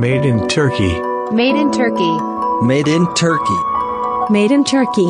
Made 0.00 0.24
in 0.24 0.48
Turkey. 0.48 0.92
Made 1.30 1.56
in 1.60 1.70
Turkey. 1.72 2.12
Made 2.62 2.88
in 2.88 3.06
Turkey. 3.14 3.60
Made 4.30 4.50
in 4.50 4.64
Turkey. 4.64 5.04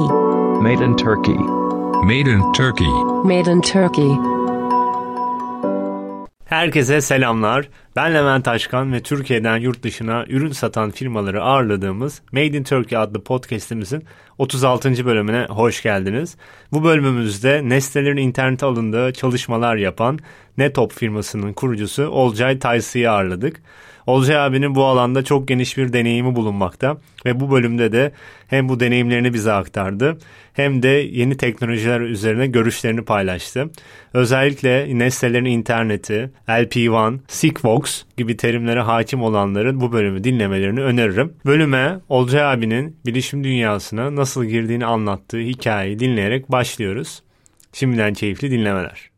Made 0.60 0.80
in 0.80 0.96
Turkey. 0.96 1.38
Made 2.02 2.26
in 2.26 2.52
Turkey. 2.52 2.92
Made 3.24 3.46
in 3.46 3.60
Turkey. 3.60 4.10
Herkese 6.44 7.00
selamlar. 7.00 7.68
Ben 7.96 8.14
Levent 8.14 8.48
Aşkan 8.48 8.92
ve 8.92 9.00
Türkiye'den 9.00 9.56
yurt 9.56 9.82
dışına 9.82 10.24
ürün 10.28 10.52
satan 10.52 10.90
firmaları 10.90 11.42
ağırladığımız 11.42 12.22
Made 12.32 12.46
in 12.46 12.62
Turkey 12.62 12.98
adlı 12.98 13.24
podcast'imizin 13.24 14.04
36. 14.38 15.06
bölümüne 15.06 15.46
hoş 15.50 15.82
geldiniz. 15.82 16.36
Bu 16.72 16.84
bölümümüzde 16.84 17.60
nesnelerin 17.68 18.16
internete 18.16 18.66
alındığı 18.66 19.12
çalışmalar 19.12 19.76
yapan 19.76 20.18
Netop 20.58 20.92
firmasının 20.92 21.52
kurucusu 21.52 22.08
Olcay 22.08 22.58
Taysi'yi 22.58 23.10
ağırladık. 23.10 23.62
Olcay 24.10 24.36
abinin 24.36 24.74
bu 24.74 24.84
alanda 24.84 25.24
çok 25.24 25.48
geniş 25.48 25.76
bir 25.76 25.92
deneyimi 25.92 26.34
bulunmakta 26.36 26.98
ve 27.26 27.40
bu 27.40 27.50
bölümde 27.50 27.92
de 27.92 28.12
hem 28.46 28.68
bu 28.68 28.80
deneyimlerini 28.80 29.34
bize 29.34 29.52
aktardı 29.52 30.18
hem 30.52 30.82
de 30.82 30.88
yeni 30.88 31.36
teknolojiler 31.36 32.00
üzerine 32.00 32.46
görüşlerini 32.46 33.04
paylaştı. 33.04 33.70
Özellikle 34.14 34.98
nesnelerin 34.98 35.44
interneti, 35.44 36.30
LP1, 36.48 37.18
Sigfox 37.28 38.02
gibi 38.16 38.36
terimlere 38.36 38.80
hakim 38.80 39.22
olanların 39.22 39.80
bu 39.80 39.92
bölümü 39.92 40.24
dinlemelerini 40.24 40.80
öneririm. 40.80 41.32
Bölüme 41.46 42.00
Olcay 42.08 42.52
abinin 42.52 42.96
bilişim 43.06 43.44
dünyasına 43.44 44.16
nasıl 44.16 44.44
girdiğini 44.44 44.86
anlattığı 44.86 45.38
hikayeyi 45.38 45.98
dinleyerek 45.98 46.52
başlıyoruz. 46.52 47.22
Şimdiden 47.72 48.14
keyifli 48.14 48.50
dinlemeler. 48.50 49.10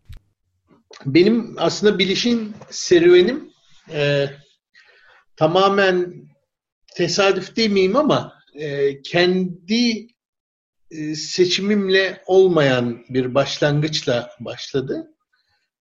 Benim 1.06 1.54
aslında 1.58 1.98
bilişim 1.98 2.54
serüvenim 2.70 3.40
e, 3.94 4.26
tamamen 5.42 6.28
tesadüf 6.94 7.56
demeyeyim 7.56 7.96
ama 7.96 8.32
e, 8.54 9.02
kendi 9.02 10.06
e, 10.90 11.14
seçimimle 11.14 12.22
olmayan 12.26 13.04
bir 13.08 13.34
başlangıçla 13.34 14.30
başladı. 14.40 15.14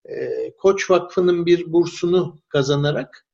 E, 0.06 0.16
Koç 0.58 0.90
Vakfı'nın 0.90 1.46
bir 1.46 1.74
bursunu 1.74 2.42
kazanarak 2.50 3.28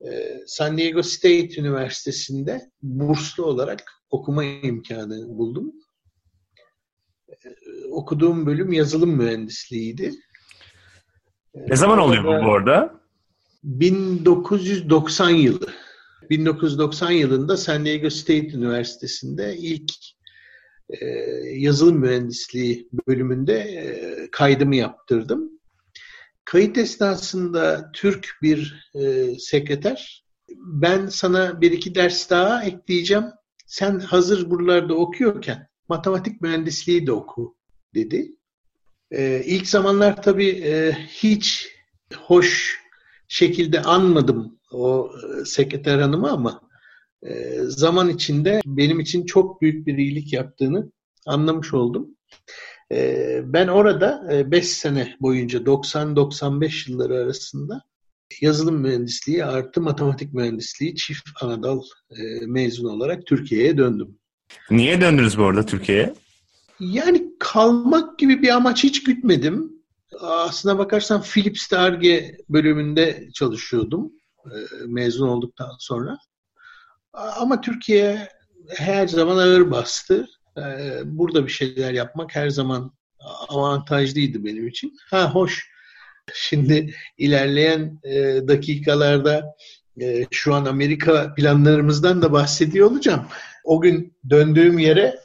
e, 0.00 0.40
San 0.46 0.78
Diego 0.78 1.02
State 1.02 1.60
Üniversitesi'nde 1.60 2.70
burslu 2.82 3.44
olarak 3.44 3.82
okuma 4.10 4.44
imkanı 4.44 5.28
buldum. 5.28 5.72
E, 7.28 7.34
okuduğum 7.90 8.46
bölüm 8.46 8.72
yazılım 8.72 9.10
mühendisliğiydi. 9.10 10.12
Ne 11.54 11.76
zaman 11.76 11.98
oluyor 11.98 12.24
bu 12.24 12.46
bu 12.46 12.52
arada? 12.54 13.03
1990 13.64 15.30
yılı. 15.30 15.66
1990 16.30 17.10
yılında 17.10 17.56
San 17.56 17.84
Diego 17.84 18.10
State 18.10 18.48
Üniversitesi'nde 18.48 19.56
ilk 19.56 19.92
e, 20.88 21.06
yazılım 21.54 21.98
mühendisliği 21.98 22.88
bölümünde 23.08 23.58
e, 23.58 24.28
kaydımı 24.30 24.76
yaptırdım. 24.76 25.50
Kayıt 26.44 26.78
esnasında 26.78 27.90
Türk 27.94 28.28
bir 28.42 28.90
e, 28.94 29.34
sekreter, 29.38 30.24
ben 30.58 31.06
sana 31.06 31.60
bir 31.60 31.72
iki 31.72 31.94
ders 31.94 32.30
daha 32.30 32.64
ekleyeceğim. 32.64 33.24
Sen 33.66 33.98
hazır 33.98 34.50
buralarda 34.50 34.94
okuyorken 34.94 35.68
matematik 35.88 36.40
mühendisliği 36.40 37.06
de 37.06 37.12
oku 37.12 37.56
dedi. 37.94 38.36
E, 39.10 39.42
ilk 39.44 39.68
zamanlar 39.68 40.22
tabii 40.22 40.48
e, 40.48 40.92
hiç 41.08 41.68
hoş 42.16 42.83
şekilde 43.28 43.82
anmadım 43.82 44.58
o 44.72 45.10
e, 45.40 45.44
sekreter 45.44 45.98
hanımı 45.98 46.30
ama 46.30 46.60
e, 47.22 47.58
zaman 47.62 48.08
içinde 48.08 48.60
benim 48.66 49.00
için 49.00 49.26
çok 49.26 49.62
büyük 49.62 49.86
bir 49.86 49.98
iyilik 49.98 50.32
yaptığını 50.32 50.92
anlamış 51.26 51.74
oldum. 51.74 52.08
E, 52.92 53.40
ben 53.44 53.68
orada 53.68 54.28
5 54.50 54.68
sene 54.68 55.16
boyunca 55.20 55.58
90-95 55.58 56.90
yılları 56.90 57.14
arasında 57.14 57.82
yazılım 58.40 58.80
mühendisliği 58.80 59.44
artı 59.44 59.80
matematik 59.80 60.34
mühendisliği 60.34 60.96
çift 60.96 61.28
anadal 61.42 61.82
mezun 62.46 62.88
olarak 62.88 63.26
Türkiye'ye 63.26 63.78
döndüm. 63.78 64.18
Niye 64.70 65.00
döndünüz 65.00 65.38
bu 65.38 65.44
arada 65.44 65.66
Türkiye'ye? 65.66 66.14
Yani 66.80 67.26
kalmak 67.38 68.18
gibi 68.18 68.42
bir 68.42 68.48
amaç 68.48 68.84
hiç 68.84 69.02
gütmedim. 69.02 69.73
Aslına 70.20 70.78
bakarsan 70.78 71.22
Philips 71.22 71.72
Arge 71.72 72.36
bölümünde 72.48 73.28
çalışıyordum 73.34 74.12
mezun 74.86 75.28
olduktan 75.28 75.70
sonra. 75.78 76.18
Ama 77.12 77.60
Türkiye 77.60 78.28
her 78.76 79.08
zaman 79.08 79.36
ağır 79.36 79.70
bastı. 79.70 80.28
Burada 81.04 81.46
bir 81.46 81.52
şeyler 81.52 81.92
yapmak 81.92 82.36
her 82.36 82.50
zaman 82.50 82.92
avantajlıydı 83.48 84.44
benim 84.44 84.68
için. 84.68 84.96
Ha 85.10 85.34
hoş. 85.34 85.68
Şimdi 86.34 86.94
ilerleyen 87.18 88.00
dakikalarda 88.48 89.54
şu 90.30 90.54
an 90.54 90.64
Amerika 90.64 91.34
planlarımızdan 91.34 92.22
da 92.22 92.32
bahsediyor 92.32 92.90
olacağım. 92.90 93.26
O 93.64 93.80
gün 93.80 94.16
döndüğüm 94.30 94.78
yere 94.78 95.20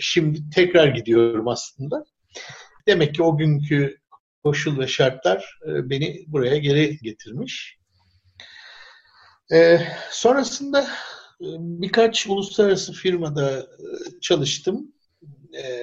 şimdi 0.00 0.50
tekrar 0.54 0.86
gidiyorum 0.88 1.48
aslında. 1.48 2.04
Demek 2.88 3.14
ki 3.14 3.22
o 3.22 3.36
günkü 3.36 4.01
koşul 4.44 4.78
ve 4.78 4.86
şartlar 4.86 5.58
beni 5.66 6.24
buraya 6.26 6.56
geri 6.56 6.98
getirmiş. 6.98 7.78
Sonrasında 10.10 10.88
birkaç 11.58 12.26
uluslararası 12.26 12.92
firmada 12.92 13.66
çalıştım. 14.20 14.94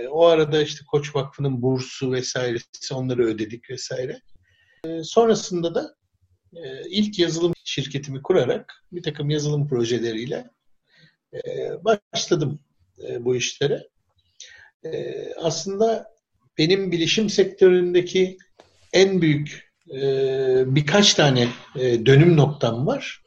O 0.09 0.25
arada 0.25 0.61
işte 0.61 0.85
Koç 0.91 1.15
Vakfı'nın 1.15 1.61
bursu 1.61 2.11
vesairesi 2.11 2.93
onları 2.93 3.25
ödedik 3.25 3.69
vesaire. 3.69 4.21
Sonrasında 5.03 5.75
da 5.75 5.95
ilk 6.89 7.19
yazılım 7.19 7.53
şirketimi 7.63 8.21
kurarak 8.21 8.73
bir 8.91 9.03
takım 9.03 9.29
yazılım 9.29 9.67
projeleriyle 9.67 10.49
başladım 11.81 12.59
bu 13.19 13.35
işlere. 13.35 13.87
Aslında 15.37 16.18
benim 16.59 16.91
bilişim 16.91 17.29
sektöründeki 17.29 18.37
en 18.93 19.21
büyük 19.21 19.71
birkaç 20.75 21.13
tane 21.13 21.47
dönüm 21.75 22.37
noktam 22.37 22.87
var. 22.87 23.21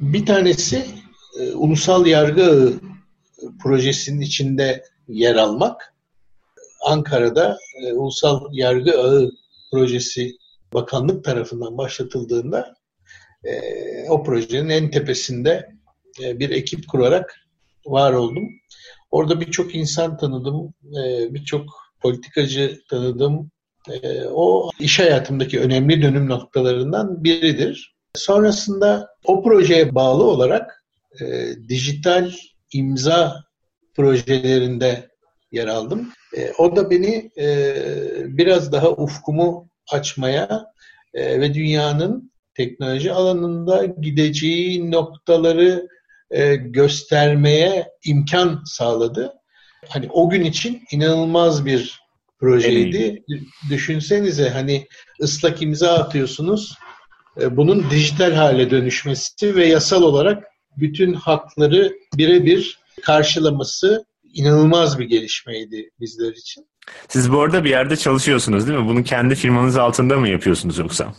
Bir 0.00 0.26
tanesi 0.26 0.86
ulusal 1.54 2.06
yargı 2.06 2.44
ağı 2.44 2.80
projesinin 3.62 4.20
içinde 4.20 4.84
yer 5.08 5.34
almak. 5.34 5.94
Ankara'da 6.86 7.58
ulusal 7.92 8.40
yargı 8.52 9.00
ağı 9.00 9.30
projesi 9.72 10.32
bakanlık 10.74 11.24
tarafından 11.24 11.78
başlatıldığında 11.78 12.74
o 14.08 14.22
projenin 14.22 14.68
en 14.68 14.90
tepesinde 14.90 15.68
bir 16.20 16.50
ekip 16.50 16.88
kurarak 16.88 17.34
var 17.86 18.12
oldum. 18.12 18.48
Orada 19.10 19.40
birçok 19.40 19.74
insan 19.74 20.16
tanıdım, 20.16 20.74
birçok 21.30 21.83
politikacı 22.04 22.80
tanıdım. 22.90 23.50
O 24.30 24.70
iş 24.80 24.98
hayatımdaki 24.98 25.60
önemli 25.60 26.02
dönüm 26.02 26.28
noktalarından 26.28 27.24
biridir. 27.24 27.94
Sonrasında 28.14 29.08
o 29.24 29.42
projeye 29.42 29.94
bağlı 29.94 30.24
olarak 30.24 30.84
dijital 31.68 32.32
imza 32.72 33.44
projelerinde 33.94 35.08
yer 35.52 35.66
aldım. 35.66 36.12
O 36.58 36.76
da 36.76 36.90
beni 36.90 37.30
biraz 38.38 38.72
daha 38.72 38.90
ufkumu 38.90 39.68
açmaya 39.92 40.66
ve 41.14 41.54
dünyanın 41.54 42.32
teknoloji 42.54 43.12
alanında 43.12 43.84
gideceği 43.84 44.90
noktaları 44.90 45.88
göstermeye 46.56 47.88
imkan 48.04 48.62
sağladı. 48.66 49.32
Hani 49.88 50.08
o 50.10 50.30
gün 50.30 50.44
için 50.44 50.82
inanılmaz 50.90 51.66
bir 51.66 52.00
projeydi. 52.40 53.24
Düşünsenize 53.70 54.48
hani 54.48 54.86
ıslak 55.22 55.62
imza 55.62 55.94
atıyorsunuz. 55.94 56.74
Bunun 57.50 57.90
dijital 57.90 58.32
hale 58.32 58.70
dönüşmesi 58.70 59.56
ve 59.56 59.66
yasal 59.66 60.02
olarak 60.02 60.44
bütün 60.76 61.14
hakları 61.14 61.92
birebir 62.16 62.78
karşılaması 63.02 64.04
inanılmaz 64.34 64.98
bir 64.98 65.04
gelişmeydi 65.04 65.90
bizler 66.00 66.32
için. 66.32 66.66
Siz 67.08 67.32
bu 67.32 67.40
arada 67.40 67.64
bir 67.64 67.70
yerde 67.70 67.96
çalışıyorsunuz 67.96 68.68
değil 68.68 68.78
mi? 68.78 68.88
Bunu 68.88 69.02
kendi 69.02 69.34
firmanız 69.34 69.76
altında 69.76 70.16
mı 70.16 70.28
yapıyorsunuz 70.28 70.78
yoksa? 70.78 71.14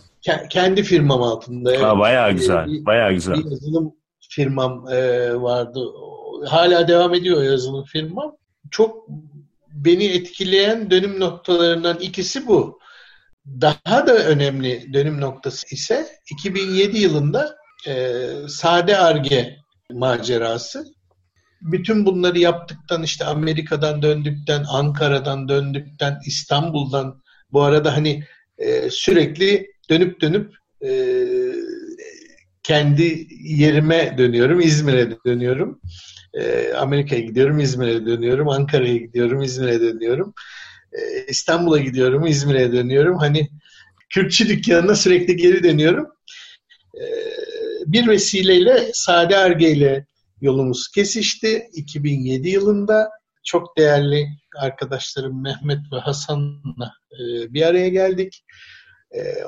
kendi 0.50 0.84
firmam 0.84 1.22
altında. 1.22 1.72
Evet. 1.72 1.84
Aa, 1.84 2.00
bayağı 2.00 2.32
güzel, 2.32 2.68
bir, 2.68 2.86
bayağı 2.86 3.14
güzel. 3.14 3.36
Bir 3.36 3.52
yazılım 3.52 3.94
firmam 4.30 4.88
e, 4.92 5.34
vardı. 5.36 5.80
Hala 6.48 6.88
devam 6.88 7.14
ediyor 7.14 7.44
yazılım 7.44 7.84
firmam. 7.84 8.36
Çok 8.72 9.08
beni 9.72 10.06
etkileyen 10.06 10.92
dönüm 10.92 11.20
noktalarından 11.20 12.00
ikisi 12.00 12.48
bu. 12.48 12.80
Daha 13.62 14.08
da 14.08 14.14
önemli 14.14 14.94
dönüm 14.94 15.22
noktası 15.22 15.76
ise 15.76 16.08
2007 16.32 16.98
yılında 16.98 17.56
e, 17.88 18.18
sade 18.48 18.98
arge 18.98 19.58
macerası. 19.92 20.86
Bütün 21.62 22.06
bunları 22.06 22.40
yaptıktan 22.40 23.04
işte 23.04 23.26
Amerika'dan 23.26 24.02
döndükten, 24.02 24.66
Ankara'dan 24.70 25.50
döndükten, 25.50 26.20
İstanbul'dan 26.26 27.24
bu 27.52 27.62
arada 27.62 27.96
hani 27.96 28.24
e, 28.58 28.90
sürekli 28.90 29.68
dönüp 29.90 30.22
dönüp 30.22 30.56
e, 30.86 30.90
kendi 32.64 33.28
yerime 33.44 34.16
dönüyorum, 34.18 34.60
İzmir'e 34.60 35.18
dönüyorum. 35.26 35.82
E, 36.36 36.74
Amerika'ya 36.74 37.22
gidiyorum, 37.22 37.60
İzmir'e 37.60 38.06
dönüyorum. 38.06 38.50
Ankara'ya 38.50 38.98
gidiyorum, 38.98 39.42
İzmir'e 39.42 39.82
dönüyorum. 39.82 40.34
E, 40.94 41.26
İstanbul'a 41.28 41.78
gidiyorum, 41.78 42.26
İzmir'e 42.26 42.72
dönüyorum. 42.72 43.18
Hani 43.18 43.50
Kürtçü 44.10 44.50
dükkanına 44.50 44.96
sürekli 44.96 45.36
geri 45.36 45.64
dönüyorum. 45.64 46.08
E, 46.96 47.04
bir 47.86 48.08
vesileyle 48.08 48.90
Sade 48.94 49.38
Arge 49.38 49.72
ile 49.72 50.06
yolumuz 50.42 50.88
kesişti. 50.88 51.68
2007 51.74 52.50
yılında 52.50 53.10
çok 53.44 53.78
değerli 53.78 54.28
arkadaşlarım 54.58 55.44
Mehmet 55.44 55.80
ve 55.94 55.98
Hasan'la 55.98 56.94
e, 57.14 57.54
bir 57.54 57.62
araya 57.62 57.90
geldik. 57.90 58.46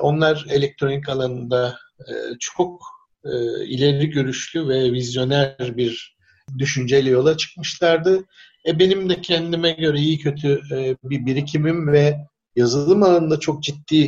Onlar 0.00 0.46
elektronik 0.50 1.08
alanında 1.08 1.78
e, 2.00 2.12
çok 2.40 2.82
e, 3.24 3.64
ileri 3.64 4.10
görüşlü 4.10 4.68
ve 4.68 4.92
vizyoner 4.92 5.76
bir 5.76 6.17
düşünceyle 6.58 7.10
yola 7.10 7.36
çıkmışlardı. 7.36 8.24
E, 8.66 8.78
benim 8.78 9.08
de 9.08 9.20
kendime 9.20 9.70
göre 9.72 9.98
iyi 9.98 10.18
kötü 10.18 10.60
e, 10.72 10.96
bir 11.04 11.26
birikimim 11.26 11.92
ve 11.92 12.16
yazılım 12.56 13.02
alanında 13.02 13.40
çok 13.40 13.62
ciddi 13.62 14.04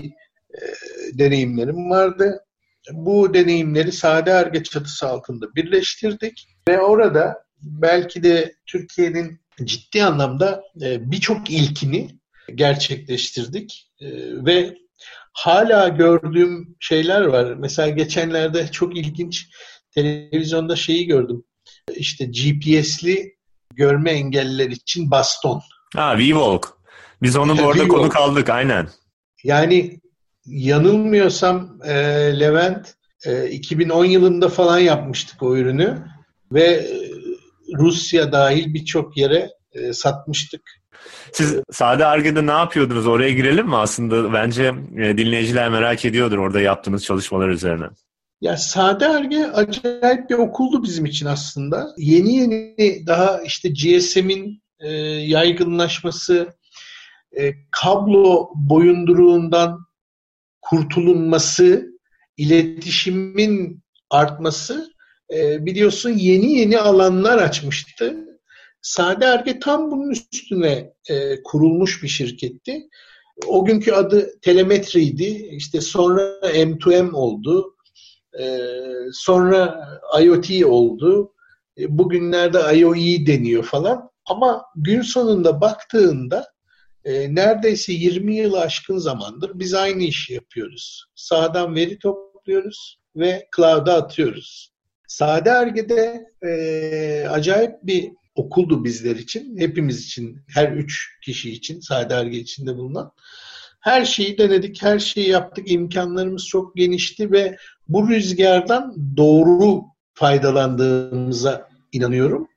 e, 0.55 0.61
deneyimlerim 1.19 1.91
vardı. 1.91 2.45
Bu 2.93 3.35
deneyimleri 3.35 3.93
Sade 3.93 4.35
Arge 4.35 4.63
çatısı 4.63 5.07
altında 5.09 5.55
birleştirdik 5.55 6.49
ve 6.69 6.81
orada 6.81 7.45
belki 7.63 8.23
de 8.23 8.55
Türkiye'nin 8.67 9.41
ciddi 9.65 10.05
anlamda 10.05 10.63
e, 10.83 11.11
birçok 11.11 11.51
ilkini 11.51 12.09
gerçekleştirdik 12.55 13.91
ve 14.47 14.75
hala 15.33 15.89
gördüğüm 15.89 16.77
şeyler 16.81 17.21
var. 17.21 17.55
Mesela 17.55 17.89
geçenlerde 17.89 18.67
çok 18.67 18.97
ilginç 18.97 19.49
televizyonda 19.91 20.77
şeyi 20.77 21.07
gördüm. 21.07 21.45
İşte 21.97 22.25
GPS'li 22.25 23.37
görme 23.75 24.11
engelliler 24.11 24.71
için 24.71 25.11
baston. 25.11 25.63
Ha, 25.97 26.19
V-Walk. 26.19 26.69
Biz 27.23 27.37
onu 27.37 27.59
bu 27.59 27.69
arada 27.69 27.89
konu 27.89 28.09
kaldık 28.09 28.51
aynen. 28.51 28.89
Yani 29.45 30.01
yanılmıyorsam 30.47 31.79
e, 31.85 31.95
Levent 32.41 32.95
e, 33.27 33.51
2010 33.51 34.05
yılında 34.05 34.49
falan 34.49 34.79
yapmıştık 34.79 35.43
o 35.43 35.57
ürünü 35.57 36.05
ve 36.53 36.65
e, 36.65 36.89
Rusya 37.79 38.33
dahil 38.33 38.75
birçok 38.75 39.17
yere 39.17 39.51
e, 39.73 39.93
satmıştık. 39.93 40.61
Siz 41.33 41.57
Sade 41.71 42.07
Arge'de 42.07 42.47
ne 42.47 42.51
yapıyordunuz? 42.51 43.07
Oraya 43.07 43.31
girelim 43.31 43.67
mi 43.67 43.77
aslında? 43.77 44.33
Bence 44.33 44.75
e, 44.97 45.19
dinleyiciler 45.19 45.69
merak 45.69 46.05
ediyordur 46.05 46.39
orada 46.39 46.61
yaptığınız 46.61 47.05
çalışmalar 47.05 47.49
üzerine. 47.49 47.87
Ya 48.41 48.57
Sade 48.57 49.09
Arge 49.09 49.45
acayip 49.45 50.31
bir 50.31 50.35
okuldu 50.35 50.83
bizim 50.83 51.05
için 51.05 51.27
aslında. 51.27 51.95
Yeni 51.99 52.37
yeni 52.37 53.07
daha 53.07 53.43
işte 53.43 53.69
GSM'in 53.69 54.63
e, 54.79 54.93
yaygınlaşması, 55.05 56.55
e, 57.39 57.53
kablo 57.71 58.51
boyunduruğundan 58.55 59.79
kurtulunması, 60.63 61.87
iletişimin 62.37 63.83
artması 64.11 64.93
e, 65.35 65.67
biliyorsun 65.67 66.11
yeni 66.11 66.53
yeni 66.53 66.79
alanlar 66.79 67.39
açmıştı. 67.39 68.17
Sade 68.83 69.27
Arge 69.27 69.59
tam 69.59 69.91
bunun 69.91 70.11
üstüne 70.11 70.93
e, 71.09 71.43
kurulmuş 71.43 72.03
bir 72.03 72.09
şirketti. 72.09 72.89
O 73.47 73.65
günkü 73.65 73.93
adı 73.93 74.41
telemetriydi. 74.41 75.49
İşte 75.51 75.81
sonra 75.81 76.23
M2M 76.43 77.13
oldu. 77.13 77.77
E, 78.39 78.59
sonra 79.13 79.89
IoT 80.23 80.65
oldu. 80.65 81.35
E, 81.79 81.99
bugünlerde 81.99 82.79
IoE 82.79 83.27
deniyor 83.27 83.65
falan. 83.65 84.11
Ama 84.27 84.65
gün 84.77 85.03
sonunda 85.03 85.61
baktığında 85.61 86.47
e, 87.05 87.35
neredeyse 87.35 87.93
20 87.93 88.37
yıl 88.37 88.55
aşkın 88.55 88.99
zamandır 88.99 89.51
biz 89.55 89.75
aynı 89.75 90.03
işi 90.03 90.35
yapıyoruz. 90.35 91.05
Sağdan 91.15 91.75
veri 91.75 91.99
topluyoruz 91.99 92.99
ve 93.17 93.49
cloud'a 93.57 93.95
atıyoruz. 93.95 94.73
Sade 95.09 95.53
Arge'de 95.53 96.27
e, 96.43 97.29
acayip 97.29 97.73
bir 97.83 98.11
okuldu 98.35 98.85
bizler 98.85 99.17
için. 99.17 99.59
Hepimiz 99.59 100.05
için, 100.07 100.43
her 100.49 100.73
üç 100.73 101.09
kişi 101.25 101.51
için, 101.51 101.81
Sade 101.81 102.15
Arge 102.15 102.39
içinde 102.39 102.77
bulunan. 102.77 103.13
Her 103.81 104.05
şeyi 104.05 104.39
denedik, 104.39 104.83
her 104.83 104.99
şeyi 104.99 105.29
yaptık. 105.29 105.71
İmkanlarımız 105.71 106.47
çok 106.47 106.77
genişti 106.77 107.33
ve 107.33 107.57
bu 107.91 108.09
rüzgardan 108.09 109.17
doğru 109.17 109.83
faydalandığımıza 110.15 111.69
inanıyorum. 111.93 112.49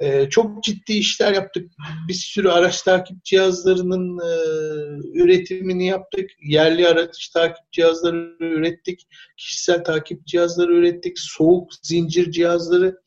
Ee, 0.00 0.28
çok 0.30 0.62
ciddi 0.62 0.92
işler 0.92 1.32
yaptık. 1.32 1.70
Bir 2.08 2.14
sürü 2.14 2.48
araç 2.48 2.82
takip 2.82 3.24
cihazlarının 3.24 4.18
e, 4.18 4.32
üretimini 5.18 5.86
yaptık. 5.86 6.30
Yerli 6.42 6.88
araç 6.88 7.28
takip 7.28 7.72
cihazları 7.72 8.36
ürettik. 8.40 9.06
Kişisel 9.36 9.84
takip 9.84 10.26
cihazları 10.26 10.74
ürettik. 10.74 11.18
Soğuk 11.18 11.70
zincir 11.82 12.30
cihazları 12.30 13.00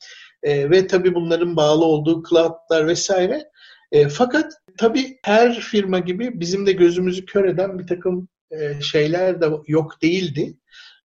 e, 0.43 0.69
ve 0.69 0.87
tabii 0.87 1.15
bunların 1.15 1.55
bağlı 1.55 1.85
olduğu 1.85 2.23
cloudlar 2.29 2.87
vesaire. 2.87 3.43
E, 3.91 4.09
fakat 4.09 4.53
tabii 4.77 5.17
her 5.23 5.59
firma 5.59 5.99
gibi 5.99 6.39
bizim 6.39 6.65
de 6.65 6.71
gözümüzü 6.71 7.25
kör 7.25 7.45
eden 7.45 7.79
bir 7.79 7.87
takım 7.87 8.27
e, 8.51 8.81
şeyler 8.81 9.41
de 9.41 9.45
yok 9.67 10.01
değildi. 10.01 10.57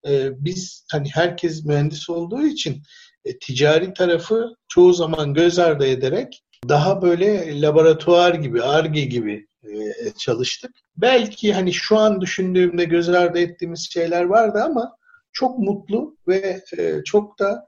E, 0.09 0.45
biz 0.45 0.87
hani 0.93 1.09
herkes 1.13 1.65
mühendis 1.65 2.11
olduğu 2.11 2.47
için 2.47 2.83
e, 3.25 3.39
ticari 3.39 3.95
tarafı 3.95 4.55
çoğu 4.69 4.93
zaman 4.93 5.35
göz 5.35 5.59
ardı 5.59 5.87
ederek 5.87 6.43
daha 6.69 7.03
böyle 7.03 7.61
laboratuvar 7.61 8.35
gibi, 8.35 8.63
ARGE 8.63 9.05
gibi 9.05 9.47
e, 9.65 9.93
çalıştık. 10.19 10.71
Belki 10.97 11.53
hani 11.53 11.73
şu 11.73 11.99
an 11.99 12.21
düşündüğümde 12.21 12.85
göz 12.85 13.09
ardı 13.09 13.39
ettiğimiz 13.39 13.91
şeyler 13.93 14.25
vardı 14.25 14.63
ama 14.65 14.97
çok 15.33 15.59
mutlu 15.59 16.17
ve 16.29 16.63
e, 16.79 17.05
çok 17.05 17.39
da 17.39 17.67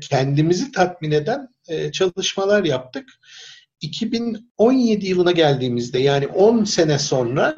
kendimizi 0.00 0.72
tatmin 0.72 1.10
eden 1.10 1.48
çalışmalar 1.92 2.64
yaptık. 2.64 3.08
2017 3.80 5.06
yılına 5.06 5.32
geldiğimizde 5.32 5.98
yani 5.98 6.26
10 6.26 6.64
sene 6.64 6.98
sonra 6.98 7.56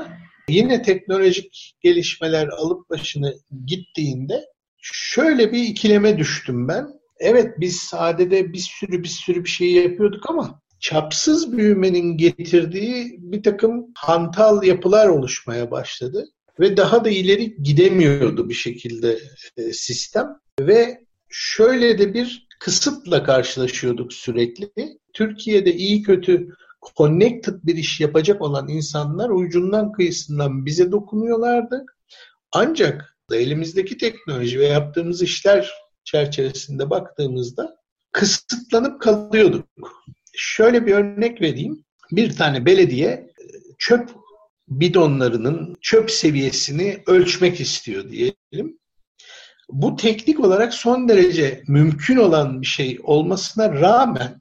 yine 0.49 0.83
teknolojik 0.83 1.77
gelişmeler 1.81 2.49
alıp 2.49 2.91
başını 2.91 3.35
gittiğinde 3.67 4.45
şöyle 4.83 5.53
bir 5.53 5.63
ikileme 5.63 6.19
düştüm 6.19 6.69
ben. 6.69 6.87
Evet 7.21 7.55
biz 7.61 7.77
sadede 7.77 8.53
bir 8.53 8.59
sürü 8.59 9.03
bir 9.03 9.09
sürü 9.09 9.45
bir 9.45 9.49
şey 9.49 9.73
yapıyorduk 9.73 10.31
ama 10.31 10.61
çapsız 10.81 11.53
büyümenin 11.53 12.17
getirdiği 12.17 13.17
bir 13.19 13.43
takım 13.43 13.87
hantal 13.95 14.63
yapılar 14.63 15.09
oluşmaya 15.09 15.71
başladı 15.71 16.25
ve 16.61 16.77
daha 16.77 17.05
da 17.05 17.11
ileri 17.11 17.57
gidemiyordu 17.63 18.49
bir 18.49 18.55
şekilde 18.55 19.19
e, 19.57 19.73
sistem 19.73 20.27
ve 20.61 21.01
şöyle 21.29 21.99
de 21.99 22.15
bir 22.15 22.49
kısıtla 22.61 23.23
karşılaşıyorduk 23.23 24.13
sürekli. 24.13 24.71
Türkiye'de 25.13 25.75
iyi 25.75 26.03
kötü 26.03 26.49
connected 26.97 27.55
bir 27.63 27.77
iş 27.77 28.01
yapacak 28.01 28.43
olan 28.43 28.69
insanlar 28.69 29.31
ucundan 29.31 29.93
kıyısından 29.93 30.67
bize 30.67 30.93
dokunuyorlardı. 30.93 31.87
Ancak 32.53 33.17
elimizdeki 33.33 33.99
teknoloji 33.99 34.61
ve 34.61 34.67
yaptığımız 34.67 35.23
işler 35.23 35.71
çerçevesinde 36.05 36.91
baktığımızda 36.91 37.77
kısıtlanıp 38.13 39.01
kalıyorduk. 39.01 39.67
Şöyle 40.33 40.87
bir 40.87 40.93
örnek 40.93 41.41
vereyim. 41.41 41.85
Bir 42.13 42.37
tane 42.37 42.67
belediye 42.67 43.31
çöp 43.79 44.11
bidonlarının 44.69 45.77
çöp 45.81 46.11
seviyesini 46.11 47.03
ölçmek 47.07 47.61
istiyor 47.61 48.11
diyelim. 48.11 48.79
Bu 49.69 49.97
teknik 49.97 50.41
olarak 50.41 50.75
son 50.75 51.09
derece 51.09 51.63
mümkün 51.69 52.17
olan 52.17 52.61
bir 52.61 52.67
şey 52.67 52.99
olmasına 53.03 53.73
rağmen 53.73 54.41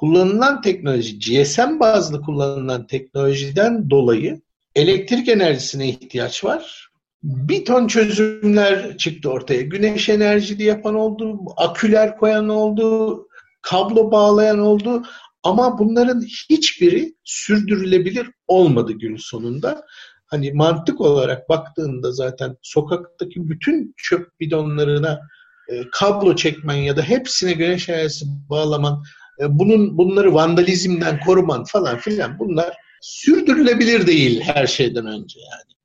kullanılan 0.00 0.62
teknoloji, 0.62 1.18
GSM 1.18 1.80
bazlı 1.80 2.22
kullanılan 2.22 2.86
teknolojiden 2.86 3.90
dolayı 3.90 4.40
elektrik 4.74 5.28
enerjisine 5.28 5.88
ihtiyaç 5.88 6.44
var. 6.44 6.90
Bir 7.22 7.64
ton 7.64 7.86
çözümler 7.86 8.96
çıktı 8.96 9.30
ortaya. 9.30 9.62
Güneş 9.62 10.08
enerjili 10.08 10.62
yapan 10.62 10.94
oldu, 10.94 11.38
aküler 11.56 12.16
koyan 12.16 12.48
oldu, 12.48 13.28
kablo 13.62 14.10
bağlayan 14.10 14.58
oldu. 14.58 15.02
Ama 15.42 15.78
bunların 15.78 16.22
hiçbiri 16.50 17.14
sürdürülebilir 17.24 18.30
olmadı 18.46 18.92
gün 18.92 19.16
sonunda 19.16 19.82
hani 20.26 20.52
mantık 20.52 21.00
olarak 21.00 21.48
baktığında 21.48 22.12
zaten 22.12 22.56
sokaktaki 22.62 23.48
bütün 23.48 23.94
çöp 23.96 24.40
bidonlarına 24.40 25.20
e, 25.68 25.90
kablo 25.92 26.36
çekmen 26.36 26.76
ya 26.76 26.96
da 26.96 27.02
hepsine 27.02 27.52
güneş 27.52 27.88
enerjisi 27.88 28.26
bağlaman, 28.50 29.02
bunun 29.48 29.98
bunları 29.98 30.34
vandalizmden 30.34 31.20
koruman 31.20 31.64
falan 31.64 31.98
filan 31.98 32.38
bunlar 32.38 32.76
sürdürülebilir 33.00 34.06
değil 34.06 34.40
her 34.40 34.66
şeyden 34.66 35.06
önce 35.06 35.40
yani. 35.40 35.76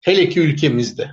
Hele 0.00 0.28
ki 0.28 0.40
ülkemizde. 0.40 1.10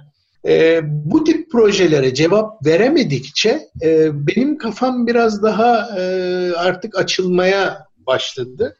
E, 0.47 0.81
bu 0.83 1.23
tip 1.23 1.51
projelere 1.51 2.13
cevap 2.13 2.65
veremedikçe 2.65 3.69
e, 3.81 4.09
benim 4.27 4.57
kafam 4.57 5.07
biraz 5.07 5.43
daha 5.43 5.99
e, 5.99 6.03
artık 6.55 6.97
açılmaya 6.97 7.85
başladı. 7.97 8.77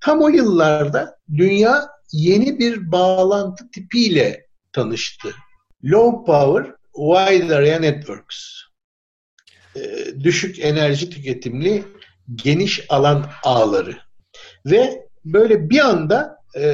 Tam 0.00 0.22
o 0.22 0.28
yıllarda 0.28 1.18
dünya 1.36 1.88
yeni 2.12 2.58
bir 2.58 2.92
bağlantı 2.92 3.70
tipiyle 3.70 4.46
tanıştı. 4.72 5.28
Low 5.84 6.32
Power 6.32 6.74
Wide 6.94 7.56
Area 7.56 7.78
Networks. 7.78 8.62
E, 9.76 9.80
düşük 10.24 10.58
enerji 10.58 11.10
tüketimli 11.10 11.84
geniş 12.34 12.86
alan 12.88 13.26
ağları. 13.44 13.96
Ve 14.66 15.06
böyle 15.24 15.70
bir 15.70 15.78
anda 15.78 16.36
e, 16.56 16.64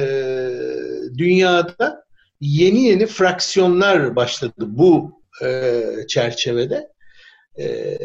dünyada 1.17 2.03
yeni 2.41 2.83
yeni 2.83 3.05
fraksiyonlar 3.05 4.15
başladı 4.15 4.53
bu 4.67 5.21
e, 5.43 5.83
çerçevede. 6.07 6.89
E, 7.57 7.97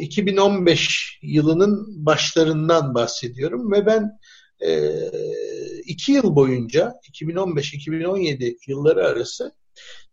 2015 0.00 1.18
yılının 1.22 2.06
başlarından 2.06 2.94
bahsediyorum 2.94 3.72
ve 3.72 3.86
ben 3.86 4.18
e, 4.60 4.92
iki 5.84 6.12
yıl 6.12 6.36
boyunca 6.36 6.94
2015-2017 7.12 8.56
yılları 8.66 9.06
arası 9.06 9.52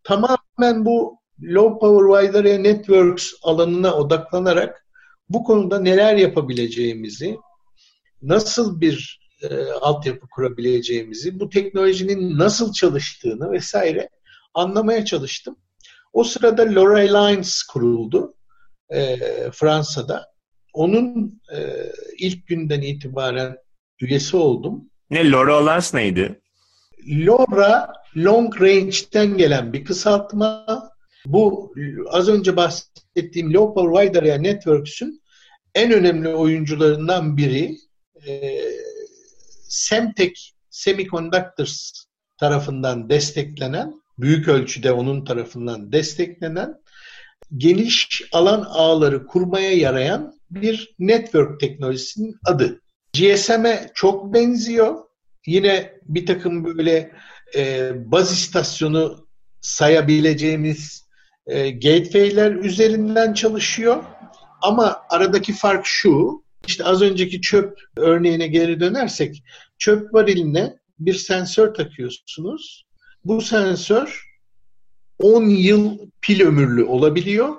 tamamen 0.03 0.85
bu 0.85 1.19
Low 1.43 1.79
Power 1.79 2.21
Wide 2.21 2.37
Area 2.37 2.57
Networks 2.57 3.33
alanına 3.43 3.95
odaklanarak 3.95 4.86
bu 5.29 5.43
konuda 5.43 5.79
neler 5.79 6.15
yapabileceğimizi, 6.15 7.37
nasıl 8.21 8.81
bir 8.81 9.19
e, 9.41 9.71
altyapı 9.71 10.27
kurabileceğimizi, 10.27 11.39
bu 11.39 11.49
teknolojinin 11.49 12.37
nasıl 12.37 12.73
çalıştığını 12.73 13.51
vesaire 13.51 14.09
anlamaya 14.53 15.05
çalıştım. 15.05 15.55
O 16.13 16.23
sırada 16.23 16.75
Lorraine 16.75 17.13
Lines 17.13 17.63
kuruldu 17.63 18.33
e, 18.89 19.17
Fransa'da. 19.51 20.31
Onun 20.73 21.41
e, 21.55 21.57
ilk 22.17 22.47
günden 22.47 22.81
itibaren 22.81 23.57
üyesi 24.01 24.37
oldum. 24.37 24.89
Ne 25.09 25.31
Laura 25.31 25.65
Lance 25.65 25.87
neydi? 25.93 26.41
LoRa 27.07 27.93
Long 28.17 28.61
Range'den 28.61 29.37
gelen 29.37 29.73
bir 29.73 29.85
kısaltma. 29.85 30.65
Bu 31.25 31.73
az 32.09 32.29
önce 32.29 32.55
bahsettiğim 32.55 33.53
Low 33.53 33.73
Power 33.73 34.03
Wide 34.03 34.19
Area 34.19 34.37
Networks'ün 34.37 35.21
en 35.75 35.91
önemli 35.91 36.29
oyuncularından 36.29 37.37
biri 37.37 37.77
e, 38.27 38.61
Semtech 39.67 40.41
Semiconductors 40.69 41.91
tarafından 42.37 43.09
desteklenen, 43.09 43.93
büyük 44.17 44.47
ölçüde 44.47 44.91
onun 44.91 45.25
tarafından 45.25 45.91
desteklenen 45.91 46.75
geniş 47.57 48.21
alan 48.31 48.65
ağları 48.69 49.25
kurmaya 49.25 49.73
yarayan 49.73 50.39
bir 50.49 50.95
network 50.99 51.59
teknolojisinin 51.59 52.35
adı. 52.45 52.81
GSM'e 53.13 53.91
çok 53.93 54.33
benziyor. 54.33 54.95
Yine 55.45 55.93
bir 56.03 56.25
takım 56.25 56.65
böyle 56.65 57.11
e, 57.55 57.91
baz 58.11 58.31
istasyonu 58.31 59.27
sayabileceğimiz 59.61 61.06
e, 61.47 61.69
gateway'ler 61.69 62.51
üzerinden 62.51 63.33
çalışıyor. 63.33 64.03
Ama 64.61 65.01
aradaki 65.09 65.53
fark 65.53 65.85
şu, 65.85 66.43
işte 66.67 66.83
az 66.83 67.01
önceki 67.01 67.41
çöp 67.41 67.79
örneğine 67.97 68.47
geri 68.47 68.79
dönersek, 68.79 69.43
çöp 69.77 70.13
variline 70.13 70.77
bir 70.99 71.13
sensör 71.13 71.73
takıyorsunuz. 71.73 72.87
Bu 73.25 73.41
sensör 73.41 74.27
10 75.19 75.45
yıl 75.45 75.97
pil 76.21 76.41
ömürlü 76.41 76.83
olabiliyor. 76.83 77.55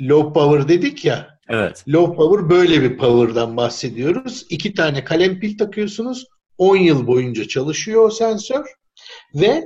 Low 0.00 0.32
power 0.40 0.68
dedik 0.68 1.04
ya. 1.04 1.38
Evet. 1.48 1.84
Low 1.88 2.16
power 2.16 2.50
böyle 2.50 2.82
bir 2.82 2.98
power'dan 2.98 3.56
bahsediyoruz. 3.56 4.46
İki 4.50 4.74
tane 4.74 5.04
kalem 5.04 5.40
pil 5.40 5.58
takıyorsunuz. 5.58 6.26
10 6.58 6.76
yıl 6.76 7.06
boyunca 7.06 7.48
çalışıyor 7.48 8.04
o 8.04 8.10
sensör. 8.10 8.66
Ve 9.34 9.64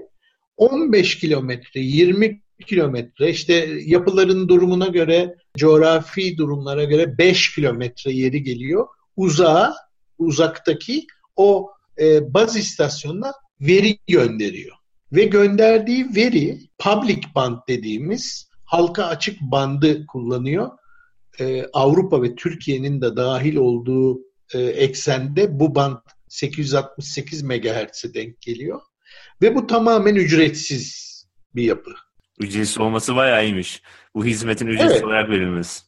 15 0.57 1.19
kilometre, 1.19 1.81
20 1.81 2.43
kilometre 2.67 3.31
işte 3.31 3.69
yapıların 3.85 4.49
durumuna 4.49 4.87
göre, 4.87 5.35
coğrafi 5.57 6.39
durumlara 6.39 6.85
göre 6.85 7.19
5 7.19 7.55
kilometre 7.55 8.13
yeri 8.13 8.43
geliyor. 8.43 8.87
Uzağa, 9.17 9.75
uzaktaki 10.19 11.07
o 11.37 11.71
e, 12.01 12.35
baz 12.35 12.57
istasyonuna 12.57 13.33
veri 13.61 13.99
gönderiyor. 14.07 14.77
Ve 15.13 15.25
gönderdiği 15.25 16.07
veri 16.17 16.59
public 16.79 17.21
band 17.35 17.59
dediğimiz 17.69 18.51
halka 18.65 19.05
açık 19.05 19.41
bandı 19.41 20.07
kullanıyor. 20.07 20.71
Ee, 21.41 21.65
Avrupa 21.73 22.23
ve 22.23 22.35
Türkiye'nin 22.35 23.01
de 23.01 23.17
dahil 23.17 23.57
olduğu 23.57 24.21
e, 24.55 24.59
eksende 24.59 25.61
bu 25.61 25.75
band 25.75 25.97
868 26.29 27.43
MHz'e 27.43 28.15
denk 28.15 28.41
geliyor. 28.41 28.81
Ve 29.43 29.55
bu 29.55 29.67
tamamen 29.67 30.15
ücretsiz 30.15 31.07
bir 31.55 31.63
yapı. 31.63 31.91
Ücretsiz 32.39 32.79
olması 32.79 33.17
bayağı 33.17 33.45
iyiymiş. 33.45 33.83
Bu 34.15 34.25
hizmetin 34.25 34.67
ücretsiz 34.67 34.93
evet. 34.93 35.05
olarak 35.05 35.31
verilmesi. 35.31 35.83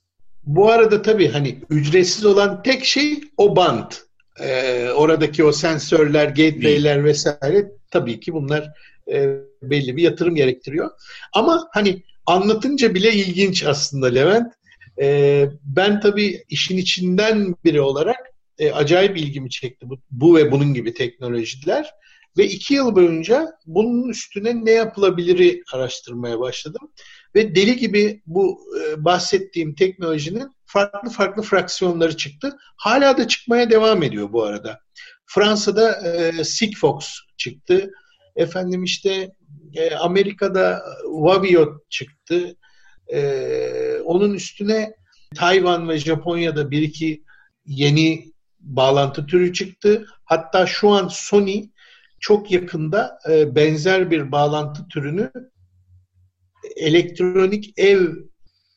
Bu 0.45 0.71
arada 0.71 1.03
tabii 1.03 1.29
hani 1.29 1.59
ücretsiz 1.71 2.27
olan 2.27 2.63
tek 2.63 2.85
şey 2.85 3.21
o 3.37 3.57
band. 3.57 3.93
Ee, 4.41 4.89
oradaki 4.89 5.45
o 5.45 5.53
sensörler, 5.53 6.27
gateway'ler 6.29 7.05
vesaire 7.05 7.73
tabii 7.91 8.21
ki 8.21 8.33
bunlar 8.33 8.73
e, 9.13 9.37
belli 9.63 9.97
bir 9.97 10.03
yatırım 10.03 10.35
gerektiriyor. 10.35 10.91
Ama 11.33 11.69
hani 11.73 12.03
anlatınca 12.27 12.95
bile 12.95 13.13
ilginç 13.13 13.65
aslında 13.65 14.07
Levent. 14.07 14.53
E, 15.01 15.49
ben 15.65 16.01
tabii 16.01 16.45
işin 16.49 16.77
içinden 16.77 17.55
biri 17.65 17.81
olarak 17.81 18.19
e, 18.59 18.73
acayip 18.73 19.17
ilgimi 19.17 19.51
çekti 19.51 19.89
bu, 19.89 19.99
bu 20.11 20.37
ve 20.37 20.53
bunun 20.53 20.75
gibi 20.75 20.95
teknolojiler. 20.95 21.91
Ve 22.39 22.47
iki 22.47 22.75
yıl 22.75 22.97
boyunca 22.97 23.53
bunun 23.67 24.09
üstüne 24.09 24.65
ne 24.65 24.71
yapılabiliri 24.71 25.63
araştırmaya 25.73 26.41
başladım. 26.41 26.93
Ve 27.35 27.55
deli 27.55 27.77
gibi 27.77 28.23
bu 28.27 28.61
e, 28.81 29.05
bahsettiğim 29.05 29.75
teknolojinin 29.75 30.49
farklı 30.65 31.11
farklı 31.11 31.43
fraksiyonları 31.43 32.17
çıktı. 32.17 32.57
Hala 32.77 33.19
da 33.19 33.29
çıkmaya 33.29 33.71
devam 33.71 34.03
ediyor 34.03 34.33
bu 34.33 34.45
arada. 34.45 34.81
Fransa'da 35.27 36.09
e, 36.09 36.45
Sigfox 36.45 37.15
çıktı. 37.37 37.91
Efendim 38.37 38.85
işte 38.85 39.33
e, 39.75 39.95
Amerika'da 39.95 40.83
Waviot 41.05 41.91
çıktı. 41.91 42.57
E, 43.13 43.21
onun 44.05 44.35
üstüne 44.35 44.95
Tayvan 45.35 45.89
ve 45.89 45.99
Japonya'da 45.99 46.71
bir 46.71 46.83
iki 46.83 47.25
yeni 47.67 48.33
bağlantı 48.61 49.27
türü 49.27 49.53
çıktı. 49.53 50.07
Hatta 50.25 50.67
şu 50.67 50.89
an 50.89 51.09
Sony 51.09 51.65
çok 52.21 52.51
yakında 52.51 53.19
e, 53.31 53.55
benzer 53.55 54.11
bir 54.11 54.33
bağlantı 54.33 54.89
türünü 54.89 55.31
elektronik 56.77 57.79
ev 57.79 58.09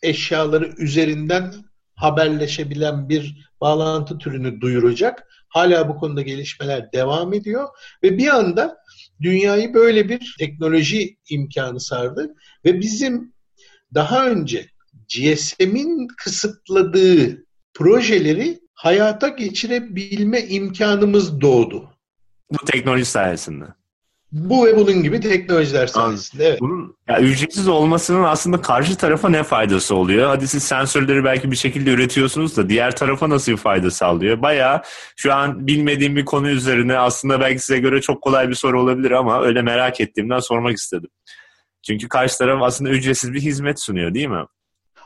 eşyaları 0.04 0.74
üzerinden 0.78 1.54
haberleşebilen 1.96 3.10
bir 3.10 3.50
bağlantı 3.62 4.18
türünü 4.18 4.62
duyuracak. 4.62 5.28
Hala 5.50 5.90
bu 5.90 5.96
konuda 5.96 6.22
gelişmeler 6.22 6.92
devam 6.94 7.34
ediyor 7.34 7.68
ve 8.04 8.18
bir 8.18 8.28
anda 8.28 8.78
dünyayı 9.22 9.74
böyle 9.74 10.10
bir 10.10 10.36
teknoloji 10.40 11.18
imkanı 11.30 11.80
sardı 11.80 12.36
ve 12.66 12.80
bizim 12.80 13.34
daha 13.94 14.30
önce 14.30 14.68
GSM'in 15.16 16.08
kısıtladığı 16.18 17.46
projeleri 17.74 18.60
hayata 18.74 19.28
geçirebilme 19.28 20.42
imkanımız 20.42 21.42
doğdu. 21.42 21.91
Bu 22.52 22.66
teknoloji 22.66 23.06
sayesinde. 23.06 23.66
Bu 24.32 24.66
ve 24.66 24.78
bunun 24.78 25.04
gibi 25.04 25.20
teknolojiler 25.20 25.88
sayesinde. 25.88 26.48
Evet. 26.48 26.62
Bunun 26.62 26.96
ya, 27.10 27.20
ücretsiz 27.20 27.68
olmasının 27.68 28.24
aslında 28.24 28.62
karşı 28.62 28.96
tarafa 28.96 29.30
ne 29.30 29.44
faydası 29.44 29.96
oluyor? 29.96 30.28
Hadi 30.28 30.48
siz 30.48 30.64
sensörleri 30.64 31.24
belki 31.24 31.52
bir 31.52 31.56
şekilde 31.56 31.90
üretiyorsunuz 31.90 32.58
da 32.58 32.70
diğer 32.70 32.96
tarafa 32.96 33.30
nasıl 33.30 33.52
bir 33.52 33.58
fayda 33.58 33.92
sağlıyor? 33.92 34.42
Baya 34.42 34.82
şu 35.16 35.34
an 35.34 35.68
bilmediğim 35.68 36.16
bir 36.16 36.26
konu 36.26 36.50
üzerine 36.50 36.98
aslında 36.98 37.40
belki 37.40 37.60
size 37.60 37.80
göre 37.80 38.02
çok 38.02 38.22
kolay 38.22 38.50
bir 38.50 38.56
soru 38.56 38.82
olabilir 38.82 39.12
ama 39.12 39.42
öyle 39.42 39.62
merak 39.62 40.02
ettiğimden 40.02 40.40
sormak 40.40 40.78
istedim. 40.78 41.10
Çünkü 41.84 42.10
karşı 42.10 42.38
taraf 42.38 42.62
aslında 42.64 42.90
ücretsiz 42.90 43.34
bir 43.34 43.42
hizmet 43.42 43.80
sunuyor 43.80 44.14
değil 44.14 44.28
mi? 44.28 44.46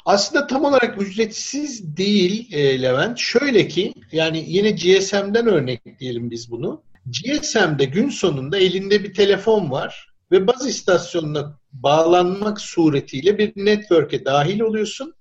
Aslında 0.06 0.48
tam 0.48 0.64
olarak 0.64 1.02
ücretsiz 1.02 1.98
değil 1.98 2.54
e, 2.54 2.82
Levent. 2.82 3.18
Şöyle 3.18 3.68
ki 3.68 3.94
yani 4.12 4.44
yine 4.48 4.72
GSM'den 4.72 5.48
örnek 5.48 6.00
diyelim 6.00 6.32
biz 6.32 6.52
bunu. 6.52 6.84
GSM'de 7.06 7.86
gün 7.86 8.10
sonunda 8.10 8.58
elinde 8.58 9.04
bir 9.04 9.14
telefon 9.14 9.72
var 9.72 10.10
ve 10.32 10.48
baz 10.48 10.68
istasyonuna 10.68 11.60
bağlanmak 11.74 12.62
suretiyle 12.62 13.38
bir 13.38 13.54
network'e 13.56 14.26
dahil 14.26 14.60
oluyorsun 14.60 15.14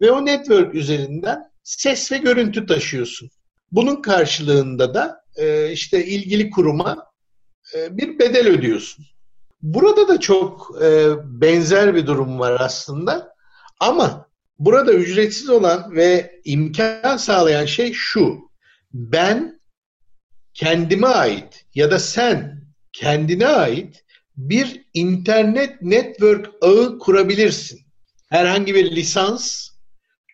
ve 0.00 0.10
o 0.10 0.26
network 0.26 0.74
üzerinden 0.74 1.42
ses 1.62 2.12
ve 2.12 2.18
görüntü 2.18 2.66
taşıyorsun. 2.66 3.30
Bunun 3.72 4.02
karşılığında 4.02 4.94
da 4.94 5.20
e, 5.36 5.72
işte 5.72 6.06
ilgili 6.06 6.50
kuruma 6.50 7.06
e, 7.74 7.96
bir 7.96 8.18
bedel 8.18 8.48
ödüyorsun. 8.48 9.04
Burada 9.62 10.08
da 10.08 10.20
çok 10.20 10.78
e, 10.82 11.10
benzer 11.24 11.94
bir 11.94 12.06
durum 12.06 12.38
var 12.38 12.56
aslında. 12.60 13.34
Ama 13.80 14.28
burada 14.58 14.92
ücretsiz 14.92 15.50
olan 15.50 15.96
ve 15.96 16.40
imkan 16.44 17.16
sağlayan 17.16 17.64
şey 17.64 17.92
şu. 17.92 18.38
Ben 18.92 19.55
kendime 20.56 21.06
ait 21.06 21.64
ya 21.74 21.90
da 21.90 21.98
sen 21.98 22.62
kendine 22.92 23.46
ait 23.46 24.04
bir 24.36 24.84
internet 24.94 25.82
network 25.82 26.50
ağı 26.62 26.98
kurabilirsin. 26.98 27.80
Herhangi 28.30 28.74
bir 28.74 28.96
lisans, 28.96 29.68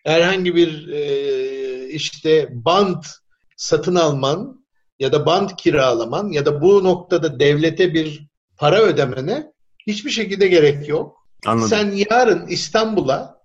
herhangi 0.03 0.55
bir 0.55 0.87
e, 0.87 1.89
işte 1.89 2.49
band 2.51 3.03
satın 3.57 3.95
alman 3.95 4.65
ya 4.99 5.11
da 5.11 5.25
band 5.25 5.49
kiralaman 5.57 6.31
ya 6.31 6.45
da 6.45 6.61
bu 6.61 6.83
noktada 6.83 7.39
devlete 7.39 7.93
bir 7.93 8.27
para 8.57 8.81
ödemene 8.81 9.51
hiçbir 9.87 10.11
şekilde 10.11 10.47
gerek 10.47 10.89
yok. 10.89 11.27
Anladım. 11.45 11.69
Sen 11.69 11.91
yarın 12.09 12.47
İstanbul'a 12.47 13.43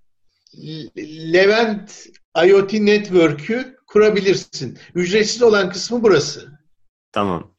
Levent 1.32 2.06
IoT 2.46 2.72
Network'ü 2.72 3.76
kurabilirsin. 3.86 4.78
Ücretsiz 4.94 5.42
olan 5.42 5.70
kısmı 5.70 6.02
burası. 6.02 6.57
Tamam. 7.12 7.50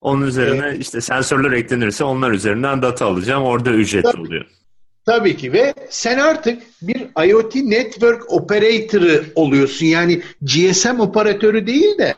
Onun 0.00 0.26
üzerine 0.26 0.76
işte 0.78 1.00
sensörler 1.00 1.52
eklenirse 1.52 2.04
onlar 2.04 2.30
üzerinden 2.30 2.82
data 2.82 3.06
alacağım. 3.06 3.42
Orada 3.44 3.70
ücret 3.70 4.04
Tabii. 4.04 4.20
oluyor. 4.20 4.46
Tabii 5.06 5.36
ki 5.36 5.52
ve 5.52 5.74
sen 5.90 6.18
artık 6.18 6.62
bir 6.82 7.28
IoT 7.28 7.54
Network 7.54 8.32
Operator'ı 8.32 9.24
oluyorsun. 9.34 9.86
Yani 9.86 10.22
GSM 10.42 11.00
operatörü 11.00 11.66
değil 11.66 11.98
de 11.98 12.14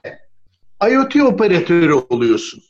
IoT 0.90 1.16
operatörü 1.16 1.92
oluyorsun. 1.92 2.62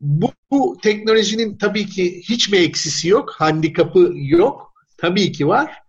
Bu, 0.00 0.32
bu 0.50 0.76
teknolojinin 0.82 1.58
tabii 1.58 1.86
ki 1.86 2.22
hiç 2.28 2.48
mi 2.48 2.58
eksisi 2.58 3.08
yok, 3.08 3.34
handikapı 3.38 4.12
yok? 4.14 4.72
Tabii 4.96 5.32
ki 5.32 5.46
var. 5.48 5.79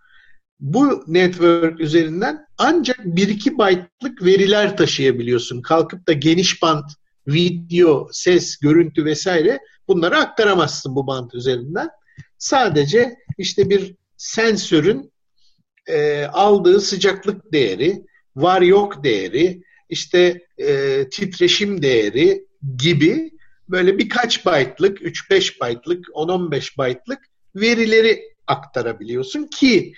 Bu 0.61 1.03
network 1.07 1.79
üzerinden 1.79 2.45
ancak 2.57 2.99
1-2 2.99 3.57
byte'lık 3.57 4.23
veriler 4.23 4.77
taşıyabiliyorsun. 4.77 5.61
Kalkıp 5.61 6.07
da 6.07 6.13
geniş 6.13 6.61
band, 6.61 6.83
video, 7.27 8.09
ses, 8.11 8.57
görüntü 8.57 9.05
vesaire 9.05 9.59
bunları 9.87 10.17
aktaramazsın 10.17 10.95
bu 10.95 11.07
band 11.07 11.31
üzerinden. 11.33 11.89
Sadece 12.37 13.15
işte 13.37 13.69
bir 13.69 13.95
sensörün 14.17 15.11
e, 15.87 16.25
aldığı 16.25 16.81
sıcaklık 16.81 17.53
değeri, 17.53 18.05
var 18.35 18.61
yok 18.61 19.03
değeri, 19.03 19.63
işte 19.89 20.41
e, 20.57 21.09
titreşim 21.09 21.81
değeri 21.81 22.45
gibi 22.77 23.31
böyle 23.69 23.97
birkaç 23.97 24.45
byte'lık, 24.45 25.01
3-5 25.01 25.31
byte'lık, 25.31 26.05
10-15 26.07 26.89
byte'lık 26.89 27.19
verileri 27.55 28.21
aktarabiliyorsun 28.47 29.47
ki 29.47 29.93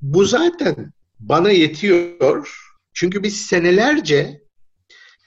bu 0.00 0.24
zaten 0.24 0.92
bana 1.20 1.50
yetiyor. 1.50 2.58
Çünkü 2.92 3.22
biz 3.22 3.46
senelerce 3.46 4.42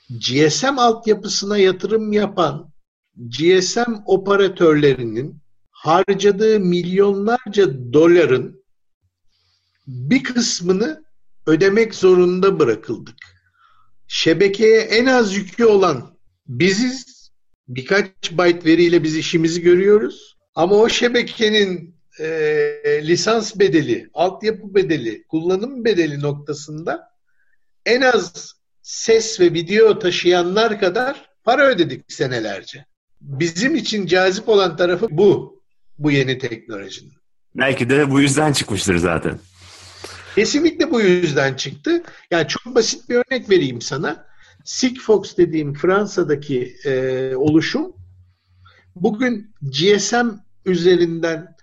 GSM 0.09 0.79
altyapısına 0.79 1.57
yatırım 1.57 2.11
yapan 2.13 2.71
GSM 3.15 3.93
operatörlerinin 4.05 5.41
harcadığı 5.71 6.59
milyonlarca 6.59 7.93
doların 7.93 8.63
bir 9.87 10.23
kısmını 10.23 11.03
ödemek 11.45 11.95
zorunda 11.95 12.59
bırakıldık. 12.59 13.17
Şebekeye 14.07 14.81
en 14.81 15.05
az 15.05 15.35
yükü 15.35 15.65
olan 15.65 16.17
biziz. 16.47 17.17
Birkaç 17.67 18.31
byte 18.31 18.65
veriyle 18.65 19.03
biz 19.03 19.17
işimizi 19.17 19.61
görüyoruz. 19.61 20.37
Ama 20.55 20.75
o 20.75 20.89
şebekenin 20.89 21.96
e, 22.19 22.27
lisans 23.07 23.59
bedeli, 23.59 24.09
altyapı 24.13 24.75
bedeli, 24.75 25.23
kullanım 25.23 25.85
bedeli 25.85 26.21
noktasında 26.21 27.09
en 27.85 28.01
az 28.01 28.53
ses 28.81 29.39
ve 29.39 29.53
video 29.53 29.99
taşıyanlar 29.99 30.79
kadar 30.79 31.29
para 31.43 31.67
ödedik 31.67 32.11
senelerce. 32.11 32.85
Bizim 33.21 33.75
için 33.75 34.05
cazip 34.05 34.49
olan 34.49 34.77
tarafı 34.77 35.07
bu, 35.11 35.61
bu 35.97 36.11
yeni 36.11 36.37
teknolojinin. 36.37 37.13
Belki 37.55 37.89
de 37.89 38.11
bu 38.11 38.21
yüzden 38.21 38.53
çıkmıştır 38.53 38.97
zaten. 38.97 39.39
Kesinlikle 40.35 40.91
bu 40.91 41.01
yüzden 41.01 41.53
çıktı. 41.53 42.03
Yani 42.31 42.47
çok 42.47 42.75
basit 42.75 43.09
bir 43.09 43.15
örnek 43.15 43.49
vereyim 43.49 43.81
sana. 43.81 44.27
Sigfox 44.65 45.37
dediğim 45.37 45.73
Fransa'daki 45.73 46.75
e, 46.85 47.35
oluşum 47.35 47.95
bugün 48.95 49.53
GSM 49.61 50.27
üzerinden 50.65 51.56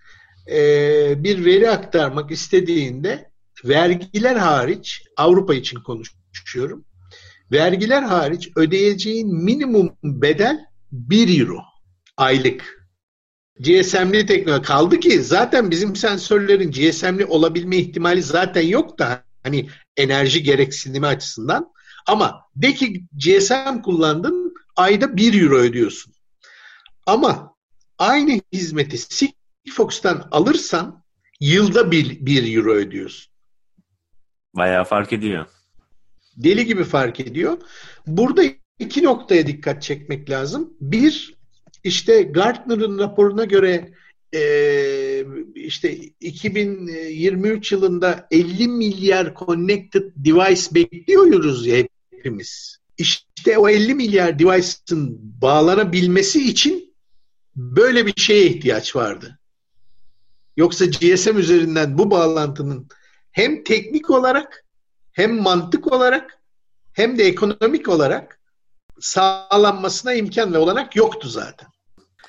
e, 0.50 1.24
bir 1.24 1.44
veri 1.44 1.70
aktarmak 1.70 2.30
istediğinde 2.30 3.30
vergiler 3.64 4.36
hariç 4.36 5.02
Avrupa 5.16 5.54
için 5.54 5.80
konuşuyorum. 5.80 6.84
Vergiler 7.52 8.02
hariç 8.02 8.50
ödeyeceğin 8.56 9.44
minimum 9.44 9.96
bedel 10.02 10.60
1 10.92 11.40
euro 11.40 11.58
aylık. 12.16 12.88
GSM'li 13.60 14.26
teknoloji 14.26 14.62
kaldı 14.62 15.00
ki 15.00 15.22
zaten 15.22 15.70
bizim 15.70 15.96
sensörlerin 15.96 16.70
GSM'li 16.70 17.24
olabilme 17.24 17.76
ihtimali 17.76 18.22
zaten 18.22 18.66
yok 18.66 18.98
da 18.98 19.24
hani 19.42 19.68
enerji 19.96 20.42
gereksinimi 20.42 21.06
açısından. 21.06 21.72
Ama 22.06 22.40
de 22.56 22.74
ki 22.74 23.04
GSM 23.12 23.82
kullandın 23.84 24.54
ayda 24.76 25.16
1 25.16 25.42
euro 25.42 25.56
ödüyorsun. 25.56 26.14
Ama 27.06 27.54
aynı 27.98 28.40
hizmeti 28.52 28.98
Sigfox'tan 29.64 30.28
alırsan 30.30 31.04
yılda 31.40 31.90
1, 31.90 32.26
1 32.26 32.56
euro 32.56 32.72
ödüyorsun. 32.72 33.32
Bayağı 34.54 34.84
fark 34.84 35.12
ediyor. 35.12 35.46
Deli 36.36 36.66
gibi 36.66 36.84
fark 36.84 37.20
ediyor. 37.20 37.58
Burada 38.06 38.42
iki 38.78 39.04
noktaya 39.04 39.46
dikkat 39.46 39.82
çekmek 39.82 40.30
lazım. 40.30 40.74
Bir, 40.80 41.34
işte 41.84 42.22
Gartner'ın 42.22 42.98
raporuna 42.98 43.44
göre 43.44 43.92
e, 44.34 45.24
işte 45.54 45.96
2023 46.20 47.72
yılında 47.72 48.26
50 48.30 48.68
milyar 48.68 49.34
connected 49.34 50.02
device 50.16 50.74
bekliyoruz 50.74 51.66
ya 51.66 51.86
hepimiz. 52.10 52.78
İşte 52.98 53.58
o 53.58 53.68
50 53.68 53.94
milyar 53.94 54.38
device'ın 54.38 55.20
bağlanabilmesi 55.42 56.48
için 56.48 56.94
böyle 57.56 58.06
bir 58.06 58.14
şeye 58.16 58.46
ihtiyaç 58.46 58.96
vardı. 58.96 59.38
Yoksa 60.56 60.84
GSM 60.84 61.38
üzerinden 61.38 61.98
bu 61.98 62.10
bağlantının 62.10 62.88
hem 63.32 63.64
teknik 63.64 64.10
olarak 64.10 64.64
hem 65.12 65.42
mantık 65.42 65.92
olarak 65.92 66.38
hem 66.92 67.18
de 67.18 67.24
ekonomik 67.24 67.88
olarak 67.88 68.40
sağlanmasına 69.00 70.14
imkan 70.14 70.52
ve 70.54 70.58
olanak 70.58 70.96
yoktu 70.96 71.28
zaten. 71.28 71.68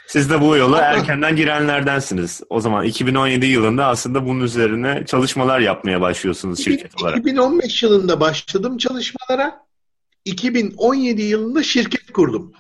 Siz 0.08 0.30
de 0.30 0.42
bu 0.42 0.58
yola 0.58 0.82
erkenden 0.82 1.36
girenlerdensiniz. 1.36 2.42
O 2.50 2.60
zaman 2.60 2.86
2017 2.86 3.46
yılında 3.46 3.86
aslında 3.86 4.26
bunun 4.26 4.44
üzerine 4.44 5.04
çalışmalar 5.06 5.60
yapmaya 5.60 6.02
başlıyorsunuz 6.02 6.64
şirket 6.64 7.02
olarak. 7.02 7.20
2015 7.20 7.84
yılında 7.84 8.20
başladım 8.20 8.78
çalışmalara. 8.78 9.66
2017 10.26 11.22
yılında 11.22 11.64
şirket 11.64 12.12
kurdum. 12.14 12.52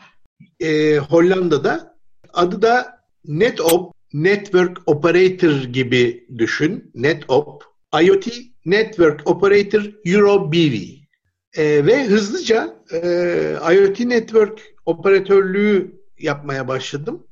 Ee, 0.59 0.97
Hollanda'da. 0.97 1.95
Adı 2.33 2.61
da 2.61 2.99
NetOp, 3.25 3.94
Network 4.15 4.81
Operator 4.85 5.63
gibi 5.63 6.27
düşün. 6.37 6.91
NetOp. 6.93 7.63
IoT 8.01 8.27
Network 8.65 9.27
Operator 9.27 9.83
Euro 10.05 10.51
BV. 10.51 10.75
Ee, 11.57 11.85
ve 11.85 12.05
hızlıca 12.05 12.83
e, 12.91 12.97
IoT 13.73 13.99
Network 13.99 14.61
operatörlüğü 14.85 16.01
yapmaya 16.19 16.67
başladım. 16.67 17.27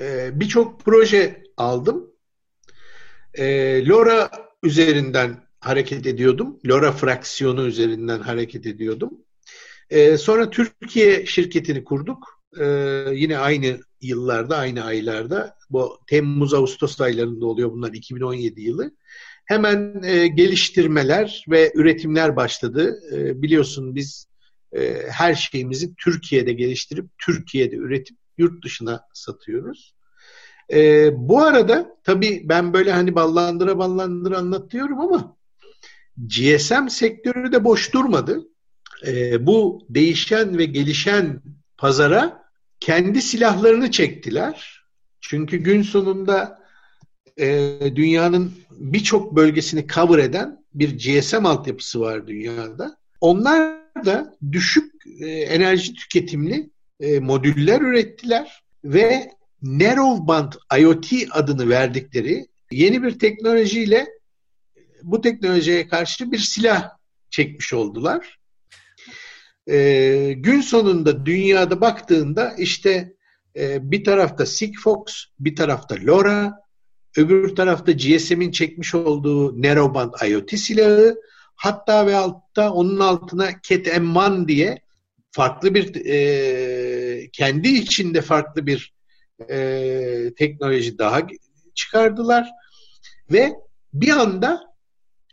Ee, 0.00 0.30
Birçok 0.40 0.80
proje 0.80 1.42
aldım. 1.56 2.10
Ee, 3.34 3.86
LoRa 3.86 4.30
üzerinden 4.62 5.48
hareket 5.60 6.06
ediyordum. 6.06 6.58
LoRa 6.66 6.92
fraksiyonu 6.92 7.66
üzerinden 7.66 8.20
hareket 8.20 8.66
ediyordum. 8.66 9.10
Ee, 9.90 10.16
sonra 10.16 10.50
Türkiye 10.50 11.26
şirketini 11.26 11.84
kurduk. 11.84 12.42
Ee, 12.60 12.64
yine 13.12 13.38
aynı 13.38 13.80
yıllarda, 14.00 14.56
aynı 14.56 14.84
aylarda. 14.84 15.56
Bu 15.70 15.98
Temmuz-Ağustos 16.06 17.00
aylarında 17.00 17.46
oluyor 17.46 17.72
bunlar 17.72 17.92
2017 17.92 18.60
yılı. 18.60 18.90
Hemen 19.44 20.02
e, 20.02 20.26
geliştirmeler 20.26 21.44
ve 21.48 21.72
üretimler 21.74 22.36
başladı. 22.36 23.00
E, 23.12 23.42
biliyorsun 23.42 23.94
biz 23.94 24.26
e, 24.72 25.02
her 25.10 25.34
şeyimizi 25.34 25.94
Türkiye'de 25.94 26.52
geliştirip 26.52 27.06
Türkiye'de 27.18 27.76
üretip 27.76 28.16
yurt 28.38 28.64
dışına 28.64 29.02
satıyoruz. 29.14 29.94
E, 30.72 31.10
bu 31.16 31.42
arada 31.42 31.96
tabii 32.04 32.42
ben 32.44 32.72
böyle 32.72 32.92
hani 32.92 33.14
ballandıra 33.14 33.78
ballandıra 33.78 34.38
anlatıyorum 34.38 35.00
ama 35.00 35.36
GSM 36.16 36.88
sektörü 36.88 37.52
de 37.52 37.64
boş 37.64 37.94
durmadı. 37.94 38.42
E, 39.06 39.46
bu 39.46 39.86
değişen 39.88 40.58
ve 40.58 40.64
gelişen 40.64 41.42
pazara 41.76 42.45
kendi 42.80 43.22
silahlarını 43.22 43.90
çektiler. 43.90 44.82
Çünkü 45.20 45.56
gün 45.56 45.82
sonunda 45.82 46.58
e, 47.38 47.78
dünyanın 47.96 48.52
birçok 48.70 49.36
bölgesini 49.36 49.86
cover 49.88 50.18
eden 50.18 50.64
bir 50.74 50.98
GSM 50.98 51.46
altyapısı 51.46 52.00
var 52.00 52.26
dünyada. 52.26 52.96
Onlar 53.20 53.80
da 54.04 54.36
düşük 54.52 54.92
e, 55.20 55.26
enerji 55.26 55.94
tüketimli 55.94 56.70
e, 57.00 57.18
modüller 57.18 57.80
ürettiler 57.80 58.62
ve 58.84 59.30
Narrowband 59.62 60.52
IoT 60.78 61.12
adını 61.30 61.68
verdikleri 61.68 62.46
yeni 62.70 63.02
bir 63.02 63.18
teknolojiyle 63.18 64.06
bu 65.02 65.20
teknolojiye 65.20 65.88
karşı 65.88 66.32
bir 66.32 66.38
silah 66.38 66.90
çekmiş 67.30 67.72
oldular. 67.72 68.38
E, 69.68 70.32
gün 70.36 70.60
sonunda 70.60 71.26
dünyada 71.26 71.80
baktığında 71.80 72.54
işte 72.58 73.14
e, 73.56 73.90
bir 73.90 74.04
tarafta 74.04 74.46
Sigfox, 74.46 75.24
bir 75.40 75.56
tarafta 75.56 75.96
LoRa, 76.02 76.54
öbür 77.16 77.56
tarafta 77.56 77.92
GSM'in 77.92 78.50
çekmiş 78.50 78.94
olduğu 78.94 79.62
Narrowband 79.62 80.12
IoT 80.28 80.58
silahı, 80.58 81.16
hatta 81.54 82.06
ve 82.06 82.16
altta 82.16 82.72
onun 82.72 83.00
altına 83.00 83.50
Cat 83.62 83.86
M1 83.86 84.48
diye 84.48 84.78
farklı 85.30 85.74
bir 85.74 86.06
e, 86.06 87.30
kendi 87.32 87.68
içinde 87.68 88.22
farklı 88.22 88.66
bir 88.66 88.94
e, 89.50 90.34
teknoloji 90.38 90.98
daha 90.98 91.22
çıkardılar. 91.74 92.50
Ve 93.32 93.52
bir 93.92 94.10
anda 94.10 94.60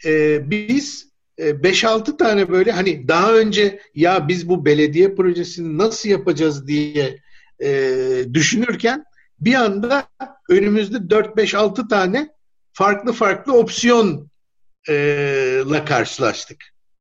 e, 0.05 0.41
biz 0.49 1.12
5-6 1.37 2.13
e, 2.13 2.17
tane 2.17 2.49
böyle 2.49 2.71
hani 2.71 3.07
daha 3.07 3.33
önce 3.33 3.79
ya 3.95 4.27
biz 4.27 4.49
bu 4.49 4.65
belediye 4.65 5.15
projesini 5.15 5.77
nasıl 5.77 6.09
yapacağız 6.09 6.67
diye 6.67 7.19
e, 7.63 7.89
düşünürken 8.33 9.05
bir 9.39 9.53
anda 9.53 10.07
önümüzde 10.49 10.97
4-5-6 10.97 11.89
tane 11.89 12.29
farklı 12.73 13.13
farklı 13.13 13.57
opsiyonla 13.57 14.27
e, 14.89 15.85
karşılaştık. 15.87 16.57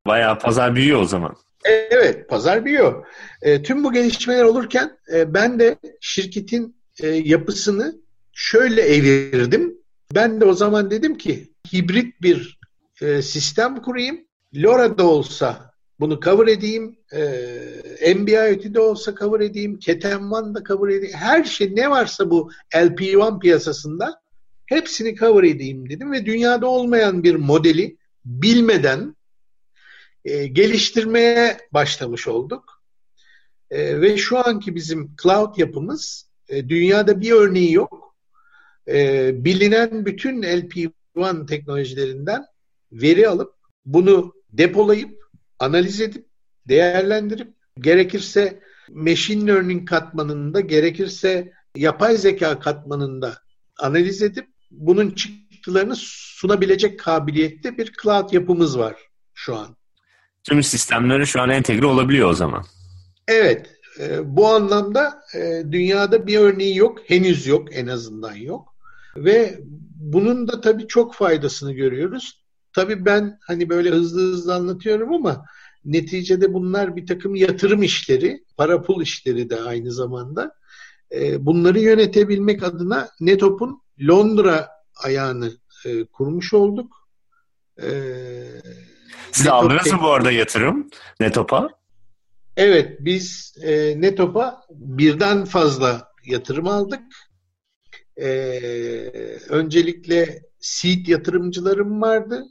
Bayağı 0.07 0.39
pazar 0.39 0.75
büyüyor 0.75 1.01
o 1.01 1.05
zaman. 1.05 1.35
Evet, 1.65 2.29
pazar 2.29 2.65
büyüyor. 2.65 3.05
E, 3.41 3.63
tüm 3.63 3.83
bu 3.83 3.93
gelişmeler 3.93 4.43
olurken 4.43 4.97
e, 5.13 5.33
ben 5.33 5.59
de 5.59 5.77
şirketin 6.01 6.75
e, 7.03 7.07
yapısını 7.07 7.95
şöyle 8.33 8.81
evirdim. 8.81 9.77
Ben 10.15 10.41
de 10.41 10.45
o 10.45 10.53
zaman 10.53 10.91
dedim 10.91 11.17
ki 11.17 11.51
hibrit 11.73 12.21
bir 12.21 12.59
e, 13.01 13.21
sistem 13.21 13.81
kurayım. 13.81 14.22
LoRa'da 14.55 15.07
olsa 15.07 15.73
bunu 15.99 16.19
cover 16.19 16.47
edeyim. 16.47 16.97
E, 17.13 18.13
MBIOT'de 18.15 18.79
olsa 18.79 19.15
cover 19.15 19.39
edeyim. 19.39 19.79
Keten 19.79 20.21
One'da 20.21 20.63
cover 20.63 20.89
edeyim. 20.89 21.15
Her 21.17 21.43
şey 21.43 21.75
ne 21.75 21.89
varsa 21.89 22.29
bu 22.29 22.51
LP1 22.73 23.39
piyasasında 23.39 24.21
hepsini 24.65 25.15
cover 25.15 25.43
edeyim 25.43 25.89
dedim 25.89 26.11
ve 26.11 26.25
dünyada 26.25 26.67
olmayan 26.67 27.23
bir 27.23 27.35
modeli 27.35 27.97
bilmeden 28.25 29.15
e, 30.25 30.47
geliştirmeye 30.47 31.57
başlamış 31.71 32.27
olduk. 32.27 32.83
E, 33.71 34.01
ve 34.01 34.17
şu 34.17 34.47
anki 34.47 34.75
bizim 34.75 35.15
cloud 35.23 35.57
yapımız 35.57 36.29
e, 36.49 36.69
dünyada 36.69 37.21
bir 37.21 37.31
örneği 37.31 37.73
yok. 37.73 38.15
E, 38.87 39.31
bilinen 39.45 40.05
bütün 40.05 40.41
LP1 40.41 41.47
teknolojilerinden 41.47 42.45
veri 42.91 43.29
alıp 43.29 43.53
bunu 43.85 44.33
depolayıp 44.53 45.23
analiz 45.59 46.01
edip 46.01 46.25
değerlendirip 46.67 47.53
gerekirse 47.79 48.59
machine 48.89 49.51
learning 49.51 49.89
katmanında 49.89 50.59
gerekirse 50.59 51.51
yapay 51.75 52.17
zeka 52.17 52.59
katmanında 52.59 53.37
analiz 53.79 54.21
edip 54.21 54.47
bunun 54.71 55.11
çıktılarını 55.11 55.95
sunabilecek 55.97 56.99
kabiliyette 56.99 57.77
bir 57.77 57.93
cloud 58.03 58.33
yapımız 58.33 58.79
var 58.79 58.95
şu 59.33 59.55
an. 59.55 59.75
Tüm 60.43 60.63
sistemleri 60.63 61.27
şu 61.27 61.41
an 61.41 61.49
entegre 61.49 61.85
olabiliyor 61.85 62.29
o 62.29 62.33
zaman. 62.33 62.65
Evet. 63.27 63.69
E, 63.99 64.35
bu 64.35 64.47
anlamda 64.47 65.21
e, 65.35 65.63
dünyada 65.71 66.27
bir 66.27 66.37
örneği 66.37 66.77
yok. 66.77 66.99
Henüz 67.05 67.47
yok. 67.47 67.75
En 67.75 67.87
azından 67.87 68.35
yok. 68.35 68.75
Ve 69.15 69.59
bunun 69.95 70.47
da 70.47 70.61
tabii 70.61 70.87
çok 70.87 71.15
faydasını 71.15 71.73
görüyoruz. 71.73 72.42
Tabii 72.73 73.05
ben 73.05 73.39
hani 73.41 73.69
böyle 73.69 73.89
hızlı 73.89 74.21
hızlı 74.21 74.55
anlatıyorum 74.55 75.13
ama 75.13 75.45
neticede 75.85 76.53
bunlar 76.53 76.95
bir 76.95 77.07
takım 77.07 77.35
yatırım 77.35 77.83
işleri, 77.83 78.43
para 78.57 78.81
pul 78.81 79.01
işleri 79.01 79.49
de 79.49 79.61
aynı 79.61 79.91
zamanda. 79.91 80.55
E, 81.11 81.45
bunları 81.45 81.79
yönetebilmek 81.79 82.63
adına 82.63 83.09
Netop'un 83.19 83.81
Londra 84.07 84.69
ayağını 85.03 85.51
e, 85.85 86.05
kurmuş 86.05 86.53
olduk. 86.53 87.09
E, 87.81 87.89
Siz 89.31 89.45
Netop 89.45 89.53
aldınız 89.53 89.93
mı 89.93 89.99
bu 90.01 90.11
arada 90.11 90.31
yatırım 90.31 90.89
Netop'a? 91.19 91.69
Evet, 92.57 92.97
biz 92.99 93.55
e, 93.61 94.01
Netop'a 94.01 94.61
birden 94.69 95.45
fazla 95.45 96.11
yatırım 96.25 96.67
aldık. 96.67 97.03
E, 98.17 98.27
öncelikle 99.49 100.41
seed 100.59 101.07
yatırımcılarım 101.07 102.01
vardı 102.01 102.43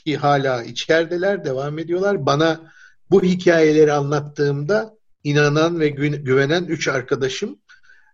ki 0.00 0.16
hala 0.16 0.62
içerideler, 0.62 1.44
devam 1.44 1.78
ediyorlar. 1.78 2.26
Bana 2.26 2.72
bu 3.10 3.22
hikayeleri 3.22 3.92
anlattığımda 3.92 4.94
inanan 5.24 5.80
ve 5.80 5.88
güvenen 5.88 6.64
üç 6.64 6.88
arkadaşım 6.88 7.60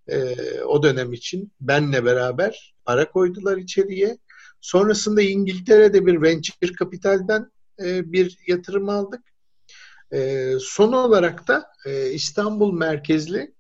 e, 0.09 0.37
o 0.61 0.83
dönem 0.83 1.12
için 1.12 1.53
benle 1.61 2.05
beraber 2.05 2.75
para 2.85 3.11
koydular 3.11 3.57
içeriye. 3.57 4.18
Sonrasında 4.61 5.22
İngiltere'de 5.22 6.07
bir 6.07 6.22
venture 6.22 6.72
kapitalden 6.79 7.53
e, 7.85 8.12
bir 8.12 8.38
yatırım 8.46 8.88
aldık. 8.88 9.22
E, 10.12 10.51
son 10.61 10.92
olarak 10.92 11.49
da 11.49 11.66
e, 11.87 12.11
İstanbul 12.11 12.72
merkezli 12.72 13.55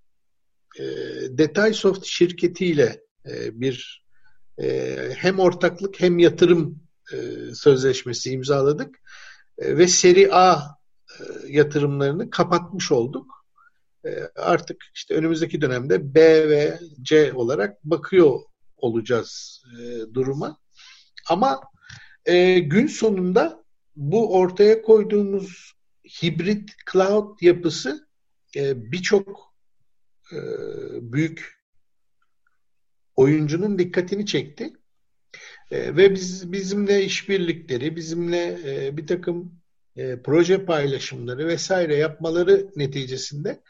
e, 0.78 0.84
Detaysoft 1.30 2.04
şirketiyle 2.04 3.00
e, 3.26 3.60
bir 3.60 4.06
e, 4.62 4.96
hem 5.16 5.38
ortaklık 5.38 6.00
hem 6.00 6.18
yatırım 6.18 6.85
e, 7.12 7.16
sözleşmesi 7.54 8.30
imzaladık 8.30 8.96
e, 9.58 9.78
ve 9.78 9.88
seri 9.88 10.32
A 10.32 10.58
e, 11.10 11.22
yatırımlarını 11.48 12.30
kapatmış 12.30 12.92
olduk. 12.92 13.36
Artık 14.36 14.84
işte 14.94 15.14
önümüzdeki 15.14 15.60
dönemde 15.60 16.14
B 16.14 16.48
ve 16.48 16.78
C 17.02 17.32
olarak 17.32 17.84
bakıyor 17.84 18.40
olacağız 18.76 19.62
duruma. 20.14 20.58
Ama 21.28 21.60
gün 22.62 22.86
sonunda 22.86 23.64
bu 23.96 24.38
ortaya 24.38 24.82
koyduğumuz 24.82 25.72
hibrit 26.22 26.70
cloud 26.92 27.40
yapısı 27.40 28.08
birçok 28.56 29.54
büyük 31.00 31.58
oyuncunun 33.16 33.78
dikkatini 33.78 34.26
çekti. 34.26 34.72
E, 35.70 35.96
ve 35.96 36.14
biz 36.14 36.52
bizimle 36.52 37.04
işbirlikleri, 37.04 37.96
bizimle 37.96 38.58
e, 38.66 38.96
bir 38.96 39.06
takım 39.06 39.52
e, 39.96 40.22
proje 40.22 40.64
paylaşımları 40.64 41.46
vesaire 41.46 41.96
yapmaları 41.96 42.66
neticesinde 42.76 43.60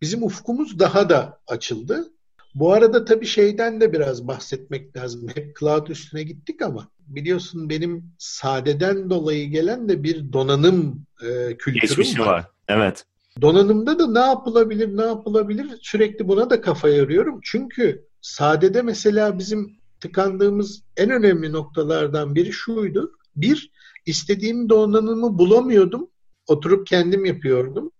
bizim 0.00 0.22
ufkumuz 0.22 0.78
daha 0.78 1.08
da 1.08 1.40
açıldı. 1.46 2.12
Bu 2.54 2.72
arada 2.72 3.04
tabii 3.04 3.26
şeyden 3.26 3.80
de 3.80 3.92
biraz 3.92 4.28
bahsetmek 4.28 4.96
lazım. 4.96 5.28
Hep 5.34 5.56
cloud 5.60 5.86
üstüne 5.86 6.22
gittik 6.22 6.62
ama 6.62 6.88
biliyorsun 7.06 7.70
benim 7.70 8.04
sadeden 8.18 9.10
dolayı 9.10 9.50
gelen 9.50 9.88
de 9.88 10.02
bir 10.02 10.32
donanım 10.32 11.06
e, 11.22 11.56
kültürüm 11.56 11.88
Geçmişi 11.88 12.20
var. 12.20 12.26
var. 12.26 12.44
Evet. 12.68 13.04
Donanımda 13.40 13.98
da 13.98 14.06
ne 14.12 14.26
yapılabilir, 14.26 14.96
ne 14.96 15.02
yapılabilir 15.02 15.78
sürekli 15.82 16.28
buna 16.28 16.50
da 16.50 16.60
kafa 16.60 16.88
yoruyorum. 16.88 17.40
Çünkü 17.42 18.04
sadede 18.20 18.82
mesela 18.82 19.38
bizim 19.38 19.81
tıkandığımız 20.02 20.82
en 20.96 21.10
önemli 21.10 21.52
noktalardan 21.52 22.34
biri 22.34 22.52
şuydu. 22.52 23.12
Bir, 23.36 23.70
istediğim 24.06 24.68
donanımı 24.68 25.38
bulamıyordum. 25.38 26.10
Oturup 26.46 26.86
kendim 26.86 27.24
yapıyordum. 27.24 27.92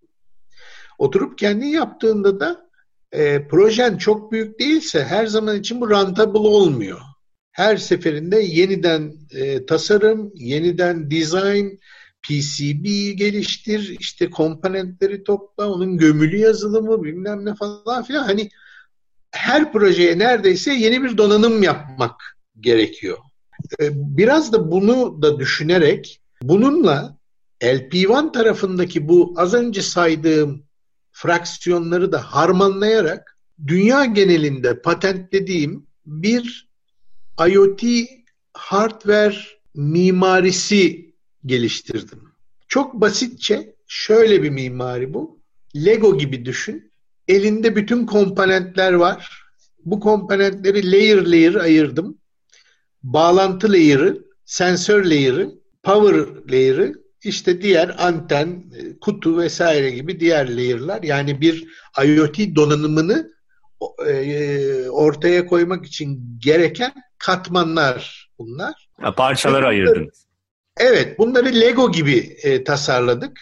Oturup 0.99 1.39
kendin 1.39 1.67
yaptığında 1.67 2.41
da 2.41 2.71
e, 3.13 3.49
projen 3.49 3.97
çok 3.97 4.33
büyük 4.33 4.61
değilse 4.61 5.05
her 5.05 5.27
zaman 5.27 5.61
için 5.61 5.81
bu 5.81 5.91
rentable 5.91 6.39
olmuyor. 6.39 7.01
Her 7.53 7.77
seferinde 7.77 8.41
yeniden 8.41 9.15
e, 9.31 9.67
tasarım, 9.67 10.33
yeniden 10.35 11.11
design, 11.11 11.67
PCB 12.23 12.85
geliştir, 13.19 13.97
işte 14.01 14.31
komponentleri 14.31 15.25
topla, 15.25 15.71
onun 15.71 15.99
gömülü 15.99 16.37
yazılımı 16.37 17.05
bilmem 17.05 17.45
ne 17.45 17.55
falan 17.55 18.03
filan. 18.03 18.25
Hani 18.25 18.49
her 19.33 19.73
projeye 19.73 20.19
neredeyse 20.19 20.75
yeni 20.75 21.03
bir 21.03 21.19
donanım 21.19 21.63
yapmak 21.63 22.39
gerekiyor. 22.61 23.19
Ee, 23.81 23.91
biraz 23.93 24.53
da 24.53 24.71
bunu 24.71 25.23
da 25.23 25.39
düşünerek 25.39 26.21
bununla 26.43 27.19
LP1 27.63 28.33
tarafındaki 28.33 29.09
bu 29.09 29.35
az 29.37 29.55
önce 29.55 29.83
saydığım 29.83 30.63
fraksiyonları 31.13 32.13
da 32.13 32.19
harmanlayarak 32.19 33.39
dünya 33.67 34.05
genelinde 34.05 34.83
patentlediğim 34.83 35.87
bir 36.07 36.69
IoT 37.49 37.83
hardware 38.55 39.37
mimarisi 39.75 41.15
geliştirdim. 41.47 42.23
Çok 42.69 42.95
basitçe 42.95 43.75
şöyle 43.87 44.43
bir 44.43 44.51
mimari 44.51 45.15
bu. 45.15 45.41
Lego 45.77 46.19
gibi 46.19 46.45
düşün. 46.45 46.92
Elinde 47.29 47.77
bütün 47.77 48.07
komponentler 48.07 48.93
var. 48.93 49.43
Bu 49.85 50.01
komponentleri 50.01 50.93
layer 50.93 51.27
layer 51.27 51.55
ayırdım. 51.55 52.19
Bağlantı 53.03 53.73
layer'ı, 53.73 54.25
sensör 54.45 55.05
layer'ı, 55.05 55.51
power 55.83 56.53
layer'ı, 56.53 56.95
işte 57.25 57.63
diğer 57.63 57.95
anten, 57.99 58.65
kutu 59.01 59.39
vesaire 59.39 59.91
gibi 59.91 60.21
diğer 60.21 60.57
layer'lar. 60.57 61.03
Yani 61.03 61.41
bir 61.41 61.69
IoT 62.05 62.39
donanımını 62.57 63.33
e, 64.09 64.89
ortaya 64.89 65.47
koymak 65.47 65.87
için 65.87 66.39
gereken 66.39 66.93
katmanlar 67.19 68.31
bunlar. 68.39 68.89
Ya 69.03 69.15
parçaları 69.15 69.67
ayırdınız. 69.67 70.27
Evet, 70.77 71.19
bunları 71.19 71.61
Lego 71.61 71.93
gibi 71.93 72.37
e, 72.43 72.65
tasarladık. 72.65 73.41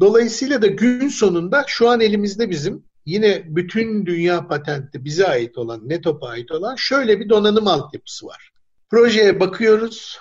Dolayısıyla 0.00 0.62
da 0.62 0.66
gün 0.66 1.08
sonunda 1.08 1.64
şu 1.66 1.88
an 1.88 2.00
elimizde 2.00 2.50
bizim 2.50 2.84
yine 3.06 3.44
bütün 3.56 4.06
dünya 4.06 4.48
patenti 4.48 5.04
bize 5.04 5.26
ait 5.26 5.58
olan, 5.58 5.88
Netop'a 5.88 6.28
ait 6.28 6.50
olan 6.52 6.76
şöyle 6.76 7.20
bir 7.20 7.28
donanım 7.28 7.68
altyapısı 7.68 8.26
var. 8.26 8.52
Projeye 8.90 9.40
bakıyoruz. 9.40 10.18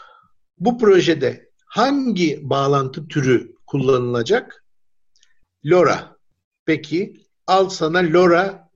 Bu 0.58 0.78
projede 0.78 1.50
hangi 1.66 2.40
bağlantı 2.50 3.08
türü 3.08 3.56
kullanılacak? 3.68 4.66
LoRa. 5.66 6.18
Peki 6.66 7.22
al 7.48 7.70
sana 7.70 8.00
LoRa 8.00 8.70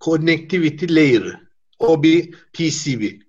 Connectivity 0.00 0.94
Layer'ı. 0.94 1.40
O 1.78 2.02
bir 2.02 2.30
PCB. 2.52 3.20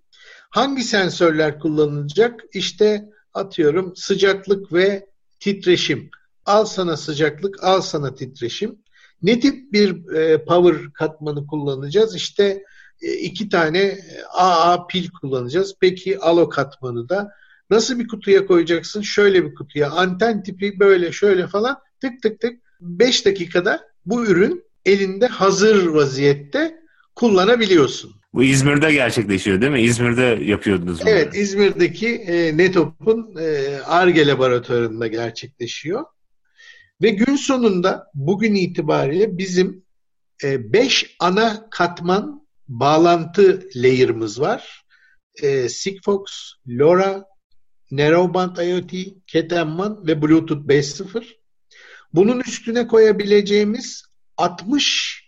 Hangi 0.49 0.83
sensörler 0.83 1.59
kullanılacak? 1.59 2.43
İşte 2.53 3.05
atıyorum 3.33 3.95
sıcaklık 3.95 4.73
ve 4.73 5.09
titreşim. 5.39 6.09
Al 6.45 6.65
sana 6.65 6.97
sıcaklık, 6.97 7.63
al 7.63 7.81
sana 7.81 8.15
titreşim. 8.15 8.75
Ne 9.21 9.39
tip 9.39 9.73
bir 9.73 10.13
e, 10.15 10.45
power 10.45 10.93
katmanı 10.93 11.47
kullanacağız? 11.47 12.15
İşte 12.15 12.63
e, 13.01 13.13
iki 13.13 13.49
tane 13.49 13.99
AA 14.33 14.87
pil 14.87 15.09
kullanacağız. 15.21 15.75
Peki 15.79 16.19
alo 16.19 16.49
katmanı 16.49 17.09
da 17.09 17.31
nasıl 17.69 17.99
bir 17.99 18.07
kutuya 18.07 18.45
koyacaksın? 18.45 19.01
Şöyle 19.01 19.45
bir 19.45 19.55
kutuya. 19.55 19.91
Anten 19.91 20.43
tipi 20.43 20.79
böyle 20.79 21.11
şöyle 21.11 21.47
falan 21.47 21.77
tık 22.01 22.21
tık 22.21 22.39
tık 22.39 22.59
5 22.81 23.25
dakikada 23.25 23.81
bu 24.05 24.25
ürün 24.25 24.63
elinde 24.85 25.27
hazır 25.27 25.85
vaziyette 25.85 26.79
kullanabiliyorsun. 27.15 28.11
Bu 28.33 28.43
İzmir'de 28.43 28.93
gerçekleşiyor 28.93 29.61
değil 29.61 29.71
mi? 29.71 29.81
İzmir'de 29.81 30.43
yapıyordunuz 30.43 31.01
bunu. 31.01 31.09
Evet, 31.09 31.35
İzmir'deki 31.35 32.07
e, 32.07 32.57
NETOP'un 32.57 33.35
ARGE 33.85 34.21
e, 34.21 34.27
laboratuvarında 34.27 35.07
gerçekleşiyor. 35.07 36.03
Ve 37.03 37.09
gün 37.09 37.35
sonunda 37.35 38.11
bugün 38.13 38.55
itibariyle 38.55 39.37
bizim 39.37 39.85
5 40.43 41.03
e, 41.03 41.07
ana 41.19 41.69
katman 41.69 42.47
bağlantı 42.67 43.69
layer'ımız 43.75 44.41
var. 44.41 44.85
E, 45.41 45.69
Sigfox, 45.69 46.21
LoRa, 46.67 47.25
Narrowband 47.91 48.57
IoT, 48.57 48.91
Cat-M1 49.27 50.07
ve 50.07 50.21
Bluetooth 50.21 50.67
5.0. 50.67 51.25
Bunun 52.13 52.39
üstüne 52.39 52.87
koyabileceğimiz 52.87 54.03
60 54.37 55.23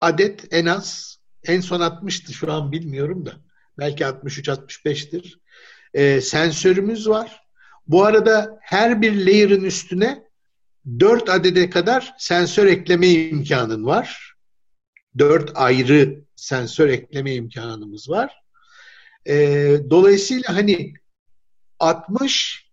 adet 0.00 0.54
en 0.54 0.66
az 0.66 1.18
en 1.44 1.60
son 1.60 1.80
60'tı 1.80 2.32
şu 2.32 2.52
an 2.52 2.72
bilmiyorum 2.72 3.26
da 3.26 3.32
belki 3.78 4.04
63-65'tir. 4.04 5.40
E, 5.94 6.20
sensörümüz 6.20 7.08
var. 7.08 7.40
Bu 7.86 8.04
arada 8.04 8.58
her 8.60 9.02
bir 9.02 9.26
layer'ın 9.26 9.64
üstüne 9.64 10.25
4 11.00 11.28
adede 11.28 11.70
kadar 11.70 12.14
sensör 12.18 12.66
ekleme 12.66 13.08
imkanın 13.08 13.86
var. 13.86 14.34
4 15.18 15.52
ayrı 15.54 16.24
sensör 16.36 16.88
ekleme 16.88 17.34
imkanımız 17.34 18.10
var. 18.10 18.34
E, 19.28 19.34
dolayısıyla 19.90 20.56
hani 20.56 20.94
60 21.78 22.66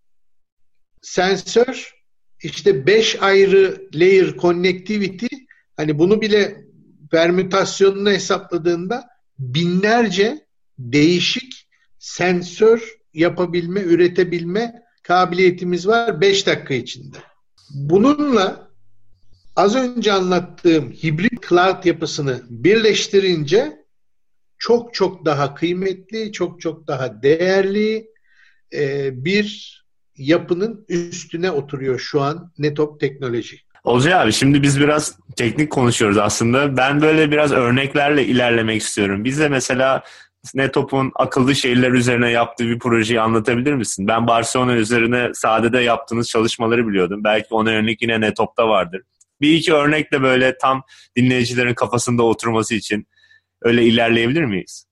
sensör 1.02 1.94
işte 2.44 2.88
5 2.88 3.22
ayrı 3.22 3.90
layer 3.94 4.38
connectivity 4.38 5.36
hani 5.78 6.00
bunu 6.00 6.22
bile 6.22 6.66
permütasyonunu 7.12 8.12
hesapladığında 8.12 9.08
binlerce 9.40 10.48
değişik 10.80 11.70
sensör 12.00 12.94
yapabilme, 13.14 13.82
üretebilme 13.82 14.84
kabiliyetimiz 15.04 15.88
var 15.88 16.22
5 16.22 16.48
dakika 16.48 16.74
içinde. 16.74 17.18
Bununla 17.70 18.68
az 19.56 19.76
önce 19.76 20.14
anlattığım 20.14 20.92
hibrit 20.92 21.50
cloud 21.50 21.86
yapısını 21.86 22.42
birleştirince 22.50 23.84
çok 24.58 24.94
çok 24.94 25.26
daha 25.26 25.56
kıymetli, 25.56 26.32
çok 26.32 26.62
çok 26.62 26.88
daha 26.88 27.24
değerli 27.24 28.08
e, 28.74 29.10
bir 29.26 29.80
yapının 30.18 30.86
üstüne 30.90 31.52
oturuyor 31.52 32.00
şu 32.00 32.22
an 32.22 32.52
Netop 32.58 33.00
teknoloji. 33.00 33.60
Olcay 33.84 34.14
abi 34.14 34.34
şimdi 34.34 34.62
biz 34.62 34.80
biraz 34.80 35.18
teknik 35.36 35.72
konuşuyoruz 35.72 36.18
aslında. 36.18 36.78
Ben 36.78 37.02
böyle 37.02 37.32
biraz 37.32 37.52
örneklerle 37.52 38.26
ilerlemek 38.26 38.82
istiyorum. 38.82 39.24
Biz 39.24 39.40
de 39.40 39.50
mesela 39.50 40.04
Netop'un 40.54 41.12
akıllı 41.16 41.56
şehirler 41.56 41.92
üzerine 41.92 42.30
yaptığı 42.30 42.68
bir 42.68 42.80
projeyi 42.80 43.22
anlatabilir 43.22 43.74
misin? 43.74 44.08
Ben 44.08 44.28
Barcelona 44.28 44.76
üzerine 44.76 45.32
sadede 45.34 45.80
yaptığınız 45.80 46.30
çalışmaları 46.30 46.88
biliyordum. 46.88 47.24
Belki 47.24 47.48
ona 47.52 47.70
örnek 47.70 48.02
yine 48.02 48.22
Netop'ta 48.22 48.68
vardır. 48.68 49.02
Bir 49.42 49.56
iki 49.56 49.74
örnekle 49.74 50.22
böyle 50.22 50.58
tam 50.58 50.84
dinleyicilerin 51.18 51.74
kafasında 51.74 52.24
oturması 52.24 52.76
için 52.76 53.08
öyle 53.62 53.86
ilerleyebilir 53.86 54.46
miyiz? 54.46 54.86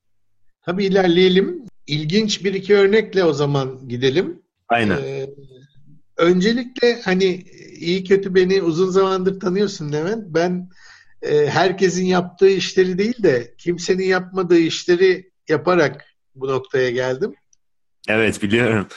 Tabii 0.65 0.85
ilerleyelim. 0.85 1.63
İlginç 1.87 2.43
bir 2.43 2.53
iki 2.53 2.75
örnekle 2.75 3.23
o 3.23 3.33
zaman 3.33 3.87
gidelim. 3.87 4.41
Aynen. 4.69 4.97
Ee, 4.97 5.29
öncelikle 6.17 7.01
hani 7.01 7.43
iyi 7.79 8.03
kötü 8.03 8.35
beni 8.35 8.61
uzun 8.61 8.89
zamandır 8.89 9.39
tanıyorsun 9.39 9.91
Levent. 9.91 10.23
Ben 10.27 10.69
e, 11.21 11.47
herkesin 11.47 12.05
yaptığı 12.05 12.49
işleri 12.49 12.97
değil 12.97 13.23
de 13.23 13.53
kimsenin 13.57 14.03
yapmadığı 14.03 14.59
işleri 14.59 15.30
yaparak 15.49 16.05
bu 16.35 16.47
noktaya 16.47 16.89
geldim. 16.89 17.33
Evet 18.09 18.43
biliyorum. 18.43 18.87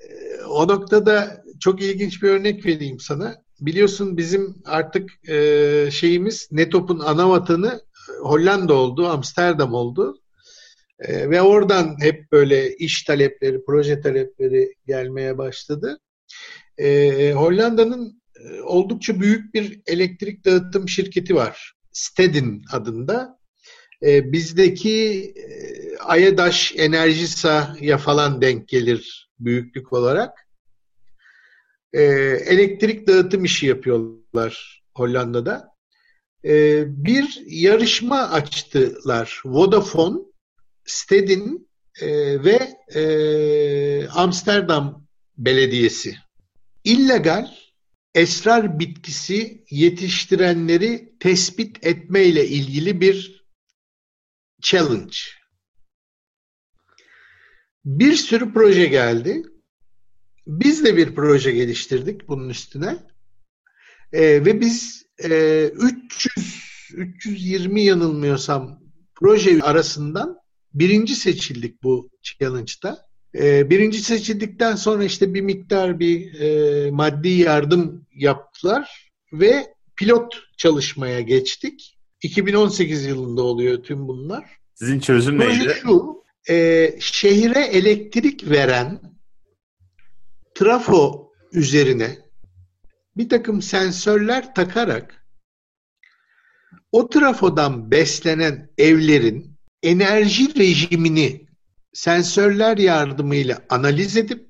E, 0.00 0.44
o 0.44 0.68
noktada 0.68 1.44
çok 1.60 1.82
ilginç 1.82 2.22
bir 2.22 2.28
örnek 2.28 2.66
vereyim 2.66 3.00
sana. 3.00 3.34
Biliyorsun 3.60 4.16
bizim 4.16 4.62
artık 4.64 5.28
e, 5.28 5.88
şeyimiz 5.90 6.48
Netop'un 6.52 6.98
ana 6.98 7.30
vatanı 7.30 7.80
Hollanda 8.22 8.74
oldu, 8.74 9.08
Amsterdam 9.08 9.74
oldu. 9.74 10.20
E, 11.00 11.30
ve 11.30 11.42
oradan 11.42 11.96
hep 12.00 12.32
böyle 12.32 12.76
iş 12.76 13.02
talepleri, 13.02 13.64
proje 13.64 14.00
talepleri 14.00 14.74
gelmeye 14.86 15.38
başladı. 15.38 15.98
E, 16.78 17.32
Hollanda'nın 17.32 18.22
e, 18.40 18.60
oldukça 18.60 19.20
büyük 19.20 19.54
bir 19.54 19.80
elektrik 19.86 20.44
dağıtım 20.44 20.88
şirketi 20.88 21.34
var. 21.34 21.72
Stedin 21.92 22.62
adında. 22.72 23.35
E, 24.06 24.32
bizdeki 24.32 25.34
e, 25.36 25.98
Ayadaş 25.98 26.72
Enerjisa'ya 26.76 27.98
falan 27.98 28.40
denk 28.40 28.68
gelir 28.68 29.30
büyüklük 29.38 29.92
olarak. 29.92 30.48
E, 31.92 32.02
elektrik 32.46 33.06
dağıtım 33.06 33.44
işi 33.44 33.66
yapıyorlar 33.66 34.82
Hollanda'da. 34.94 35.68
E, 36.44 36.84
bir 37.04 37.42
yarışma 37.46 38.30
açtılar. 38.30 39.42
Vodafone, 39.44 40.18
Stedin 40.84 41.68
e, 42.00 42.08
ve 42.44 42.58
e, 42.94 44.08
Amsterdam 44.08 45.06
Belediyesi 45.38 46.16
illegal 46.84 47.48
esrar 48.14 48.78
bitkisi 48.78 49.64
yetiştirenleri 49.70 51.12
tespit 51.20 51.86
etmeyle 51.86 52.46
ilgili 52.48 53.00
bir 53.00 53.45
challenge. 54.62 55.16
Bir 57.84 58.12
sürü 58.12 58.52
proje 58.52 58.86
geldi. 58.86 59.42
Biz 60.46 60.84
de 60.84 60.96
bir 60.96 61.14
proje 61.14 61.52
geliştirdik 61.52 62.28
bunun 62.28 62.48
üstüne. 62.48 62.98
Ee, 64.12 64.22
ve 64.22 64.60
biz 64.60 65.06
e, 65.24 65.70
300 65.74 66.66
320 66.92 67.82
yanılmıyorsam 67.82 68.80
proje 69.14 69.62
arasından 69.62 70.38
birinci 70.74 71.14
seçildik 71.14 71.82
bu 71.82 72.10
challenge'da. 72.22 73.06
Ee, 73.34 73.70
birinci 73.70 74.00
seçildikten 74.00 74.76
sonra 74.76 75.04
işte 75.04 75.34
bir 75.34 75.40
miktar 75.40 75.98
bir 75.98 76.40
e, 76.40 76.90
maddi 76.90 77.28
yardım 77.28 78.06
yaptılar 78.14 79.12
ve 79.32 79.74
pilot 79.96 80.42
çalışmaya 80.56 81.20
geçtik. 81.20 81.95
2018 82.22 83.04
yılında 83.04 83.42
oluyor 83.42 83.82
tüm 83.82 84.08
bunlar. 84.08 84.58
Sizin 84.74 85.00
çözüm 85.00 85.38
Proje 85.38 85.58
neydi? 85.58 85.74
şu, 85.82 86.24
e, 86.48 86.96
şehire 87.00 87.64
elektrik 87.64 88.50
veren 88.50 89.00
trafo 90.54 91.32
üzerine 91.52 92.18
bir 93.16 93.28
takım 93.28 93.62
sensörler 93.62 94.54
takarak 94.54 95.26
o 96.92 97.08
trafodan 97.08 97.90
beslenen 97.90 98.70
evlerin 98.78 99.56
enerji 99.82 100.58
rejimini 100.58 101.46
sensörler 101.92 102.78
yardımıyla 102.78 103.58
analiz 103.68 104.16
edip 104.16 104.46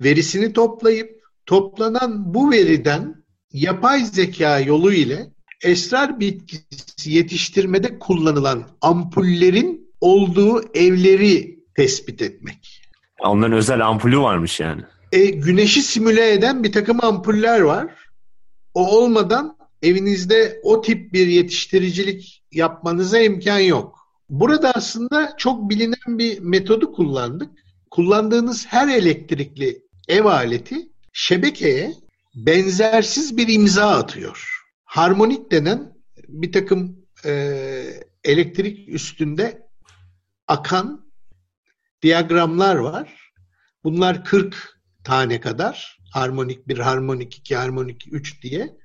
verisini 0.00 0.52
toplayıp 0.52 1.22
toplanan 1.46 2.34
bu 2.34 2.50
veriden 2.50 3.24
yapay 3.52 4.04
zeka 4.04 4.60
yolu 4.60 4.92
ile 4.92 5.30
esrar 5.62 6.20
bitkisi 6.20 7.10
yetiştirmede 7.10 7.98
kullanılan 7.98 8.64
ampullerin 8.80 9.90
olduğu 10.00 10.62
evleri 10.74 11.58
tespit 11.76 12.22
etmek. 12.22 12.82
Onların 13.20 13.56
özel 13.56 13.86
ampulü 13.86 14.18
varmış 14.18 14.60
yani. 14.60 14.82
E, 15.12 15.24
güneşi 15.26 15.82
simüle 15.82 16.32
eden 16.32 16.64
bir 16.64 16.72
takım 16.72 17.04
ampuller 17.04 17.60
var. 17.60 17.86
O 18.74 18.96
olmadan 18.96 19.56
evinizde 19.82 20.60
o 20.62 20.80
tip 20.80 21.12
bir 21.12 21.26
yetiştiricilik 21.26 22.42
yapmanıza 22.52 23.18
imkan 23.18 23.58
yok. 23.58 23.98
Burada 24.30 24.72
aslında 24.72 25.34
çok 25.38 25.70
bilinen 25.70 26.18
bir 26.18 26.40
metodu 26.40 26.92
kullandık. 26.92 27.50
Kullandığınız 27.90 28.66
her 28.66 28.88
elektrikli 28.88 29.82
ev 30.08 30.24
aleti 30.24 30.88
şebekeye 31.12 31.94
benzersiz 32.34 33.36
bir 33.36 33.48
imza 33.48 33.88
atıyor. 33.88 34.57
Harmonik 34.88 35.50
denen 35.50 35.94
bir 36.28 36.52
takım 36.52 37.06
e, 37.24 37.32
elektrik 38.24 38.88
üstünde 38.88 39.68
akan 40.46 41.12
diyagramlar 42.02 42.76
var. 42.76 43.32
Bunlar 43.84 44.24
40 44.24 44.80
tane 45.04 45.40
kadar. 45.40 45.98
Harmonik 46.12 46.68
1, 46.68 46.78
harmonik 46.78 47.36
2, 47.38 47.56
harmonik 47.56 48.04
3 48.10 48.42
diye. 48.42 48.76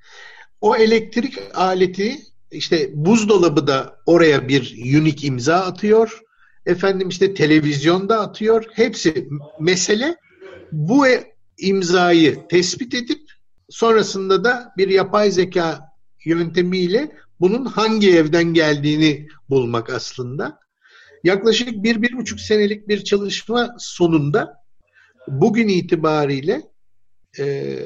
O 0.62 0.76
elektrik 0.76 1.38
aleti 1.54 2.18
işte 2.52 2.90
buzdolabı 2.94 3.68
da 3.68 4.00
oraya 4.06 4.48
bir 4.48 4.74
unique 5.00 5.28
imza 5.28 5.56
atıyor. 5.56 6.20
Efendim 6.66 7.10
işte 7.10 7.34
televizyonda 7.34 8.20
atıyor. 8.20 8.66
Hepsi 8.74 9.30
mesele 9.60 10.16
bu 10.72 11.08
e- 11.08 11.34
imzayı 11.58 12.48
tespit 12.48 12.94
edip 12.94 13.22
sonrasında 13.70 14.44
da 14.44 14.74
bir 14.78 14.90
yapay 14.90 15.32
zeka 15.32 15.93
yöntemiyle 16.26 17.12
bunun 17.40 17.66
hangi 17.66 18.18
evden 18.18 18.54
geldiğini 18.54 19.28
bulmak 19.50 19.90
aslında. 19.90 20.60
Yaklaşık 21.24 21.84
bir, 21.84 22.02
bir 22.02 22.18
buçuk 22.18 22.40
senelik 22.40 22.88
bir 22.88 23.04
çalışma 23.04 23.76
sonunda 23.80 24.54
bugün 25.28 25.68
itibariyle 25.68 26.62
e, 27.40 27.78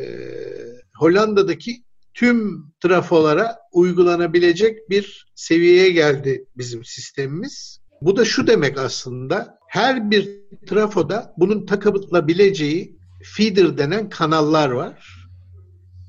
Hollanda'daki 0.95 1.83
tüm 2.13 2.65
trafolara 2.79 3.57
uygulanabilecek 3.71 4.89
bir 4.89 5.27
seviyeye 5.35 5.89
geldi 5.89 6.45
bizim 6.57 6.85
sistemimiz. 6.85 7.79
Bu 8.01 8.17
da 8.17 8.25
şu 8.25 8.47
demek 8.47 8.77
aslında 8.77 9.59
her 9.67 10.11
bir 10.11 10.29
trafoda 10.67 11.33
bunun 11.37 11.65
takılabileceği 11.65 12.97
feeder 13.23 13.77
denen 13.77 14.09
kanallar 14.09 14.69
var. 14.69 15.27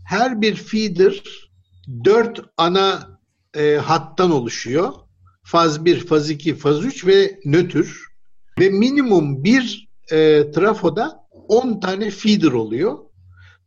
Her 0.07 0.41
bir 0.41 0.55
feeder 0.55 1.23
dört 2.05 2.41
ana 2.57 3.19
e, 3.55 3.77
hattan 3.77 4.31
oluşuyor. 4.31 4.93
Faz 5.43 5.85
1, 5.85 6.07
faz 6.07 6.31
2, 6.31 6.55
faz 6.55 6.85
3 6.85 7.07
ve 7.07 7.41
nötr. 7.45 8.09
Ve 8.59 8.69
minimum 8.71 9.45
bir 9.45 9.89
e, 10.11 10.51
trafoda 10.51 11.29
10 11.49 11.81
tane 11.81 12.11
feeder 12.11 12.53
oluyor. 12.53 12.99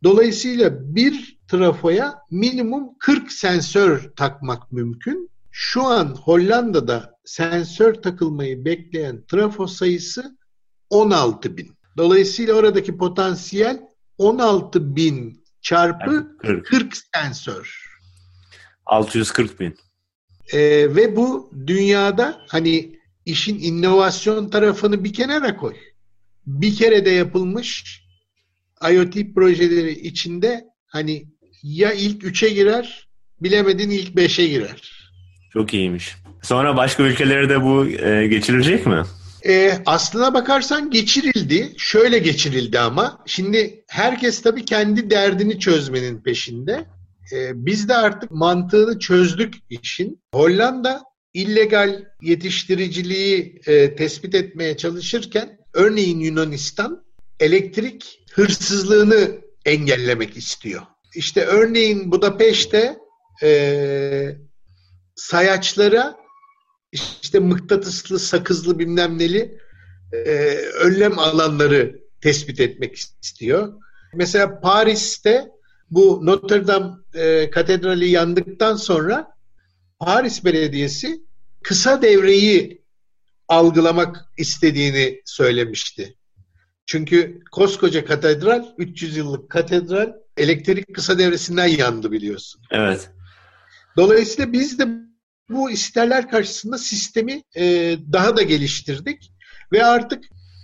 Dolayısıyla 0.04 0.96
bir 0.96 1.40
trafoya 1.48 2.20
minimum 2.32 2.90
40 3.00 3.32
sensör 3.32 4.12
takmak 4.16 4.72
mümkün. 4.72 5.32
Şu 5.52 5.84
an 5.84 6.06
Hollanda'da 6.06 7.16
sensör 7.26 7.94
takılmayı 7.94 8.66
bekleyen 8.66 9.24
trafo 9.32 9.68
sayısı 9.68 10.38
16 10.90 11.58
bin. 11.58 11.78
Dolayısıyla 11.98 12.54
oradaki 12.54 12.98
potansiyel 12.98 13.82
16 14.18 14.96
bin 14.96 15.44
çarpı 15.62 16.12
Yani 16.12 16.26
40. 16.38 16.66
40 16.66 16.94
sensör. 17.16 17.91
640 18.92 19.60
bin. 19.60 19.76
Ee, 20.54 20.60
ve 20.96 21.16
bu 21.16 21.52
dünyada 21.68 22.42
hani 22.48 23.00
işin 23.26 23.60
inovasyon 23.60 24.50
tarafını 24.50 25.04
bir 25.04 25.14
kenara 25.14 25.58
koy. 25.58 25.76
Bir 26.48 26.76
kere 26.76 27.06
de 27.06 27.10
yapılmış 27.10 28.02
IoT 28.92 29.36
projeleri 29.36 29.92
içinde 29.92 30.66
hani 30.88 31.26
ya 31.64 31.94
ilk 31.94 32.24
üçe 32.24 32.50
girer 32.50 33.08
bilemedin 33.42 33.90
ilk 33.90 34.16
beşe 34.16 34.48
girer. 34.48 35.10
Çok 35.54 35.74
iyiymiş. 35.74 36.16
Sonra 36.42 36.78
başka 36.78 37.04
ülkelere 37.04 37.50
de 37.50 37.64
bu 37.64 37.86
e, 37.88 38.28
geçirilecek 38.28 38.86
mi? 38.86 39.04
E, 39.48 39.74
aslına 39.86 40.34
bakarsan 40.34 40.92
geçirildi. 40.92 41.74
Şöyle 41.78 42.20
geçirildi 42.20 42.80
ama. 42.80 43.24
Şimdi 43.26 43.84
herkes 43.88 44.42
tabii 44.42 44.66
kendi 44.66 45.10
derdini 45.10 45.60
çözmenin 45.60 46.22
peşinde. 46.22 46.86
E, 47.32 47.66
biz 47.66 47.90
de 47.90 47.96
artık 47.96 48.32
mantığını 48.32 49.00
çözdük 49.00 49.54
işin. 49.70 50.22
Hollanda 50.34 51.04
illegal 51.34 52.04
yetiştiriciliği 52.22 53.62
e, 53.68 53.96
tespit 53.96 54.36
etmeye 54.36 54.78
çalışırken 54.78 55.58
örneğin 55.74 56.20
Yunanistan 56.20 57.04
elektrik 57.40 58.26
hırsızlığını 58.34 59.42
engellemek 59.66 60.38
istiyor. 60.38 60.82
İşte 61.16 61.46
örneğin 61.46 62.12
Budapeşte 62.12 62.98
e, 63.44 64.36
sayaçlara 65.16 66.16
işte 67.22 67.40
mıknatıslı, 67.40 68.20
sakızlı 68.20 68.80
bilmem 68.80 69.20
neli 69.20 69.58
e, 70.14 70.20
önlem 70.80 71.20
alanları 71.20 72.02
tespit 72.22 72.60
etmek 72.60 72.96
istiyor. 72.96 73.74
Mesela 74.14 74.60
Paris'te 74.60 75.52
bu 75.92 76.26
Notre 76.26 76.68
Dame 76.68 76.92
e, 77.14 77.50
katedrali 77.50 78.10
yandıktan 78.10 78.76
sonra 78.76 79.36
Paris 80.00 80.46
Belediyesi 80.46 81.22
kısa 81.64 82.02
devreyi 82.02 82.82
algılamak 83.48 84.26
istediğini 84.38 85.22
söylemişti. 85.26 86.16
Çünkü 86.86 87.40
koskoca 87.52 88.06
katedral, 88.06 88.66
300 88.78 89.18
yıllık 89.18 89.50
katedral 89.50 90.14
elektrik 90.38 90.96
kısa 90.96 91.20
devresinden 91.20 91.68
yandı 91.68 92.12
biliyorsun. 92.12 92.62
Evet. 92.72 93.10
Dolayısıyla 93.98 94.54
biz 94.54 94.80
de 94.80 94.88
bu 95.50 95.72
isterler 95.72 96.30
karşısında 96.30 96.78
sistemi 96.78 97.44
e, 97.56 97.98
daha 98.14 98.38
da 98.38 98.42
geliştirdik 98.42 99.32
ve 99.72 99.86
artık 99.86 100.24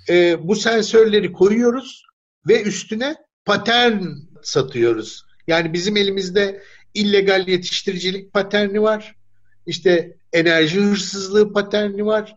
e, 0.10 0.48
bu 0.48 0.56
sensörleri 0.56 1.32
koyuyoruz 1.32 2.04
ve 2.48 2.64
üstüne 2.64 3.16
patern 3.46 4.04
satıyoruz. 4.44 5.24
Yani 5.48 5.74
bizim 5.74 5.98
elimizde 5.98 6.62
illegal 6.94 7.48
yetiştiricilik 7.48 8.34
paterni 8.34 8.82
var. 8.82 9.16
İşte 9.66 10.18
enerji 10.34 10.80
hırsızlığı 10.80 11.54
paterni 11.54 12.06
var. 12.06 12.36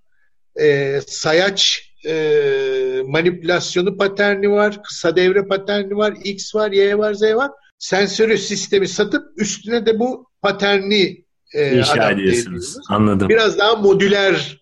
E, 0.61 1.01
sayaç 1.07 1.91
e, 2.07 3.03
manipülasyonu 3.07 3.97
paterni 3.97 4.51
var. 4.51 4.83
Kısa 4.83 5.17
devre 5.17 5.47
paterni 5.47 5.97
var. 5.97 6.15
X 6.25 6.55
var, 6.55 6.73
Y 6.73 6.99
var, 6.99 7.15
Z 7.15 7.23
var. 7.23 7.51
Sensörü 7.79 8.39
sistemi 8.39 8.89
satıp 8.89 9.25
üstüne 9.37 9.87
de 9.87 9.99
bu 9.99 10.27
paterni 10.43 11.25
e, 11.55 11.79
İnşa 11.79 12.11
ediyorsunuz. 12.11 12.77
Anladım. 12.89 13.29
Biraz 13.29 13.59
daha 13.59 13.77
modüler 13.77 14.60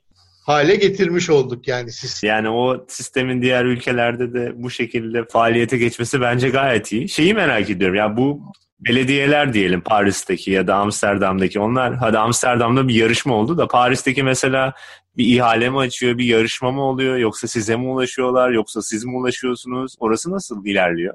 hale 0.49 0.77
getirmiş 0.77 1.31
olduk 1.31 1.69
yani 1.69 1.93
sistemi. 1.93 2.29
Yani 2.29 2.49
o 2.49 2.87
sistemin 2.89 3.43
diğer 3.43 3.65
ülkelerde 3.65 4.33
de 4.33 4.53
bu 4.55 4.71
şekilde 4.71 5.25
faaliyete 5.25 5.79
geçmesi 5.79 6.21
bence 6.21 6.49
gayet 6.49 6.93
iyi. 6.93 7.09
Şeyi 7.09 7.35
merak 7.35 7.71
ediyorum. 7.71 7.97
Ya 7.97 8.17
bu 8.17 8.43
belediyeler 8.81 9.53
diyelim 9.53 9.81
Paris'teki 9.81 10.51
ya 10.51 10.67
da 10.67 10.75
Amsterdam'daki 10.77 11.61
onlar 11.61 11.95
hadi 11.95 12.19
Amsterdam'da 12.19 12.89
bir 12.89 12.95
yarışma 12.95 13.35
oldu 13.35 13.59
da 13.59 13.69
Paris'teki 13.69 14.23
mesela 14.23 14.73
bir 15.17 15.37
ihale 15.37 15.71
mi 15.71 15.79
açıyor, 15.79 16.19
bir 16.19 16.25
yarışma 16.25 16.73
mı 16.73 16.83
oluyor 16.83 17.17
yoksa 17.17 17.49
size 17.49 17.77
mi 17.77 17.89
ulaşıyorlar 17.89 18.51
yoksa 18.51 18.83
siz 18.83 19.05
mi 19.05 19.17
ulaşıyorsunuz? 19.17 19.95
Orası 19.99 20.31
nasıl 20.31 20.67
ilerliyor? 20.67 21.15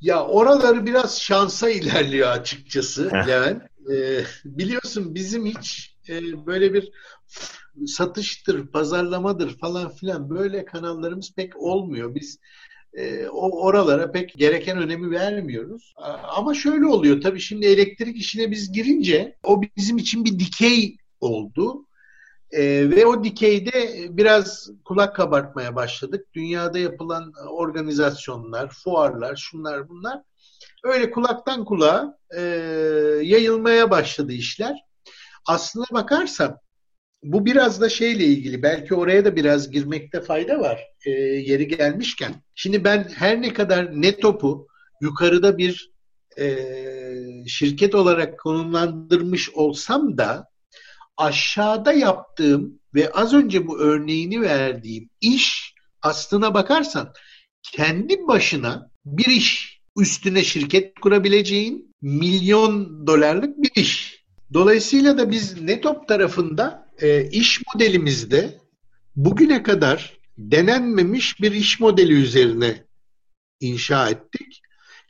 Ya 0.00 0.24
oraları 0.24 0.86
biraz 0.86 1.20
şansa 1.20 1.70
ilerliyor 1.70 2.28
açıkçası 2.28 3.10
Levent. 3.28 3.62
Ee, 3.92 4.24
biliyorsun 4.44 5.14
bizim 5.14 5.46
hiç 5.46 5.93
e, 6.08 6.46
böyle 6.46 6.74
bir 6.74 6.92
satıştır, 7.86 8.66
pazarlamadır 8.66 9.58
falan 9.58 9.88
filan 9.88 10.30
böyle 10.30 10.64
kanallarımız 10.64 11.34
pek 11.34 11.56
olmuyor. 11.56 12.14
Biz 12.14 12.38
e, 12.94 13.28
o 13.28 13.64
oralara 13.66 14.12
pek 14.12 14.34
gereken 14.34 14.78
önemi 14.78 15.10
vermiyoruz. 15.10 15.94
Ama 16.36 16.54
şöyle 16.54 16.86
oluyor 16.86 17.20
tabii 17.20 17.40
şimdi 17.40 17.66
elektrik 17.66 18.16
işine 18.16 18.50
biz 18.50 18.72
girince 18.72 19.36
o 19.42 19.62
bizim 19.76 19.96
için 19.96 20.24
bir 20.24 20.38
dikey 20.38 20.96
oldu. 21.20 21.86
E, 22.50 22.90
ve 22.90 23.06
o 23.06 23.24
dikeyde 23.24 24.06
biraz 24.10 24.70
kulak 24.84 25.16
kabartmaya 25.16 25.76
başladık. 25.76 26.26
Dünyada 26.34 26.78
yapılan 26.78 27.32
organizasyonlar, 27.50 28.70
fuarlar, 28.70 29.36
şunlar 29.36 29.88
bunlar 29.88 30.22
öyle 30.84 31.10
kulaktan 31.10 31.64
kulağa 31.64 32.18
e, 32.36 32.40
yayılmaya 33.22 33.90
başladı 33.90 34.32
işler. 34.32 34.84
Aslına 35.46 35.86
bakarsan 35.92 36.58
bu 37.22 37.46
biraz 37.46 37.80
da 37.80 37.88
şeyle 37.88 38.24
ilgili. 38.24 38.62
Belki 38.62 38.94
oraya 38.94 39.24
da 39.24 39.36
biraz 39.36 39.70
girmekte 39.70 40.20
fayda 40.20 40.60
var 40.60 40.80
e, 41.06 41.10
yeri 41.10 41.68
gelmişken. 41.68 42.34
Şimdi 42.54 42.84
ben 42.84 43.08
her 43.14 43.42
ne 43.42 43.52
kadar 43.52 44.02
Netop'u 44.02 44.66
yukarıda 45.00 45.58
bir 45.58 45.90
e, 46.38 46.58
şirket 47.46 47.94
olarak 47.94 48.38
konumlandırmış 48.38 49.50
olsam 49.50 50.18
da 50.18 50.48
aşağıda 51.16 51.92
yaptığım 51.92 52.80
ve 52.94 53.12
az 53.12 53.34
önce 53.34 53.66
bu 53.66 53.78
örneğini 53.78 54.40
verdiğim 54.40 55.10
iş 55.20 55.74
aslına 56.02 56.54
bakarsan 56.54 57.12
kendi 57.62 58.26
başına 58.26 58.90
bir 59.04 59.26
iş 59.26 59.80
üstüne 59.96 60.44
şirket 60.44 61.00
kurabileceğin 61.00 61.94
milyon 62.02 63.06
dolarlık 63.06 63.62
bir 63.62 63.82
iş. 63.82 64.13
Dolayısıyla 64.54 65.18
da 65.18 65.30
biz 65.30 65.60
Netop 65.60 66.08
tarafında 66.08 66.88
e, 66.98 67.30
iş 67.30 67.62
modelimizde 67.74 68.58
bugüne 69.16 69.62
kadar 69.62 70.18
denenmemiş 70.38 71.40
bir 71.40 71.52
iş 71.52 71.80
modeli 71.80 72.12
üzerine 72.12 72.84
inşa 73.60 74.10
ettik. 74.10 74.60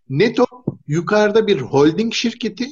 Netop 0.08 0.48
yukarıda 0.86 1.46
bir 1.46 1.60
holding 1.60 2.14
şirketi, 2.14 2.68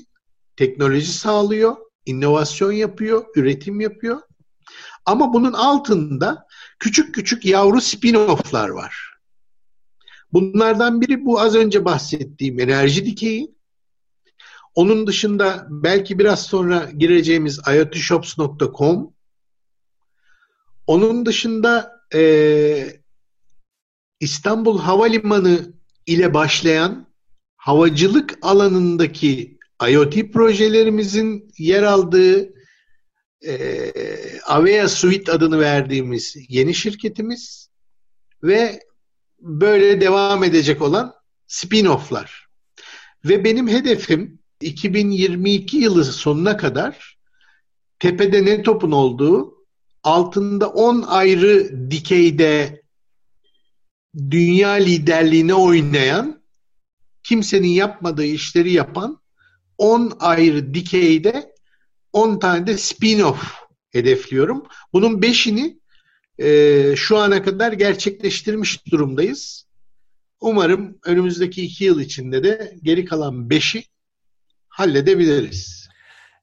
teknoloji 0.57 1.13
sağlıyor, 1.13 1.77
inovasyon 2.07 2.73
yapıyor, 2.73 3.25
üretim 3.37 3.81
yapıyor. 3.81 4.21
Ama 5.07 5.33
bunun 5.33 5.53
altında 5.53 6.47
küçük 6.79 7.15
küçük 7.15 7.45
yavru 7.45 7.81
spin-off'lar 7.81 8.75
var. 8.75 9.13
Bunlardan 10.33 11.01
biri 11.01 11.25
bu 11.25 11.41
az 11.41 11.55
önce 11.55 11.85
bahsettiğim 11.85 12.61
enerji 12.61 13.07
dikeyi. 13.07 13.55
Onun 14.75 15.07
dışında 15.07 15.67
belki 15.71 16.19
biraz 16.19 16.43
sonra 16.43 16.91
gireceğimiz 16.97 17.61
iotshops.com. 17.75 19.15
Onun 20.87 21.27
dışında 21.27 22.01
e, 22.15 23.03
İstanbul 24.21 24.79
Havalimanı 24.79 25.73
ile 26.07 26.35
başlayan 26.35 27.07
havacılık 27.57 28.39
alanındaki 28.43 29.59
IoT 29.89 30.33
projelerimizin 30.33 31.53
yer 31.59 31.83
aldığı 31.83 32.53
e, 33.47 33.93
Avea 34.47 34.89
Suite 34.89 35.33
adını 35.33 35.61
verdiğimiz 35.61 36.37
yeni 36.49 36.75
şirketimiz 36.75 37.71
ve 38.43 38.81
böyle 39.41 40.01
devam 40.01 40.45
edecek 40.45 40.83
olan 40.83 41.15
spin-off'lar. 41.49 42.29
Ve 43.25 43.45
benim 43.45 43.69
hedefim 43.69 44.42
2022 44.63 45.77
yılı 45.77 46.05
sonuna 46.05 46.57
kadar 46.57 47.19
tepede 47.99 48.45
ne 48.45 48.63
topun 48.63 48.93
olduğu 48.93 49.55
altında 50.03 50.69
10 50.69 51.03
ayrı 51.03 51.91
dikeyde 51.91 52.83
dünya 54.31 54.71
liderliğine 54.71 55.55
oynayan 55.55 56.43
kimsenin 57.23 57.69
yapmadığı 57.69 58.25
işleri 58.25 58.73
yapan 58.73 59.23
10 59.79 60.13
ayrı 60.21 60.75
dikeyde 60.75 61.55
10 62.13 62.39
tane 62.39 62.67
de 62.67 62.73
spin-off 62.73 63.39
hedefliyorum. 63.91 64.67
Bunun 64.93 65.21
5'ini 65.21 65.81
e, 66.39 66.97
şu 66.97 67.19
ana 67.19 67.43
kadar 67.43 67.73
gerçekleştirmiş 67.73 68.87
durumdayız. 68.87 69.67
Umarım 70.41 70.99
önümüzdeki 71.05 71.63
iki 71.63 71.85
yıl 71.85 72.01
içinde 72.01 72.45
de 72.45 72.77
geri 72.83 73.05
kalan 73.05 73.51
beşi 73.51 73.85
halledebiliriz. 74.73 75.83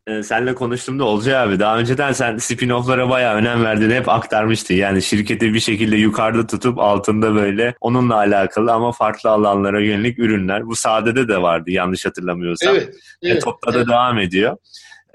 Ee, 0.07 0.23
senle 0.23 0.55
konuştuğumda 0.55 1.03
Olcay 1.03 1.36
abi 1.38 1.59
daha 1.59 1.77
önceden 1.77 2.11
sen 2.11 2.36
spin-off'lara 2.36 3.09
bayağı 3.09 3.36
önem 3.36 3.63
verdiğini 3.63 3.93
hep 3.93 4.09
aktarmıştın. 4.09 4.75
Yani 4.75 5.01
şirketi 5.01 5.53
bir 5.53 5.59
şekilde 5.59 5.95
yukarıda 5.95 6.47
tutup 6.47 6.80
altında 6.80 7.36
böyle 7.36 7.75
onunla 7.82 8.15
alakalı 8.15 8.71
ama 8.71 8.91
farklı 8.91 9.30
alanlara 9.30 9.82
yönelik 9.82 10.19
ürünler. 10.19 10.67
Bu 10.67 10.75
Sade'de 10.75 11.27
de 11.27 11.41
vardı 11.41 11.71
yanlış 11.71 12.05
hatırlamıyorsam. 12.05 12.75
Evet. 12.75 12.95
evet 13.23 13.38
e, 13.38 13.39
Topta 13.39 13.71
evet. 13.71 13.88
da 13.88 13.91
devam 13.91 14.19
ediyor. 14.19 14.57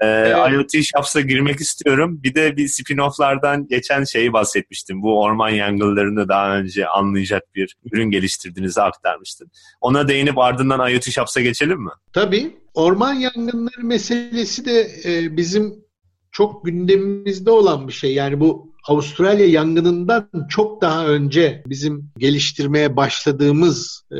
Ee, 0.05 0.33
evet. 0.35 0.53
IoT 0.53 0.83
Shops'a 0.83 1.21
girmek 1.21 1.59
istiyorum. 1.59 2.19
Bir 2.23 2.35
de 2.35 2.57
bir 2.57 2.67
spin-off'lardan 2.67 3.67
geçen 3.67 4.03
şeyi 4.03 4.33
bahsetmiştim. 4.33 5.01
Bu 5.01 5.21
orman 5.21 5.49
yangınlarını 5.49 6.27
daha 6.27 6.57
önce 6.57 6.87
anlayacak 6.87 7.43
bir 7.55 7.75
ürün 7.91 8.11
geliştirdiğinizi 8.11 8.81
aktarmıştın. 8.81 9.51
Ona 9.81 10.07
değinip 10.07 10.37
ardından 10.37 10.91
IoT 10.91 11.11
Shops'a 11.11 11.41
geçelim 11.41 11.79
mi? 11.79 11.91
Tabii. 12.13 12.55
Orman 12.73 13.13
yangınları 13.13 13.83
meselesi 13.83 14.65
de 14.65 14.91
e, 15.05 15.37
bizim 15.37 15.85
çok 16.31 16.65
gündemimizde 16.65 17.51
olan 17.51 17.87
bir 17.87 17.93
şey. 17.93 18.13
Yani 18.13 18.39
bu 18.39 18.75
Avustralya 18.87 19.45
yangınından 19.45 20.29
çok 20.49 20.81
daha 20.81 21.07
önce 21.07 21.63
bizim 21.67 22.11
geliştirmeye 22.17 22.95
başladığımız 22.95 24.03
e, 24.11 24.17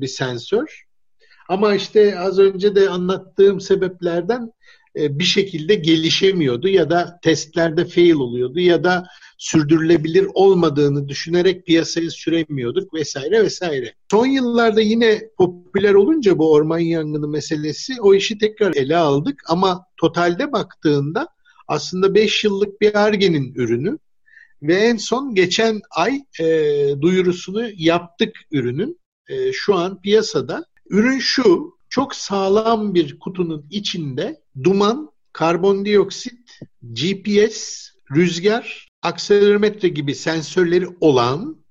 bir 0.00 0.06
sensör. 0.06 0.84
Ama 1.48 1.74
işte 1.74 2.18
az 2.18 2.38
önce 2.38 2.76
de 2.76 2.88
anlattığım 2.88 3.60
sebeplerden 3.60 4.52
bir 4.96 5.24
şekilde 5.24 5.74
gelişemiyordu 5.74 6.68
ya 6.68 6.90
da 6.90 7.18
testlerde 7.22 7.84
fail 7.84 8.14
oluyordu 8.14 8.60
ya 8.60 8.84
da 8.84 9.04
sürdürülebilir 9.38 10.26
olmadığını 10.34 11.08
düşünerek 11.08 11.66
piyasaya 11.66 12.10
süremiyorduk 12.10 12.94
vesaire 12.94 13.42
vesaire. 13.42 13.94
Son 14.10 14.26
yıllarda 14.26 14.80
yine 14.80 15.22
popüler 15.38 15.94
olunca 15.94 16.38
bu 16.38 16.52
orman 16.52 16.78
yangını 16.78 17.28
meselesi 17.28 18.00
o 18.00 18.14
işi 18.14 18.38
tekrar 18.38 18.74
ele 18.74 18.96
aldık 18.96 19.42
ama 19.48 19.86
totalde 19.96 20.52
baktığında 20.52 21.28
aslında 21.68 22.14
5 22.14 22.44
yıllık 22.44 22.80
bir 22.80 22.94
Arge'nin 22.94 23.54
ürünü 23.54 23.98
ve 24.62 24.74
en 24.74 24.96
son 24.96 25.34
geçen 25.34 25.80
ay 25.90 26.24
e, 26.40 26.46
duyurusunu 27.00 27.68
yaptık 27.76 28.36
ürünün. 28.50 29.00
E, 29.28 29.52
şu 29.52 29.74
an 29.74 30.00
piyasada. 30.00 30.64
Ürün 30.90 31.18
şu, 31.18 31.78
çok 31.88 32.14
sağlam 32.14 32.94
bir 32.94 33.18
kutunun 33.18 33.66
içinde 33.70 34.43
duman, 34.62 35.10
karbondioksit, 35.32 36.60
GPS, 36.82 37.88
rüzgar, 38.16 38.88
akselerometre 39.02 39.88
gibi 39.88 40.14
sensörleri 40.14 40.86
olan 41.00 41.64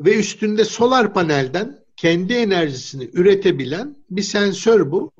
ve 0.00 0.18
üstünde 0.18 0.64
solar 0.64 1.14
panelden 1.14 1.78
kendi 1.96 2.34
enerjisini 2.34 3.10
üretebilen 3.12 3.96
bir 4.10 4.22
sensör 4.22 4.90
bu. 4.90 5.12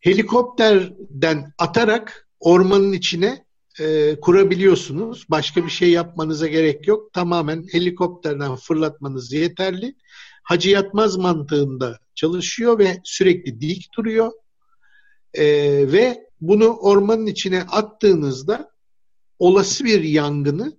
Helikopterden 0.00 1.52
atarak 1.58 2.28
ormanın 2.40 2.92
içine 2.92 3.44
e, 3.80 4.16
kurabiliyorsunuz. 4.20 5.26
Başka 5.28 5.66
bir 5.66 5.70
şey 5.70 5.90
yapmanıza 5.90 6.46
gerek 6.46 6.88
yok. 6.88 7.12
Tamamen 7.12 7.66
helikopterden 7.72 8.56
fırlatmanız 8.56 9.32
yeterli. 9.32 9.94
Hacı 10.42 10.70
yatmaz 10.70 11.16
mantığında 11.16 11.98
çalışıyor 12.14 12.78
ve 12.78 13.00
sürekli 13.04 13.60
dik 13.60 13.88
duruyor. 13.96 14.32
E, 15.34 15.44
ve 15.92 16.26
bunu 16.40 16.76
ormanın 16.76 17.26
içine 17.26 17.62
attığınızda 17.62 18.70
olası 19.38 19.84
bir 19.84 20.02
yangını 20.02 20.72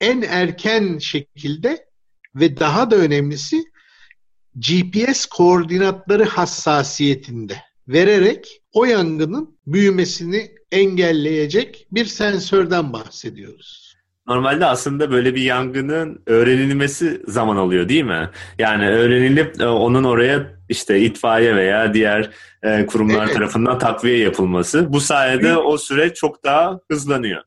en 0.00 0.22
erken 0.22 0.98
şekilde 0.98 1.86
ve 2.34 2.56
daha 2.56 2.90
da 2.90 2.96
önemlisi 2.96 3.64
GPS 4.56 5.26
koordinatları 5.26 6.24
hassasiyetinde 6.24 7.56
vererek 7.88 8.62
o 8.72 8.84
yangının 8.84 9.58
büyümesini 9.66 10.50
engelleyecek 10.72 11.86
bir 11.92 12.04
sensörden 12.04 12.92
bahsediyoruz. 12.92 13.94
Normalde 14.26 14.66
aslında 14.66 15.10
böyle 15.10 15.34
bir 15.34 15.42
yangının 15.42 16.22
öğrenilmesi 16.26 17.22
zaman 17.26 17.56
alıyor 17.56 17.88
değil 17.88 18.04
mi? 18.04 18.30
Yani 18.58 18.88
öğrenilip 18.88 19.60
e, 19.60 19.66
onun 19.66 20.04
oraya 20.04 20.53
işte 20.74 21.00
itfaiye 21.00 21.56
veya 21.56 21.94
diğer 21.94 22.30
e, 22.62 22.86
kurumlar 22.86 23.24
evet. 23.24 23.34
tarafından 23.34 23.78
takviye 23.78 24.18
yapılması. 24.18 24.92
Bu 24.92 25.00
sayede 25.00 25.42
büyük, 25.42 25.58
o 25.58 25.78
süreç 25.78 26.16
çok 26.16 26.44
daha 26.44 26.80
hızlanıyor. 26.90 27.42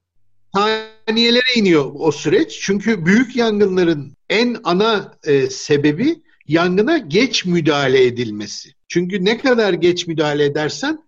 Saniyelere 0.55 1.53
iniyor 1.55 1.91
o 1.93 2.11
süreç. 2.11 2.59
Çünkü 2.61 3.05
büyük 3.05 3.35
yangınların 3.35 4.13
en 4.29 4.57
ana 4.63 5.13
e, 5.23 5.49
sebebi 5.49 6.15
yangına 6.47 6.97
geç 6.97 7.45
müdahale 7.45 8.05
edilmesi. 8.05 8.69
Çünkü 8.87 9.25
ne 9.25 9.37
kadar 9.37 9.73
geç 9.73 10.07
müdahale 10.07 10.45
edersen 10.45 10.99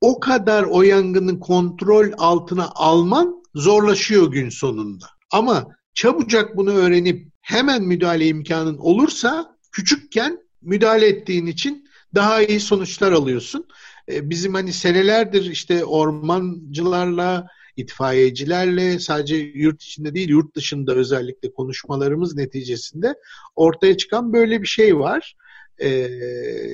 o 0.00 0.20
kadar 0.20 0.62
o 0.62 0.82
yangının 0.82 1.38
kontrol 1.40 2.12
altına 2.18 2.70
alman 2.74 3.42
zorlaşıyor 3.54 4.32
gün 4.32 4.48
sonunda. 4.48 5.06
Ama 5.32 5.66
çabucak 5.94 6.56
bunu 6.56 6.72
öğrenip 6.72 7.28
hemen 7.42 7.82
müdahale 7.82 8.26
imkanın 8.26 8.78
olursa 8.78 9.56
küçükken 9.72 10.38
müdahale 10.62 11.06
ettiğin 11.06 11.46
için 11.46 11.88
daha 12.14 12.42
iyi 12.42 12.60
sonuçlar 12.60 13.12
alıyorsun. 13.12 13.66
E, 14.08 14.30
bizim 14.30 14.54
hani 14.54 14.72
senelerdir 14.72 15.50
işte 15.50 15.84
ormancılarla, 15.84 17.46
itfaiyecilerle 17.76 18.98
sadece 18.98 19.36
yurt 19.36 19.82
içinde 19.82 20.14
değil 20.14 20.28
yurt 20.28 20.56
dışında 20.56 20.94
özellikle 20.94 21.52
konuşmalarımız 21.52 22.36
neticesinde 22.36 23.14
ortaya 23.56 23.96
çıkan 23.96 24.32
böyle 24.32 24.62
bir 24.62 24.66
şey 24.66 24.98
var. 24.98 25.36
Ee, 25.80 26.08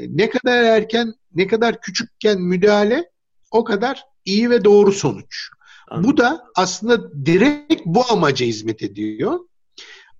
ne 0.08 0.30
kadar 0.30 0.62
erken, 0.62 1.14
ne 1.34 1.46
kadar 1.46 1.80
küçükken 1.80 2.40
müdahale 2.40 3.10
o 3.50 3.64
kadar 3.64 4.04
iyi 4.24 4.50
ve 4.50 4.64
doğru 4.64 4.92
sonuç. 4.92 5.48
Anladım. 5.88 6.10
Bu 6.10 6.16
da 6.16 6.44
aslında 6.54 7.26
direkt 7.26 7.82
bu 7.84 8.04
amaca 8.10 8.46
hizmet 8.46 8.82
ediyor. 8.82 9.40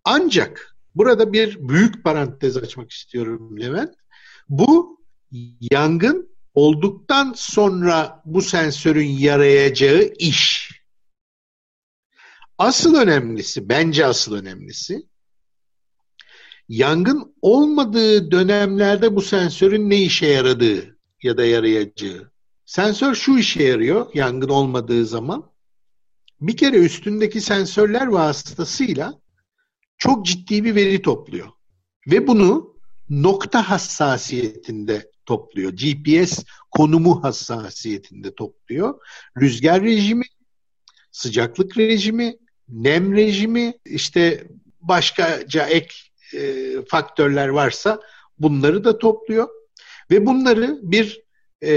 Ancak 0.04 0.71
burada 0.94 1.32
bir 1.32 1.68
büyük 1.68 2.04
parantez 2.04 2.56
açmak 2.56 2.90
istiyorum 2.90 3.60
Levent. 3.60 3.94
Bu 4.48 5.00
yangın 5.70 6.32
olduktan 6.54 7.32
sonra 7.36 8.22
bu 8.24 8.42
sensörün 8.42 9.08
yarayacağı 9.08 10.12
iş. 10.18 10.72
Asıl 12.58 12.94
önemlisi, 12.94 13.68
bence 13.68 14.06
asıl 14.06 14.34
önemlisi 14.34 15.06
yangın 16.68 17.34
olmadığı 17.42 18.30
dönemlerde 18.30 19.16
bu 19.16 19.20
sensörün 19.22 19.90
ne 19.90 20.02
işe 20.02 20.26
yaradığı 20.26 20.96
ya 21.22 21.36
da 21.36 21.44
yarayacağı. 21.44 22.30
Sensör 22.64 23.14
şu 23.14 23.38
işe 23.38 23.62
yarıyor 23.62 24.06
yangın 24.14 24.48
olmadığı 24.48 25.06
zaman. 25.06 25.52
Bir 26.40 26.56
kere 26.56 26.76
üstündeki 26.76 27.40
sensörler 27.40 28.06
vasıtasıyla 28.06 29.21
çok 30.02 30.26
ciddi 30.26 30.64
bir 30.64 30.74
veri 30.74 31.02
topluyor. 31.02 31.48
Ve 32.06 32.26
bunu 32.26 32.76
nokta 33.10 33.70
hassasiyetinde 33.70 35.10
topluyor. 35.26 35.72
GPS 35.72 36.44
konumu 36.70 37.24
hassasiyetinde 37.24 38.34
topluyor. 38.34 38.94
Rüzgar 39.40 39.82
rejimi, 39.82 40.24
sıcaklık 41.12 41.78
rejimi, 41.78 42.36
nem 42.68 43.16
rejimi, 43.16 43.74
işte 43.84 44.46
başkaca 44.80 45.66
ek 45.66 45.94
e, 46.34 46.72
faktörler 46.88 47.48
varsa 47.48 48.00
bunları 48.38 48.84
da 48.84 48.98
topluyor. 48.98 49.48
Ve 50.10 50.26
bunları 50.26 50.78
bir 50.82 51.22
e, 51.60 51.72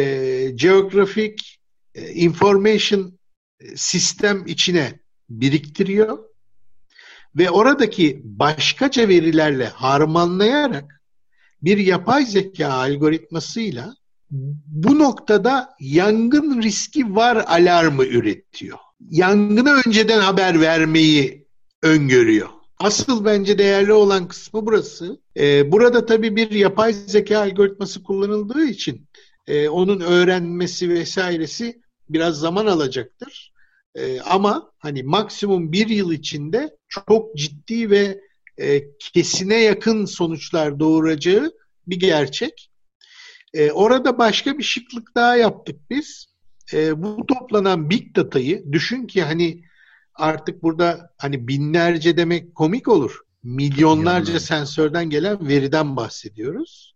geografik 0.55 1.59
e, 1.95 2.09
information 2.13 3.19
sistem 3.75 4.43
içine 4.47 4.99
biriktiriyor 5.29 6.34
ve 7.35 7.49
oradaki 7.49 8.21
başkaca 8.23 9.07
verilerle 9.07 9.65
harmanlayarak 9.67 11.01
bir 11.61 11.77
yapay 11.77 12.25
zeka 12.25 12.67
algoritmasıyla 12.67 13.95
bu 14.65 14.99
noktada 14.99 15.75
yangın 15.79 16.61
riski 16.61 17.15
var 17.15 17.35
alarmı 17.47 18.05
üretiyor. 18.05 18.77
Yangına 19.09 19.81
önceden 19.85 20.19
haber 20.19 20.61
vermeyi 20.61 21.47
öngörüyor. 21.83 22.49
Asıl 22.79 23.25
bence 23.25 23.57
değerli 23.57 23.93
olan 23.93 24.27
kısmı 24.27 24.65
burası. 24.65 25.21
Ee, 25.37 25.71
burada 25.71 26.05
tabii 26.05 26.35
bir 26.35 26.51
yapay 26.51 26.93
zeka 26.93 27.39
algoritması 27.39 28.03
kullanıldığı 28.03 28.65
için 28.65 29.07
e, 29.47 29.69
onun 29.69 29.99
öğrenmesi 29.99 30.89
vesairesi 30.89 31.81
biraz 32.09 32.39
zaman 32.39 32.65
alacaktır. 32.65 33.53
E, 33.95 34.21
ama 34.21 34.71
hani 34.77 35.03
maksimum 35.03 35.71
bir 35.71 35.87
yıl 35.87 36.11
içinde 36.11 36.77
çok 36.89 37.37
ciddi 37.37 37.89
ve 37.89 38.21
e, 38.57 38.83
kesine 38.99 39.55
yakın 39.55 40.05
sonuçlar 40.05 40.79
doğuracağı 40.79 41.51
bir 41.87 41.99
gerçek. 41.99 42.71
E, 43.53 43.71
orada 43.71 44.17
başka 44.17 44.57
bir 44.57 44.63
şıklık 44.63 45.15
daha 45.15 45.35
yaptık 45.35 45.79
biz. 45.89 46.25
E, 46.73 47.03
bu 47.03 47.25
toplanan 47.25 47.89
big 47.89 48.15
datayı 48.15 48.71
düşün 48.71 49.07
ki 49.07 49.23
hani 49.23 49.63
artık 50.15 50.63
burada 50.63 51.13
hani 51.17 51.47
binlerce 51.47 52.17
demek 52.17 52.55
komik 52.55 52.87
olur. 52.87 53.19
Milyonlarca 53.43 54.33
yani. 54.33 54.41
sensörden 54.41 55.09
gelen 55.09 55.47
veriden 55.47 55.95
bahsediyoruz. 55.95 56.95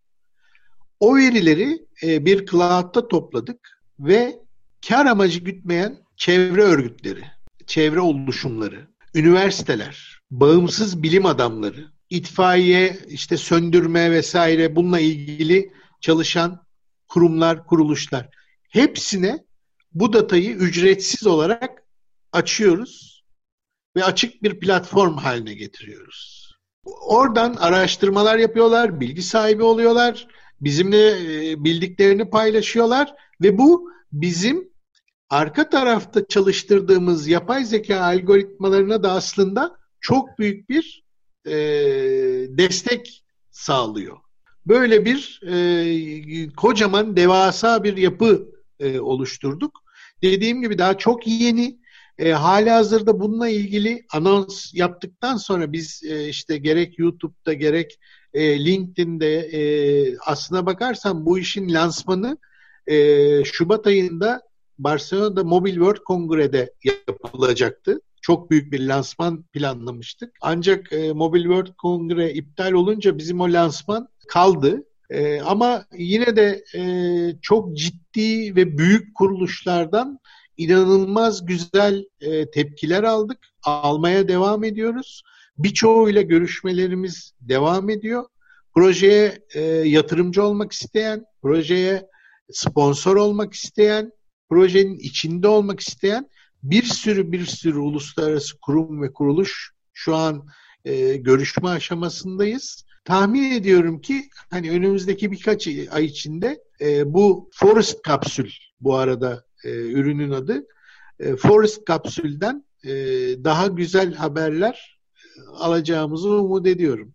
O 0.99 1.17
verileri 1.17 1.85
e, 2.03 2.25
bir 2.25 2.45
cloud'da 2.45 3.07
topladık 3.07 3.81
ve 3.99 4.39
kar 4.87 5.05
amacı 5.05 5.39
gütmeyen 5.39 5.97
çevre 6.19 6.61
örgütleri, 6.61 7.23
çevre 7.67 7.99
oluşumları, 7.99 8.87
üniversiteler, 9.15 10.21
bağımsız 10.31 11.03
bilim 11.03 11.25
adamları, 11.25 11.91
itfaiye, 12.09 12.99
işte 13.07 13.37
söndürme 13.37 14.11
vesaire 14.11 14.75
bununla 14.75 14.99
ilgili 14.99 15.73
çalışan 16.01 16.65
kurumlar, 17.07 17.65
kuruluşlar 17.65 18.29
hepsine 18.69 19.39
bu 19.93 20.13
datayı 20.13 20.51
ücretsiz 20.51 21.27
olarak 21.27 21.83
açıyoruz 22.31 23.23
ve 23.95 24.03
açık 24.03 24.43
bir 24.43 24.59
platform 24.59 25.17
haline 25.17 25.53
getiriyoruz. 25.53 26.51
Oradan 26.85 27.53
araştırmalar 27.53 28.37
yapıyorlar, 28.37 28.99
bilgi 28.99 29.21
sahibi 29.21 29.63
oluyorlar, 29.63 30.27
bizimle 30.61 31.07
e, 31.51 31.63
bildiklerini 31.63 32.29
paylaşıyorlar 32.29 33.13
ve 33.41 33.57
bu 33.57 33.91
bizim 34.11 34.68
arka 35.29 35.69
tarafta 35.69 36.27
çalıştırdığımız 36.27 37.27
yapay 37.27 37.65
zeka 37.65 38.01
algoritmalarına 38.01 39.03
da 39.03 39.11
aslında 39.11 39.77
çok 40.01 40.39
büyük 40.39 40.69
bir 40.69 41.03
e, 41.45 41.51
destek 42.57 43.23
sağlıyor. 43.51 44.17
Böyle 44.65 45.05
bir 45.05 45.41
e, 45.47 46.49
kocaman 46.57 47.17
devasa 47.17 47.83
bir 47.83 47.97
yapı 47.97 48.49
e, 48.79 48.99
oluşturduk. 48.99 49.83
Dediğim 50.21 50.61
gibi 50.61 50.77
daha 50.77 50.97
çok 50.97 51.27
yeni. 51.27 51.79
E, 52.17 52.31
hali 52.31 52.69
hazırda 52.69 53.19
bununla 53.19 53.49
ilgili 53.49 54.05
anons 54.13 54.73
yaptıktan 54.73 55.37
sonra 55.37 55.71
biz 55.71 56.03
e, 56.03 56.27
işte 56.27 56.57
gerek 56.57 56.99
YouTube'da 56.99 57.53
gerek 57.53 57.99
e, 58.33 58.65
LinkedIn'de 58.65 59.39
e, 59.39 59.61
aslına 60.17 60.65
bakarsan 60.65 61.25
bu 61.25 61.39
işin 61.39 61.73
lansmanı 61.73 62.37
e, 62.87 63.43
Şubat 63.43 63.87
ayında 63.87 64.48
Barcelona'da 64.79 65.43
Mobile 65.43 65.73
World 65.73 66.03
Kongre'de 66.03 66.73
yapılacaktı. 66.83 68.01
Çok 68.21 68.51
büyük 68.51 68.71
bir 68.71 68.87
lansman 68.87 69.43
planlamıştık. 69.43 70.35
Ancak 70.41 70.93
e, 70.93 71.13
Mobile 71.13 71.43
World 71.43 71.75
Kongre 71.77 72.33
iptal 72.33 72.71
olunca 72.71 73.17
bizim 73.17 73.41
o 73.41 73.53
lansman 73.53 74.07
kaldı. 74.27 74.83
E, 75.09 75.41
ama 75.41 75.85
yine 75.97 76.35
de 76.35 76.63
e, 76.75 76.81
çok 77.41 77.77
ciddi 77.77 78.55
ve 78.55 78.77
büyük 78.77 79.15
kuruluşlardan 79.15 80.19
inanılmaz 80.57 81.45
güzel 81.45 82.05
e, 82.21 82.51
tepkiler 82.51 83.03
aldık. 83.03 83.37
Almaya 83.63 84.27
devam 84.27 84.63
ediyoruz. 84.63 85.23
Birçoğuyla 85.57 86.21
görüşmelerimiz 86.21 87.33
devam 87.41 87.89
ediyor. 87.89 88.25
Projeye 88.75 89.39
e, 89.55 89.61
yatırımcı 89.69 90.43
olmak 90.43 90.71
isteyen, 90.71 91.25
projeye 91.41 92.07
sponsor 92.51 93.15
olmak 93.15 93.53
isteyen, 93.53 94.11
projenin 94.49 94.97
içinde 94.97 95.47
olmak 95.47 95.79
isteyen 95.79 96.29
bir 96.63 96.83
sürü 96.83 97.31
bir 97.31 97.45
sürü 97.45 97.77
uluslararası 97.77 98.59
kurum 98.59 99.01
ve 99.01 99.13
kuruluş 99.13 99.71
şu 99.93 100.15
an 100.15 100.47
e, 100.85 101.15
görüşme 101.15 101.69
aşamasındayız. 101.69 102.85
Tahmin 103.05 103.51
ediyorum 103.51 104.01
ki 104.01 104.29
hani 104.49 104.71
önümüzdeki 104.71 105.31
birkaç 105.31 105.67
ay 105.67 106.05
içinde 106.05 106.63
e, 106.81 107.13
bu 107.13 107.49
Forest 107.53 108.01
kapsül 108.01 108.51
bu 108.81 108.95
arada 108.95 109.45
e, 109.63 109.69
ürünün 109.69 110.31
adı 110.31 110.67
e, 111.19 111.35
Forest 111.35 111.85
kapsülden 111.85 112.65
e, 112.83 112.91
daha 113.43 113.67
güzel 113.67 114.13
haberler 114.13 114.99
alacağımızı 115.53 116.29
umut 116.29 116.67
ediyorum. 116.67 117.13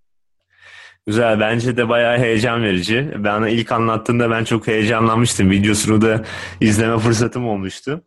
Güzel 1.07 1.41
bence 1.41 1.77
de 1.77 1.89
bayağı 1.89 2.19
heyecan 2.19 2.63
verici. 2.63 3.13
Bana 3.19 3.49
ilk 3.49 3.73
anlattığında 3.73 4.31
ben 4.31 4.45
çok 4.45 4.67
heyecanlanmıştım. 4.67 5.51
Videosunu 5.51 6.03
da 6.03 6.25
izleme 6.61 6.99
fırsatım 6.99 7.49
olmuştu. 7.49 8.05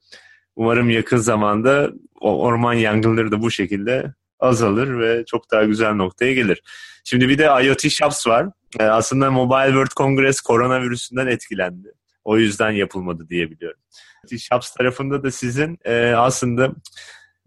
Umarım 0.56 0.90
yakın 0.90 1.18
zamanda 1.18 1.92
orman 2.22 2.74
yangınları 2.74 3.32
da 3.32 3.42
bu 3.42 3.52
şekilde 3.52 4.14
azalır 4.40 5.00
ve 5.00 5.26
çok 5.26 5.52
daha 5.52 5.64
güzel 5.64 5.94
noktaya 5.94 6.34
gelir. 6.34 6.62
Şimdi 7.04 7.30
bir 7.30 7.38
de 7.38 7.44
IoT 7.66 7.90
Shops 7.90 8.28
var. 8.28 8.48
Ee, 8.80 8.84
aslında 8.84 9.32
Mobile 9.32 9.68
World 9.68 9.92
Congress 9.96 10.42
koronavirüsünden 10.42 11.28
etkilendi. 11.28 11.88
O 12.24 12.38
yüzden 12.38 12.72
yapılmadı 12.72 13.30
diye 13.30 13.52
biliyorum. 13.52 13.80
IoT 14.24 14.42
Shops 14.42 14.74
tarafında 14.74 15.24
da 15.24 15.32
sizin 15.32 15.78
e, 15.86 16.14
aslında 16.18 16.72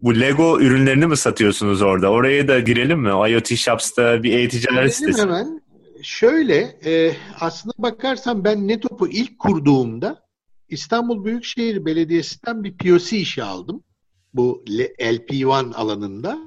bu 0.01 0.19
Lego 0.19 0.61
ürünlerini 0.61 1.07
mi 1.07 1.17
satıyorsunuz 1.17 1.81
orada? 1.81 2.11
Oraya 2.11 2.47
da 2.47 2.59
girelim 2.59 2.99
mi? 2.99 3.09
IoT 3.09 3.55
Shops'ta 3.55 4.23
bir 4.23 4.39
e-ticaret 4.39 4.95
sitesi. 4.95 5.21
hemen. 5.21 5.61
şöyle 6.03 6.79
e, 6.85 7.15
aslında 7.39 7.73
bakarsan 7.77 8.43
ben 8.43 8.67
Netop'u 8.67 9.07
ilk 9.07 9.39
kurduğumda 9.39 10.23
İstanbul 10.69 11.25
Büyükşehir 11.25 11.85
Belediyesi'nden 11.85 12.63
bir 12.63 12.77
POC 12.77 13.17
işi 13.17 13.43
aldım. 13.43 13.83
Bu 14.33 14.63
LP1 14.67 15.73
alanında. 15.73 16.37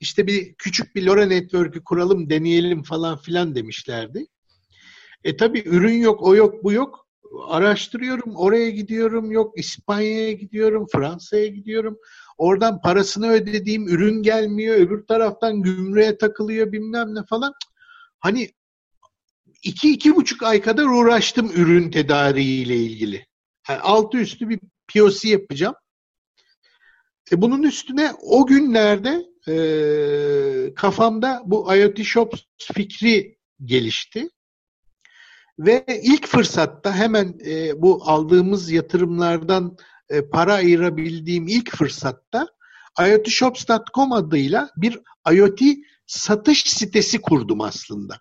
İşte 0.00 0.26
bir 0.26 0.54
küçük 0.54 0.96
bir 0.96 1.02
LoRa 1.02 1.26
Network'ü 1.26 1.84
kuralım, 1.84 2.30
deneyelim 2.30 2.82
falan 2.82 3.18
filan 3.18 3.54
demişlerdi. 3.54 4.26
E 5.24 5.36
tabi 5.36 5.62
ürün 5.66 5.98
yok, 5.98 6.22
o 6.22 6.34
yok, 6.34 6.64
bu 6.64 6.72
yok. 6.72 7.06
Araştırıyorum, 7.48 8.36
oraya 8.36 8.70
gidiyorum, 8.70 9.30
yok 9.30 9.58
İspanya'ya 9.58 10.32
gidiyorum, 10.32 10.86
Fransa'ya 10.92 11.46
gidiyorum. 11.46 11.98
Oradan 12.38 12.80
parasını 12.80 13.30
ödediğim 13.30 13.88
ürün 13.88 14.22
gelmiyor, 14.22 14.76
öbür 14.76 15.06
taraftan 15.06 15.62
gümrüğe 15.62 16.18
takılıyor 16.18 16.72
bilmem 16.72 17.14
ne 17.14 17.24
falan. 17.24 17.52
Hani 18.18 18.50
iki, 19.62 19.92
iki 19.92 20.16
buçuk 20.16 20.42
ay 20.42 20.60
kadar 20.60 20.84
uğraştım 20.84 21.50
ürün 21.50 21.90
tedariğiyle 21.90 22.76
ilgili. 22.76 23.26
Yani 23.68 23.80
altı 23.80 24.18
üstü 24.18 24.48
bir 24.48 24.60
POC 24.94 25.28
yapacağım. 25.28 25.74
E 27.32 27.42
bunun 27.42 27.62
üstüne 27.62 28.12
o 28.22 28.46
günlerde 28.46 29.26
e, 29.48 30.74
kafamda 30.74 31.42
bu 31.44 31.76
IoT 31.76 32.02
Shops 32.04 32.40
fikri 32.58 33.38
gelişti. 33.64 34.28
Ve 35.58 35.84
ilk 36.02 36.26
fırsatta 36.26 36.94
hemen 36.94 37.38
e, 37.46 37.82
bu 37.82 38.02
aldığımız 38.04 38.70
yatırımlardan 38.70 39.76
e, 40.10 40.28
para 40.28 40.54
ayırabildiğim 40.54 41.48
ilk 41.48 41.76
fırsatta 41.76 42.46
IoTshops.com 43.00 44.12
adıyla 44.12 44.70
bir 44.76 45.00
IoT 45.32 45.60
satış 46.06 46.62
sitesi 46.62 47.20
kurdum 47.20 47.60
aslında. 47.60 48.20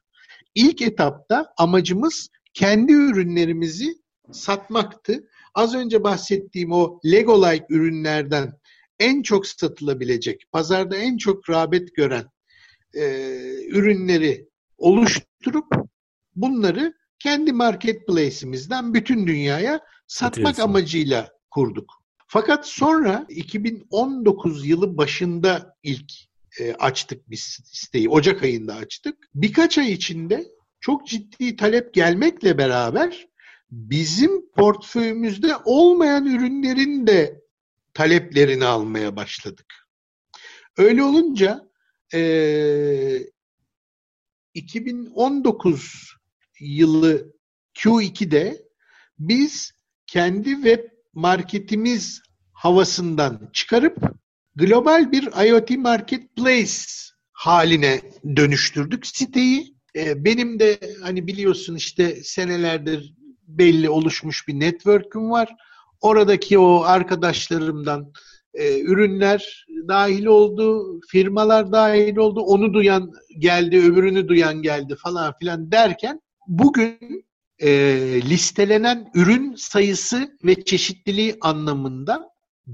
İlk 0.56 0.82
etapta 0.82 1.54
amacımız 1.58 2.30
kendi 2.54 2.94
ürünlerimizi 2.94 3.96
satmaktı. 4.32 5.28
Az 5.54 5.76
önce 5.76 6.04
bahsettiğim 6.04 6.72
o 6.72 7.00
Lego-like 7.06 7.66
ürünlerden 7.70 8.54
en 9.00 9.22
çok 9.22 9.48
satılabilecek, 9.48 10.46
pazarda 10.52 10.96
en 10.96 11.18
çok 11.18 11.50
rağbet 11.50 11.96
gören 11.96 12.26
e, 12.94 13.04
ürünleri 13.68 14.50
oluşturup 14.78 15.66
bunları 16.36 16.94
kendi 17.20 17.54
marketplace'imizden 17.54 18.94
bütün 18.94 19.28
dünyaya 19.28 19.80
satmak 20.08 20.34
Satıyorsun. 20.34 20.64
amacıyla 20.64 21.35
kurduk. 21.56 21.94
Fakat 22.28 22.68
sonra 22.68 23.26
2019 23.30 24.68
yılı 24.68 24.98
başında 24.98 25.78
ilk 25.84 26.14
e, 26.60 26.74
açtık 26.74 27.30
biz 27.30 27.60
siteyi. 27.66 28.10
Ocak 28.10 28.44
ayında 28.44 28.76
açtık. 28.76 29.30
Birkaç 29.36 29.78
ay 29.78 29.92
içinde 29.92 30.48
çok 30.80 31.08
ciddi 31.08 31.56
talep 31.56 31.94
gelmekle 31.94 32.58
beraber 32.58 33.28
bizim 33.72 34.50
portföyümüzde 34.52 35.56
olmayan 35.66 36.26
ürünlerin 36.26 37.08
de 37.08 37.42
taleplerini 37.94 38.66
almaya 38.66 39.16
başladık. 39.16 39.74
Öyle 40.78 41.04
olunca 41.04 41.70
e, 42.14 43.20
2019 44.54 46.14
yılı 46.60 47.34
Q2'de 47.76 48.66
biz 49.20 49.72
kendi 50.08 50.50
web 50.50 50.95
marketimiz 51.16 52.22
havasından 52.54 53.50
çıkarıp 53.54 53.98
global 54.56 55.12
bir 55.12 55.48
IoT 55.48 55.70
marketplace 55.70 56.74
haline 57.32 58.02
dönüştürdük 58.36 59.08
siteyi. 59.08 59.76
Ee, 59.96 60.26
benim 60.26 60.60
de 60.60 60.80
hani 61.02 61.28
biliyorsun 61.28 61.76
işte 61.76 62.16
senelerdir 62.24 63.14
belli 63.48 63.90
oluşmuş 63.90 64.48
bir 64.48 64.60
network'üm 64.60 65.32
var. 65.32 65.56
Oradaki 66.02 66.58
o 66.58 66.82
arkadaşlarımdan 66.82 68.12
e, 68.54 68.80
ürünler 68.80 69.66
dahil 69.88 70.26
oldu, 70.26 71.00
firmalar 71.12 71.72
dahil 71.72 72.18
oldu. 72.18 72.42
Onu 72.42 72.74
duyan 72.74 73.12
geldi, 73.40 73.78
öbürünü 73.78 74.28
duyan 74.28 74.62
geldi 74.62 74.96
falan 75.04 75.34
filan 75.40 75.72
derken 75.72 76.22
bugün 76.48 77.26
e, 77.60 77.70
listelenen 78.22 79.12
ürün 79.14 79.56
sayısı 79.56 80.38
ve 80.44 80.64
çeşitliliği 80.64 81.38
anlamında 81.42 82.30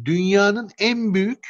dünyanın 0.05 0.69
en 0.79 1.13
büyük 1.13 1.47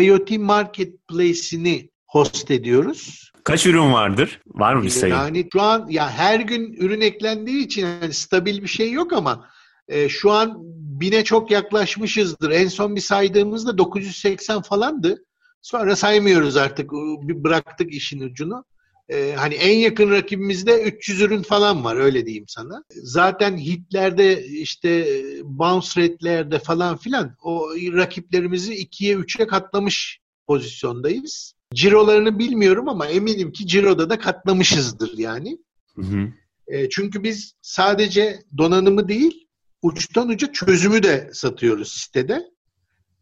IoT 0.00 0.30
marketplace'ini 0.30 1.90
host 2.06 2.50
ediyoruz. 2.50 3.32
Kaç 3.44 3.66
ürün 3.66 3.92
vardır? 3.92 4.40
Var 4.46 4.74
mı 4.74 4.82
bir 4.82 4.90
sayı? 4.90 5.12
Yani 5.12 5.48
şu 5.52 5.62
an 5.62 5.86
ya 5.88 6.10
her 6.10 6.40
gün 6.40 6.72
ürün 6.72 7.00
eklendiği 7.00 7.64
için 7.64 7.86
yani 7.86 8.12
stabil 8.12 8.62
bir 8.62 8.68
şey 8.68 8.92
yok 8.92 9.12
ama 9.12 9.48
e, 9.88 10.08
şu 10.08 10.30
an 10.30 10.56
bine 11.00 11.24
çok 11.24 11.50
yaklaşmışızdır. 11.50 12.50
En 12.50 12.68
son 12.68 12.96
bir 12.96 13.00
saydığımızda 13.00 13.78
980 13.78 14.62
falandı. 14.62 15.24
Sonra 15.62 15.96
saymıyoruz 15.96 16.56
artık. 16.56 16.92
Bir 16.92 17.44
bıraktık 17.44 17.94
işin 17.94 18.20
ucunu. 18.20 18.64
E, 19.08 19.32
hani 19.36 19.54
en 19.54 19.78
yakın 19.78 20.10
rakibimizde 20.10 20.82
300 20.82 21.20
ürün 21.20 21.42
falan 21.42 21.84
var 21.84 21.96
öyle 21.96 22.26
diyeyim 22.26 22.44
sana. 22.48 22.84
Zaten 22.90 23.56
hitlerde 23.56 24.46
işte 24.46 25.06
bounce 25.44 25.88
rate'lerde 25.96 26.58
falan 26.58 26.96
filan 26.96 27.36
o 27.42 27.68
rakiplerimizi 27.76 28.74
2'ye 28.74 29.16
3'e 29.16 29.46
katlamış 29.46 30.20
pozisyondayız. 30.46 31.54
Cirolarını 31.74 32.38
bilmiyorum 32.38 32.88
ama 32.88 33.06
eminim 33.06 33.52
ki 33.52 33.66
Ciro'da 33.66 34.10
da 34.10 34.18
katlamışızdır 34.18 35.18
yani. 35.18 35.58
Hı 35.94 36.02
hı. 36.02 36.28
E, 36.66 36.88
çünkü 36.88 37.22
biz 37.22 37.54
sadece 37.62 38.42
donanımı 38.58 39.08
değil, 39.08 39.48
uçtan 39.82 40.28
uca 40.28 40.52
çözümü 40.52 41.02
de 41.02 41.30
satıyoruz 41.32 41.92
sitede. 41.92 42.42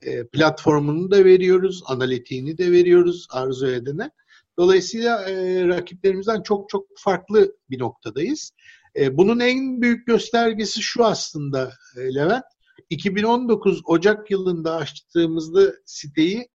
E, 0.03 0.27
platformunu 0.27 1.11
da 1.11 1.25
veriyoruz, 1.25 1.83
analitiğini 1.87 2.59
de 2.59 2.73
veriyoruz 2.73 3.27
arzu 3.31 3.67
edene. 3.67 4.11
Dolayısıyla 4.59 5.31
e, 5.31 5.67
rakiplerimizden 5.69 6.43
çok 6.43 6.69
çok 6.69 6.87
farklı 6.97 7.57
bir 7.71 7.79
noktadayız. 7.79 8.53
E, 8.97 9.17
bunun 9.17 9.41
en 9.41 9.83
büyük 9.83 10.07
göstergesi 10.07 10.83
şu 10.83 11.05
aslında 11.05 11.73
e, 11.97 12.15
Levent. 12.15 12.45
2019 12.91 13.83
Ocak 13.85 14.31
yılında 14.31 14.77
açtığımızda 14.77 15.73
siteyi 15.87 16.49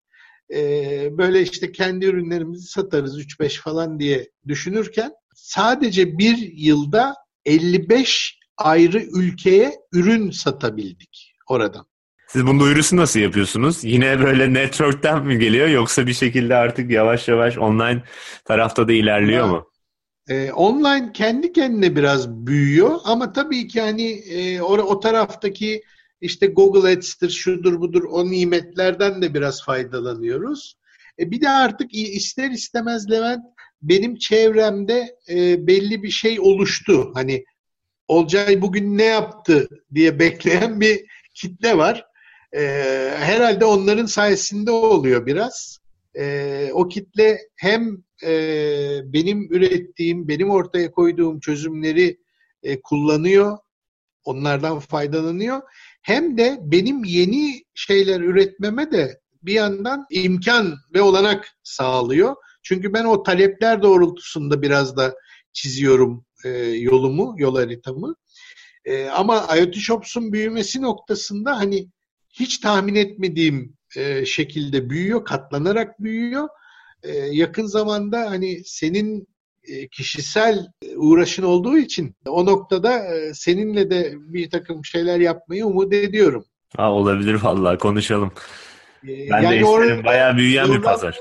e, 0.54 0.60
böyle 1.18 1.42
işte 1.42 1.72
kendi 1.72 2.06
ürünlerimizi 2.06 2.68
satarız 2.68 3.20
3-5 3.20 3.62
falan 3.62 4.00
diye 4.00 4.32
düşünürken 4.48 5.12
sadece 5.36 6.18
bir 6.18 6.38
yılda 6.54 7.16
55 7.46 8.40
ayrı 8.58 9.04
ülkeye 9.04 9.76
ürün 9.94 10.32
satabildik 10.32 11.34
oradan. 11.48 11.86
Siz 12.36 12.46
bunun 12.46 12.60
duyurusunu 12.60 13.00
nasıl 13.00 13.20
yapıyorsunuz? 13.20 13.84
Yine 13.84 14.20
böyle 14.20 14.54
network'ten 14.54 15.26
mi 15.26 15.40
geliyor 15.40 15.68
yoksa 15.68 16.08
bir 16.08 16.14
şekilde 16.14 16.56
artık 16.56 16.92
yavaş 16.92 17.28
yavaş 17.28 17.58
online 17.58 18.04
tarafta 18.46 18.88
da 18.88 18.94
ilerliyor 18.94 19.48
mu? 19.48 19.70
Ee, 20.28 20.52
online 20.52 21.12
kendi 21.14 21.54
kendine 21.54 21.96
biraz 21.96 22.30
büyüyor 22.30 23.00
ama 23.04 23.34
tabii 23.34 23.68
ki 23.68 23.82
hani 23.82 24.12
e, 24.12 24.62
o, 24.62 24.78
o 24.78 25.00
taraftaki 25.00 25.84
işte 26.22 26.48
Google 26.48 26.92
Ads'tir, 26.92 27.30
şudur 27.30 27.80
budur 27.80 28.04
o 28.04 28.32
nimetlerden 28.32 29.22
de 29.22 29.34
biraz 29.34 29.64
faydalanıyoruz. 29.64 30.76
E, 31.20 31.32
bir 31.32 31.42
de 31.42 31.50
artık 31.50 31.94
ister 31.94 32.52
istemez 32.52 33.12
Levent 33.12 33.44
benim 33.82 34.16
çevremde 34.16 35.16
e, 35.30 35.68
belli 35.68 36.04
bir 36.04 36.12
şey 36.12 36.40
oluştu. 36.40 37.12
Hani 37.14 37.46
Olcay 38.08 38.62
bugün 38.62 38.98
ne 38.98 39.06
yaptı 39.06 39.68
diye 39.94 40.20
bekleyen 40.20 40.82
bir 40.82 41.06
kitle 41.34 41.78
var. 41.78 42.06
E, 42.54 42.62
herhalde 43.18 43.66
onların 43.66 44.06
sayesinde 44.06 44.72
oluyor 44.72 45.26
biraz. 45.26 45.80
E, 46.18 46.70
o 46.74 46.88
kitle 46.88 47.38
hem 47.56 47.98
e, 48.24 48.34
benim 49.06 49.54
ürettiğim, 49.54 50.28
benim 50.28 50.50
ortaya 50.50 50.92
koyduğum 50.92 51.40
çözümleri 51.40 52.18
e, 52.64 52.82
kullanıyor, 52.82 53.58
onlardan 54.24 54.80
faydalanıyor. 54.80 55.62
Hem 56.02 56.38
de 56.38 56.58
benim 56.62 57.04
yeni 57.04 57.64
şeyler 57.74 58.22
üretmeme 58.22 58.92
de 58.92 59.20
bir 59.42 59.54
yandan 59.54 60.06
imkan 60.10 60.76
ve 60.94 61.02
olanak 61.02 61.48
sağlıyor. 61.64 62.36
Çünkü 62.64 62.94
ben 62.94 63.06
o 63.06 63.24
talepler 63.24 63.82
doğrultusunda 63.82 64.62
biraz 64.62 64.98
da 64.98 65.16
çiziyorum 65.54 66.26
e, 66.46 66.50
yolumu, 66.60 67.36
yol 67.38 67.56
haritamı. 67.56 68.16
E, 68.86 69.06
ama 69.06 69.48
IoT 69.58 69.76
Shops'un 69.76 70.32
büyümesi 70.34 70.82
noktasında 70.82 71.58
hani 71.58 71.88
hiç 72.40 72.58
tahmin 72.58 72.96
etmediğim 72.96 73.74
e, 73.98 74.26
şekilde 74.26 74.90
büyüyor, 74.90 75.26
katlanarak 75.26 76.04
büyüyor. 76.04 76.48
E, 77.04 77.12
yakın 77.18 77.66
zamanda 77.66 78.32
hani 78.32 78.62
senin 78.66 79.28
e, 79.64 79.88
kişisel 79.88 80.68
uğraşın 80.96 81.44
olduğu 81.44 81.78
için 81.78 82.16
o 82.28 82.46
noktada 82.46 83.16
e, 83.16 83.34
seninle 83.34 83.90
de 83.90 84.14
bir 84.18 84.50
takım 84.50 84.86
şeyler 84.86 85.20
yapmayı 85.20 85.66
umut 85.66 85.94
ediyorum. 85.94 86.46
Ha, 86.78 86.92
olabilir 86.92 87.34
vallahi 87.44 87.78
konuşalım. 87.78 88.32
E, 89.04 89.30
Ben 89.30 89.44
de 89.44 89.46
isterim. 89.48 89.68
orada 89.68 90.04
Bayağı 90.04 90.38
büyüyen 90.38 90.74
bir 90.74 90.82
pazar. 90.82 91.20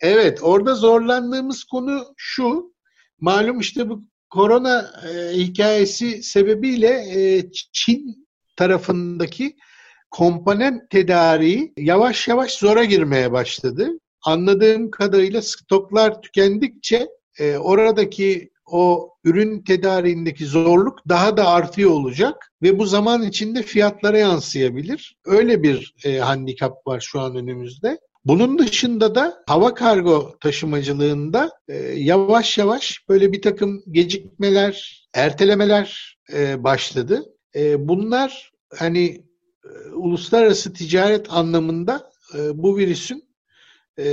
Evet, 0.00 0.38
orada 0.42 0.74
zorlandığımız 0.74 1.64
konu 1.64 2.04
şu. 2.16 2.72
malum 3.20 3.60
işte 3.60 3.88
bu 3.88 4.02
korona 4.30 4.90
e, 5.10 5.32
hikayesi 5.36 6.22
sebebiyle 6.22 6.88
e, 6.88 7.44
Çin 7.72 8.28
tarafındaki 8.56 9.56
komponent 10.10 10.90
tedariği 10.90 11.72
yavaş 11.76 12.28
yavaş 12.28 12.52
zora 12.52 12.84
girmeye 12.84 13.32
başladı. 13.32 13.88
Anladığım 14.22 14.90
kadarıyla 14.90 15.42
stoklar 15.42 16.22
tükendikçe 16.22 17.08
e, 17.38 17.56
oradaki 17.56 18.50
o 18.66 19.10
ürün 19.24 19.62
tedariğindeki 19.62 20.46
zorluk 20.46 21.08
daha 21.08 21.36
da 21.36 21.48
artıyor 21.48 21.90
olacak 21.90 22.52
ve 22.62 22.78
bu 22.78 22.86
zaman 22.86 23.22
içinde 23.22 23.62
fiyatlara 23.62 24.18
yansıyabilir. 24.18 25.16
Öyle 25.24 25.62
bir 25.62 25.94
e, 26.04 26.18
handikap 26.18 26.86
var 26.86 27.00
şu 27.00 27.20
an 27.20 27.36
önümüzde. 27.36 27.98
Bunun 28.24 28.58
dışında 28.58 29.14
da 29.14 29.42
hava 29.46 29.74
kargo 29.74 30.36
taşımacılığında 30.40 31.50
e, 31.68 31.74
yavaş 31.96 32.58
yavaş 32.58 33.04
böyle 33.08 33.32
bir 33.32 33.42
takım 33.42 33.82
gecikmeler, 33.90 35.06
ertelemeler 35.14 36.18
e, 36.32 36.64
başladı. 36.64 37.24
E, 37.54 37.88
bunlar 37.88 38.52
hani 38.78 39.27
e, 39.68 39.90
uluslararası 39.90 40.72
ticaret 40.72 41.26
anlamında 41.30 42.12
e, 42.34 42.38
bu 42.62 42.76
virüsün 42.76 43.28
e, 43.96 44.04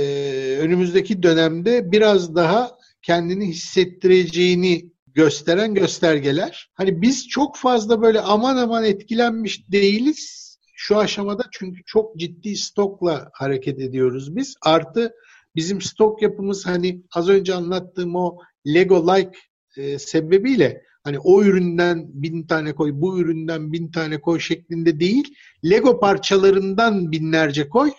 önümüzdeki 0.60 1.22
dönemde 1.22 1.92
biraz 1.92 2.34
daha 2.34 2.78
kendini 3.02 3.48
hissettireceğini 3.48 4.90
gösteren 5.06 5.74
göstergeler. 5.74 6.70
Hani 6.74 7.02
biz 7.02 7.28
çok 7.28 7.56
fazla 7.56 8.02
böyle 8.02 8.20
aman 8.20 8.56
aman 8.56 8.84
etkilenmiş 8.84 9.70
değiliz 9.70 10.46
şu 10.76 10.98
aşamada 10.98 11.42
çünkü 11.52 11.80
çok 11.86 12.16
ciddi 12.16 12.56
stokla 12.56 13.30
hareket 13.32 13.80
ediyoruz 13.80 14.36
biz. 14.36 14.56
Artı 14.62 15.14
bizim 15.56 15.80
stok 15.80 16.22
yapımız 16.22 16.66
hani 16.66 17.02
az 17.14 17.28
önce 17.28 17.54
anlattığım 17.54 18.16
o 18.16 18.38
Lego-like 18.66 19.36
e, 19.76 19.98
sebebiyle 19.98 20.82
hani 21.06 21.18
o 21.18 21.42
üründen 21.42 22.06
bin 22.08 22.46
tane 22.46 22.74
koy, 22.74 22.90
bu 22.94 23.20
üründen 23.20 23.72
bin 23.72 23.90
tane 23.90 24.20
koy 24.20 24.40
şeklinde 24.40 25.00
değil, 25.00 25.34
Lego 25.64 26.00
parçalarından 26.00 27.12
binlerce 27.12 27.68
koy 27.68 27.90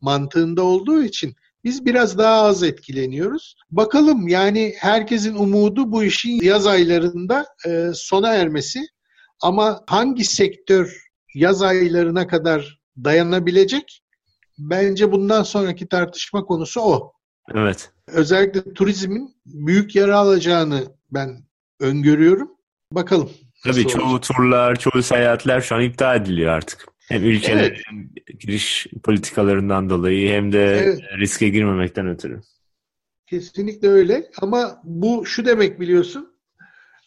mantığında 0.00 0.62
olduğu 0.62 1.02
için 1.02 1.34
biz 1.64 1.86
biraz 1.86 2.18
daha 2.18 2.42
az 2.42 2.62
etkileniyoruz. 2.62 3.56
Bakalım 3.70 4.28
yani 4.28 4.74
herkesin 4.78 5.34
umudu 5.34 5.92
bu 5.92 6.04
işin 6.04 6.40
yaz 6.42 6.66
aylarında 6.66 7.46
e, 7.66 7.90
sona 7.94 8.34
ermesi. 8.34 8.86
Ama 9.42 9.84
hangi 9.86 10.24
sektör 10.24 11.06
yaz 11.34 11.62
aylarına 11.62 12.26
kadar 12.26 12.80
dayanabilecek? 13.04 14.02
Bence 14.58 15.12
bundan 15.12 15.42
sonraki 15.42 15.88
tartışma 15.88 16.44
konusu 16.44 16.80
o. 16.80 17.12
Evet. 17.54 17.90
Özellikle 18.06 18.74
turizmin 18.74 19.36
büyük 19.46 19.94
yara 19.94 20.18
alacağını 20.18 20.84
ben 21.10 21.47
öngörüyorum. 21.80 22.50
Bakalım. 22.92 23.30
Tabii 23.64 23.86
çoğu 23.86 24.10
olacak. 24.10 24.36
turlar, 24.36 24.76
çoğu 24.76 25.02
seyahatler 25.02 25.60
şu 25.60 25.74
an 25.74 25.82
iptal 25.82 26.16
ediliyor 26.16 26.52
artık. 26.52 26.86
Hem 27.08 27.24
ülkelerin 27.24 27.76
evet. 27.94 28.40
giriş 28.40 28.86
politikalarından 29.04 29.90
dolayı 29.90 30.30
hem 30.32 30.52
de 30.52 30.64
evet. 30.64 31.00
riske 31.18 31.48
girmemekten 31.48 32.08
ötürü. 32.08 32.40
Kesinlikle 33.26 33.88
öyle 33.88 34.30
ama 34.40 34.80
bu 34.84 35.26
şu 35.26 35.44
demek 35.44 35.80
biliyorsun. 35.80 36.38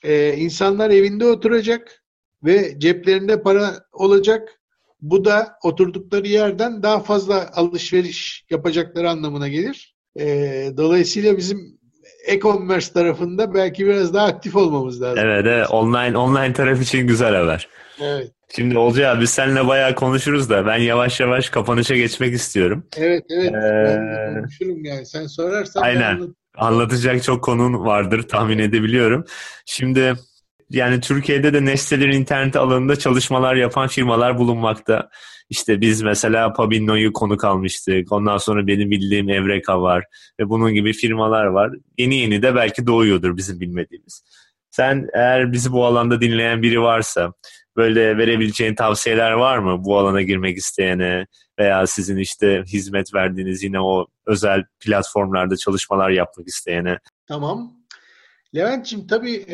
Ee, 0.03 0.33
insanlar 0.37 0.89
evinde 0.89 1.25
oturacak 1.25 2.03
ve 2.43 2.79
ceplerinde 2.79 3.41
para 3.41 3.85
olacak. 3.91 4.61
Bu 5.01 5.25
da 5.25 5.57
oturdukları 5.63 6.27
yerden 6.27 6.83
daha 6.83 6.99
fazla 6.99 7.51
alışveriş 7.53 8.45
yapacakları 8.49 9.09
anlamına 9.09 9.47
gelir. 9.47 9.95
Ee, 10.19 10.71
dolayısıyla 10.77 11.37
bizim 11.37 11.79
e-commerce 12.27 12.93
tarafında 12.93 13.53
belki 13.53 13.85
biraz 13.85 14.13
daha 14.13 14.25
aktif 14.25 14.55
olmamız 14.55 15.01
lazım. 15.01 15.23
Evet, 15.25 15.45
evet. 15.47 15.71
Online 15.71 16.17
online 16.17 16.53
taraf 16.53 16.81
için 16.81 17.07
güzel 17.07 17.35
haber. 17.35 17.67
Evet. 18.01 18.31
Şimdi 18.55 18.77
Olcay 18.77 19.07
abi 19.07 19.21
biz 19.21 19.29
seninle 19.29 19.67
bayağı 19.67 19.95
konuşuruz 19.95 20.49
da 20.49 20.65
ben 20.65 20.77
yavaş 20.77 21.19
yavaş 21.19 21.49
kapanışa 21.49 21.95
geçmek 21.95 22.33
istiyorum. 22.33 22.87
Evet 22.97 23.23
evet. 23.29 23.51
Ee, 23.51 23.53
ben 23.53 24.35
konuşurum 24.35 24.85
yani. 24.85 25.05
Sen 25.05 25.27
sorarsan 25.27 25.81
Aynen. 25.81 26.35
Anlatacak 26.57 27.23
çok 27.23 27.43
konun 27.43 27.85
vardır 27.85 28.21
tahmin 28.21 28.59
edebiliyorum. 28.59 29.25
Şimdi 29.65 30.13
yani 30.69 30.99
Türkiye'de 30.99 31.53
de 31.53 31.65
nesnelerin 31.65 32.11
internet 32.11 32.55
alanında 32.55 32.95
çalışmalar 32.95 33.55
yapan 33.55 33.87
firmalar 33.87 34.37
bulunmakta. 34.37 35.09
İşte 35.51 35.81
biz 35.81 36.01
mesela 36.01 36.53
Pabinno'yu 36.53 37.13
konuk 37.13 37.43
almıştık. 37.43 38.11
Ondan 38.11 38.37
sonra 38.37 38.67
benim 38.67 38.91
bildiğim 38.91 39.29
Evreka 39.29 39.81
var. 39.81 40.05
Ve 40.39 40.49
bunun 40.49 40.73
gibi 40.73 40.93
firmalar 40.93 41.45
var. 41.45 41.71
Yeni 41.97 42.15
yeni 42.15 42.41
de 42.41 42.55
belki 42.55 42.87
doğuyordur 42.87 43.37
bizim 43.37 43.59
bilmediğimiz. 43.59 44.23
Sen 44.69 45.07
eğer 45.13 45.51
bizi 45.51 45.71
bu 45.71 45.85
alanda 45.85 46.21
dinleyen 46.21 46.61
biri 46.61 46.81
varsa 46.81 47.33
böyle 47.77 48.17
verebileceğin 48.17 48.75
tavsiyeler 48.75 49.31
var 49.31 49.57
mı 49.57 49.85
bu 49.85 49.97
alana 49.97 50.21
girmek 50.21 50.57
isteyene 50.57 51.27
veya 51.59 51.87
sizin 51.87 52.17
işte 52.17 52.63
hizmet 52.67 53.13
verdiğiniz 53.13 53.63
yine 53.63 53.79
o 53.79 54.07
özel 54.25 54.63
platformlarda 54.79 55.57
çalışmalar 55.57 56.09
yapmak 56.09 56.47
isteyene? 56.47 56.99
Tamam. 57.27 57.73
Levent'ciğim 58.55 59.07
tabii 59.07 59.45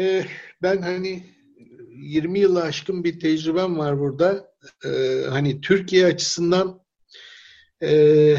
ben 0.62 0.82
hani 0.82 1.24
20 1.96 2.40
yılı 2.40 2.64
aşkın 2.64 3.04
bir 3.04 3.20
tecrübem 3.20 3.78
var 3.78 4.00
burada. 4.00 4.47
E, 4.86 5.22
hani 5.30 5.62
Türkiye 5.62 6.06
açısından 6.06 6.80
e, 7.84 8.36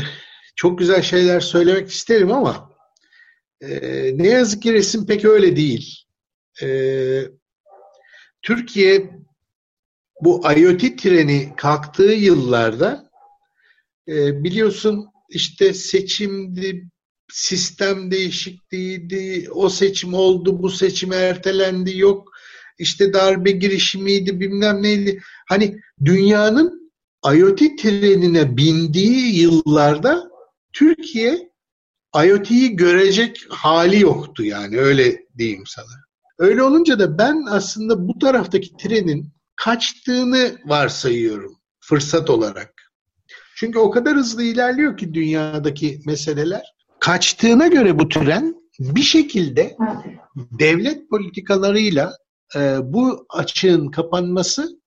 çok 0.56 0.78
güzel 0.78 1.02
şeyler 1.02 1.40
söylemek 1.40 1.90
isterim 1.90 2.32
ama 2.32 2.70
e, 3.60 3.68
ne 4.18 4.28
yazık 4.28 4.62
ki 4.62 4.72
resim 4.72 5.06
pek 5.06 5.24
öyle 5.24 5.56
değil. 5.56 6.04
E, 6.62 6.68
Türkiye 8.42 9.10
bu 10.20 10.42
IoT 10.56 10.98
treni 10.98 11.52
kalktığı 11.56 12.12
yıllarda 12.12 13.10
e, 14.08 14.44
biliyorsun 14.44 15.06
işte 15.28 15.74
seçimdi, 15.74 16.88
sistem 17.32 18.10
değişikliğiydi, 18.10 19.48
o 19.50 19.68
seçim 19.68 20.14
oldu, 20.14 20.62
bu 20.62 20.70
seçim 20.70 21.12
ertelendi, 21.12 21.98
yok 21.98 22.32
işte 22.78 23.12
darbe 23.12 23.50
girişimiydi, 23.50 24.40
bilmem 24.40 24.82
neydi. 24.82 25.22
Hani 25.48 25.80
dünyanın 26.04 26.92
IoT 27.34 27.58
trenine 27.58 28.56
bindiği 28.56 29.40
yıllarda 29.40 30.30
Türkiye 30.72 31.50
IoT'yi 32.24 32.76
görecek 32.76 33.46
hali 33.48 34.00
yoktu 34.00 34.44
yani 34.44 34.78
öyle 34.78 35.26
diyeyim 35.38 35.64
sana. 35.66 36.08
Öyle 36.38 36.62
olunca 36.62 36.98
da 36.98 37.18
ben 37.18 37.44
aslında 37.50 38.08
bu 38.08 38.18
taraftaki 38.18 38.76
trenin 38.76 39.32
kaçtığını 39.56 40.58
varsayıyorum 40.64 41.58
fırsat 41.80 42.30
olarak. 42.30 42.74
Çünkü 43.56 43.78
o 43.78 43.90
kadar 43.90 44.16
hızlı 44.16 44.42
ilerliyor 44.42 44.96
ki 44.96 45.14
dünyadaki 45.14 46.00
meseleler 46.06 46.62
kaçtığına 47.00 47.66
göre 47.66 47.98
bu 47.98 48.08
tren 48.08 48.54
bir 48.80 49.02
şekilde 49.02 49.76
devlet 50.36 51.10
politikalarıyla 51.10 52.16
e, 52.56 52.78
bu 52.82 53.26
açığın 53.30 53.90
kapanması 53.90 54.80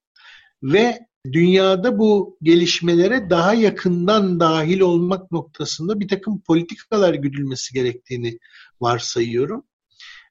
ve 0.64 1.00
dünyada 1.32 2.00
bu 2.00 2.38
gelişmelere 2.42 3.30
daha 3.30 3.54
yakından 3.54 4.40
dahil 4.40 4.80
olmak 4.80 5.32
noktasında 5.32 6.00
bir 6.00 6.08
takım 6.08 6.42
politikalar 6.42 7.14
güdülmesi 7.14 7.74
gerektiğini 7.74 8.40
varsayıyorum. 8.82 9.64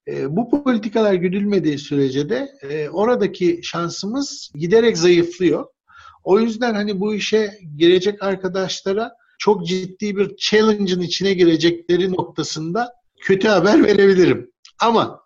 E, 0.08 0.36
bu 0.36 0.64
politikalar 0.64 1.14
güdülmediği 1.14 1.78
sürece 1.78 2.28
de 2.28 2.48
e, 2.62 2.88
oradaki 2.88 3.60
şansımız 3.62 4.50
giderek 4.54 4.98
zayıflıyor. 4.98 5.66
O 6.24 6.40
yüzden 6.40 6.74
hani 6.74 7.00
bu 7.00 7.14
işe 7.14 7.58
girecek 7.76 8.22
arkadaşlara 8.22 9.12
çok 9.38 9.66
ciddi 9.66 10.16
bir 10.16 10.36
challenge'ın 10.36 11.00
içine 11.00 11.34
girecekleri 11.34 12.12
noktasında 12.12 12.92
kötü 13.20 13.48
haber 13.48 13.84
verebilirim. 13.84 14.50
Ama 14.80 15.20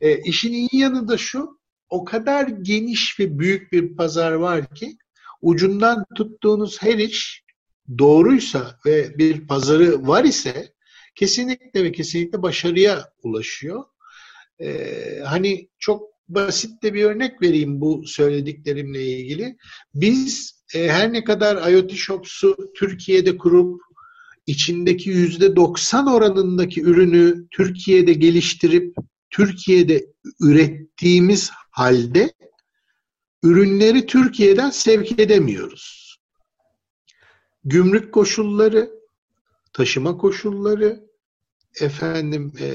e, 0.00 0.18
işin 0.22 0.52
iyi 0.52 0.68
yanı 0.72 1.08
da 1.08 1.18
şu, 1.18 1.60
o 1.88 2.04
kadar 2.04 2.48
geniş 2.48 3.20
ve 3.20 3.38
büyük 3.38 3.72
bir 3.72 3.96
pazar 3.96 4.32
var 4.32 4.74
ki 4.74 4.96
ucundan 5.42 6.04
tuttuğunuz 6.16 6.82
her 6.82 6.98
iş 6.98 7.44
doğruysa 7.98 8.78
ve 8.86 9.18
bir 9.18 9.46
pazarı 9.46 10.06
var 10.06 10.24
ise 10.24 10.72
kesinlikle 11.14 11.84
ve 11.84 11.92
kesinlikle 11.92 12.42
başarıya 12.42 13.12
ulaşıyor. 13.22 13.84
Ee, 14.60 15.20
hani 15.24 15.68
çok 15.78 16.02
basit 16.28 16.82
de 16.82 16.94
bir 16.94 17.04
örnek 17.04 17.42
vereyim 17.42 17.80
bu 17.80 18.06
söylediklerimle 18.06 19.04
ilgili. 19.04 19.56
Biz 19.94 20.62
e, 20.74 20.88
her 20.88 21.12
ne 21.12 21.24
kadar 21.24 21.72
IoT 21.72 21.92
Shops'u 21.92 22.56
Türkiye'de 22.76 23.38
kurup 23.38 23.80
içindeki 24.46 25.10
yüzde 25.10 25.56
90 25.56 26.06
oranındaki 26.06 26.82
ürünü 26.82 27.48
Türkiye'de 27.50 28.12
geliştirip 28.12 28.96
Türkiye'de 29.36 30.06
ürettiğimiz 30.40 31.50
halde 31.70 32.32
ürünleri 33.42 34.06
Türkiye'den 34.06 34.70
sevk 34.70 35.20
edemiyoruz. 35.20 36.16
Gümrük 37.64 38.14
koşulları, 38.14 38.90
taşıma 39.72 40.16
koşulları, 40.16 41.06
efendim 41.80 42.52
e, 42.60 42.68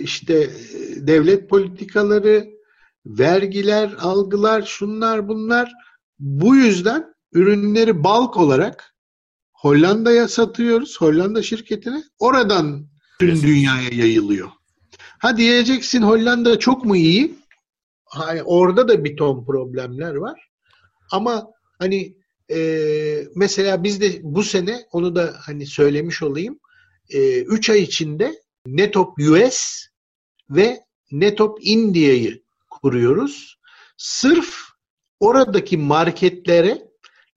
işte 0.00 0.34
e, 0.34 0.50
devlet 1.06 1.50
politikaları, 1.50 2.50
vergiler, 3.06 3.94
algılar, 3.98 4.62
şunlar 4.62 5.28
bunlar 5.28 5.72
bu 6.18 6.56
yüzden 6.56 7.14
ürünleri 7.32 8.04
balk 8.04 8.36
olarak 8.36 8.94
Hollanda'ya 9.52 10.28
satıyoruz, 10.28 11.00
Hollanda 11.00 11.42
şirketine. 11.42 12.04
Oradan 12.18 12.88
tüm 13.20 13.42
dünyaya 13.42 13.88
yayılıyor. 13.92 14.48
Ha 15.18 15.36
diyeceksin 15.36 16.02
Hollanda 16.02 16.58
çok 16.58 16.84
mu 16.84 16.96
iyi? 16.96 17.34
Hayır, 18.04 18.42
orada 18.46 18.88
da 18.88 19.04
bir 19.04 19.16
ton 19.16 19.44
problemler 19.44 20.14
var. 20.14 20.48
Ama 21.10 21.50
hani 21.78 22.16
e, 22.50 22.58
mesela 23.34 23.82
biz 23.82 24.00
de 24.00 24.20
bu 24.22 24.42
sene 24.42 24.86
onu 24.92 25.16
da 25.16 25.34
hani 25.38 25.66
söylemiş 25.66 26.22
olayım. 26.22 26.58
3 27.08 27.68
e, 27.68 27.72
ay 27.72 27.82
içinde 27.82 28.34
Netop 28.66 29.18
US 29.18 29.86
ve 30.50 30.80
Netop 31.12 31.58
India'yı 31.60 32.42
kuruyoruz. 32.70 33.58
Sırf 33.96 34.56
oradaki 35.20 35.76
marketlere 35.76 36.86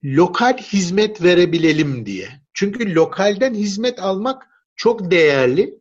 lokal 0.03 0.57
hizmet 0.57 1.23
verebilelim 1.23 2.05
diye. 2.05 2.29
Çünkü 2.53 2.95
lokalden 2.95 3.53
hizmet 3.53 3.99
almak 3.99 4.47
çok 4.75 5.11
değerli. 5.11 5.78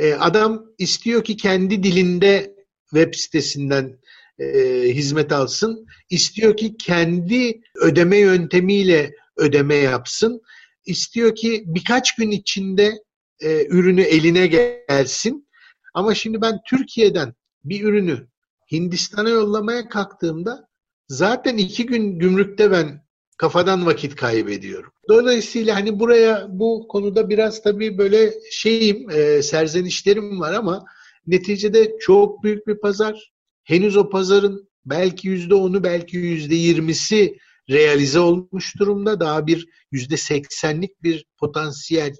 Ee, 0.00 0.14
adam 0.14 0.66
istiyor 0.78 1.24
ki 1.24 1.36
kendi 1.36 1.82
dilinde 1.82 2.54
web 2.90 3.14
sitesinden 3.14 3.98
e, 4.38 4.48
hizmet 4.88 5.32
alsın. 5.32 5.86
İstiyor 6.10 6.56
ki 6.56 6.76
kendi 6.76 7.60
ödeme 7.80 8.18
yöntemiyle 8.18 9.14
ödeme 9.36 9.74
yapsın. 9.74 10.40
İstiyor 10.86 11.34
ki 11.34 11.64
birkaç 11.66 12.14
gün 12.14 12.30
içinde 12.30 13.02
e, 13.40 13.66
ürünü 13.66 14.02
eline 14.02 14.46
gelsin. 14.46 15.48
Ama 15.94 16.14
şimdi 16.14 16.42
ben 16.42 16.58
Türkiye'den 16.68 17.34
bir 17.64 17.84
ürünü 17.84 18.28
Hindistan'a 18.72 19.28
yollamaya 19.28 19.88
kalktığımda 19.88 20.68
zaten 21.08 21.56
iki 21.56 21.86
gün 21.86 22.18
gümrükte 22.18 22.70
ben 22.70 23.04
kafadan 23.40 23.86
vakit 23.86 24.16
kaybediyorum. 24.16 24.92
Dolayısıyla 25.08 25.76
hani 25.76 26.00
buraya 26.00 26.46
bu 26.48 26.88
konuda 26.88 27.28
biraz 27.28 27.62
tabii 27.62 27.98
böyle 27.98 28.34
şeyim, 28.50 29.10
e, 29.10 29.42
serzenişlerim 29.42 30.40
var 30.40 30.52
ama 30.52 30.84
neticede 31.26 31.96
çok 32.00 32.42
büyük 32.42 32.66
bir 32.66 32.80
pazar. 32.80 33.32
Henüz 33.64 33.96
o 33.96 34.10
pazarın 34.10 34.68
belki 34.84 35.28
yüzde 35.28 35.54
onu 35.54 35.84
belki 35.84 36.16
yüzde 36.16 36.54
yirmisi 36.54 37.38
realize 37.70 38.20
olmuş 38.20 38.78
durumda. 38.78 39.20
Daha 39.20 39.46
bir 39.46 39.68
yüzde 39.92 40.16
seksenlik 40.16 41.02
bir 41.02 41.26
potansiyel 41.38 42.14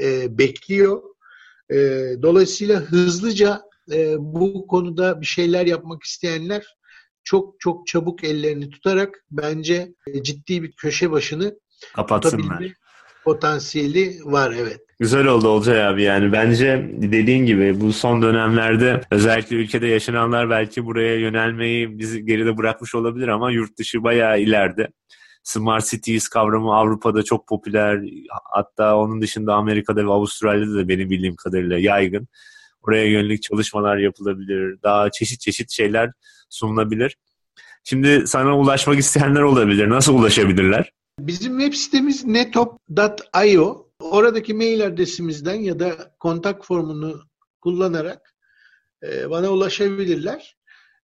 e, 0.00 0.38
bekliyor. 0.38 1.02
E, 1.70 1.76
dolayısıyla 2.22 2.80
hızlıca 2.80 3.62
e, 3.92 4.14
bu 4.18 4.66
konuda 4.66 5.20
bir 5.20 5.26
şeyler 5.26 5.66
yapmak 5.66 6.02
isteyenler 6.02 6.66
çok 7.24 7.60
çok 7.60 7.86
çabuk 7.86 8.24
ellerini 8.24 8.70
tutarak 8.70 9.24
bence 9.30 9.92
e, 10.06 10.22
ciddi 10.22 10.62
bir 10.62 10.72
köşe 10.72 11.10
başını 11.10 11.54
kapatsınlar. 11.94 12.64
Potansiyeli 13.24 14.18
var 14.24 14.54
evet. 14.58 14.80
Güzel 15.00 15.26
oldu 15.26 15.48
Olcay 15.48 15.86
abi 15.86 16.02
yani 16.02 16.32
bence 16.32 16.90
dediğin 16.92 17.46
gibi 17.46 17.80
bu 17.80 17.92
son 17.92 18.22
dönemlerde 18.22 19.00
özellikle 19.10 19.56
ülkede 19.56 19.86
yaşananlar 19.86 20.50
belki 20.50 20.84
buraya 20.84 21.16
yönelmeyi 21.16 21.98
bizi 21.98 22.24
geride 22.26 22.56
bırakmış 22.56 22.94
olabilir 22.94 23.28
ama 23.28 23.50
yurt 23.50 23.78
dışı 23.78 24.02
bayağı 24.02 24.40
ileride. 24.40 24.88
Smart 25.42 25.86
Cities 25.86 26.28
kavramı 26.28 26.74
Avrupa'da 26.74 27.22
çok 27.22 27.48
popüler. 27.48 28.00
Hatta 28.52 28.96
onun 28.96 29.22
dışında 29.22 29.54
Amerika'da 29.54 30.06
ve 30.06 30.10
Avustralya'da 30.10 30.74
da 30.74 30.88
benim 30.88 31.10
bildiğim 31.10 31.36
kadarıyla 31.36 31.78
yaygın. 31.78 32.28
Oraya 32.88 33.06
yönelik 33.06 33.42
çalışmalar 33.42 33.96
yapılabilir. 33.96 34.82
Daha 34.82 35.10
çeşit 35.10 35.40
çeşit 35.40 35.70
şeyler 35.70 36.10
sunulabilir. 36.50 37.16
Şimdi 37.84 38.26
sana 38.26 38.58
ulaşmak 38.58 38.98
isteyenler 38.98 39.40
olabilir. 39.40 39.88
Nasıl 39.90 40.14
ulaşabilirler? 40.14 40.92
Bizim 41.18 41.58
web 41.58 41.74
sitemiz 41.74 42.24
netop.io. 42.24 43.86
Oradaki 44.00 44.54
mail 44.54 44.86
adresimizden 44.86 45.54
ya 45.54 45.78
da 45.78 46.14
kontak 46.20 46.66
formunu 46.66 47.20
kullanarak 47.60 48.34
e, 49.02 49.30
bana 49.30 49.50
ulaşabilirler. 49.50 50.56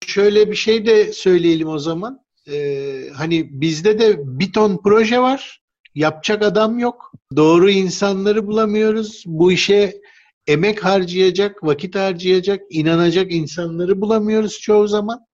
Şöyle 0.06 0.50
bir 0.50 0.56
şey 0.56 0.86
de 0.86 1.12
söyleyelim 1.12 1.68
o 1.68 1.78
zaman. 1.78 2.20
E, 2.50 3.08
hani 3.14 3.60
bizde 3.60 3.98
de 3.98 4.16
bir 4.24 4.52
ton 4.52 4.80
proje 4.84 5.20
var. 5.20 5.60
Yapacak 5.94 6.42
adam 6.42 6.78
yok. 6.78 7.12
Doğru 7.36 7.70
insanları 7.70 8.46
bulamıyoruz. 8.46 9.24
Bu 9.26 9.52
işe 9.52 10.00
emek 10.51 10.84
harcayacak, 10.84 11.64
vakit 11.64 11.94
harcayacak, 11.94 12.62
inanacak 12.70 13.32
insanları 13.32 14.01
bulamıyoruz 14.01 14.61
çoğu 14.61 14.88
zaman. 14.88 15.26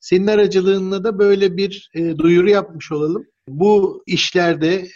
Senin 0.00 0.26
aracılığınla 0.26 1.04
da 1.04 1.18
böyle 1.18 1.56
bir 1.56 1.90
e, 1.94 2.18
duyuru 2.18 2.50
yapmış 2.50 2.92
olalım. 2.92 3.26
Bu 3.48 4.02
işlerde 4.06 4.88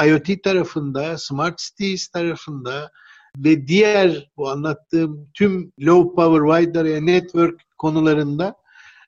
e, 0.00 0.06
IoT 0.08 0.42
tarafında, 0.42 1.18
Smart 1.18 1.58
Cities 1.58 2.08
tarafında 2.08 2.90
ve 3.36 3.66
diğer 3.66 4.30
bu 4.36 4.50
anlattığım 4.50 5.30
tüm 5.34 5.72
low 5.80 6.14
power 6.14 6.60
wide 6.60 6.78
area 6.78 7.00
network 7.00 7.60
konularında 7.78 8.54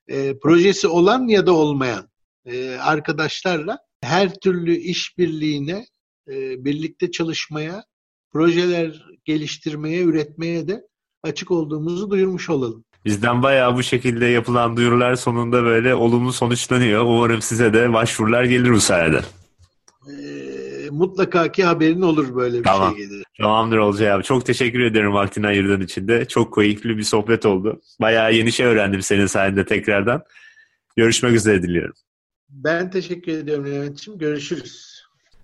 e, 0.09 0.39
projesi 0.39 0.89
olan 0.89 1.29
ya 1.29 1.47
da 1.47 1.53
olmayan 1.53 2.09
e, 2.47 2.77
arkadaşlarla 2.77 3.79
her 4.03 4.35
türlü 4.35 4.77
işbirliğine, 4.77 5.87
e, 6.29 6.65
birlikte 6.65 7.11
çalışmaya, 7.11 7.85
projeler 8.33 9.07
geliştirmeye, 9.25 10.03
üretmeye 10.03 10.69
de 10.69 10.83
açık 11.23 11.51
olduğumuzu 11.51 12.11
duyurmuş 12.11 12.51
olalım. 12.51 12.85
Bizden 13.05 13.43
bayağı 13.43 13.77
bu 13.77 13.83
şekilde 13.83 14.27
yapılan 14.27 14.77
duyurular 14.77 15.15
sonunda 15.15 15.65
böyle 15.65 15.95
olumlu 15.95 16.33
sonuçlanıyor. 16.33 17.05
Umarım 17.05 17.43
size 17.43 17.75
de 17.75 17.93
başvurular 17.93 18.45
gelir 18.45 18.71
bu 18.71 18.81
sayede. 18.81 19.21
Ee, 20.09 20.89
mutlaka 20.91 21.53
ki 21.53 21.65
haberin 21.65 22.03
olur 22.03 22.37
böyle 22.37 22.59
bir 22.59 22.65
tamam. 22.65 22.97
şey 22.97 23.07
gelir. 23.07 23.25
Tamamdır 23.39 23.77
Olcay 23.79 24.13
abi. 24.13 24.23
Çok 24.23 24.47
teşekkür 24.47 24.81
ederim 24.81 25.13
vaktini 25.13 25.47
ayırdığın 25.47 25.81
için 25.81 26.09
de. 26.09 26.25
Çok 26.25 26.55
keyifli 26.55 26.99
bir 26.99 27.03
sohbet 27.03 27.47
oldu. 27.47 27.81
Bayağı 28.01 28.35
yeni 28.35 28.53
şey 28.53 28.67
öğrendim 28.67 29.03
senin 29.03 29.27
sayende 29.27 29.65
tekrardan. 29.65 30.23
Görüşmek 30.97 31.35
üzere 31.35 31.63
diliyorum. 31.63 31.95
Ben 32.49 32.91
teşekkür 32.91 33.33
ediyorum 33.33 33.67
Levent'ciğim. 33.67 34.19
Görüşürüz. 34.19 34.92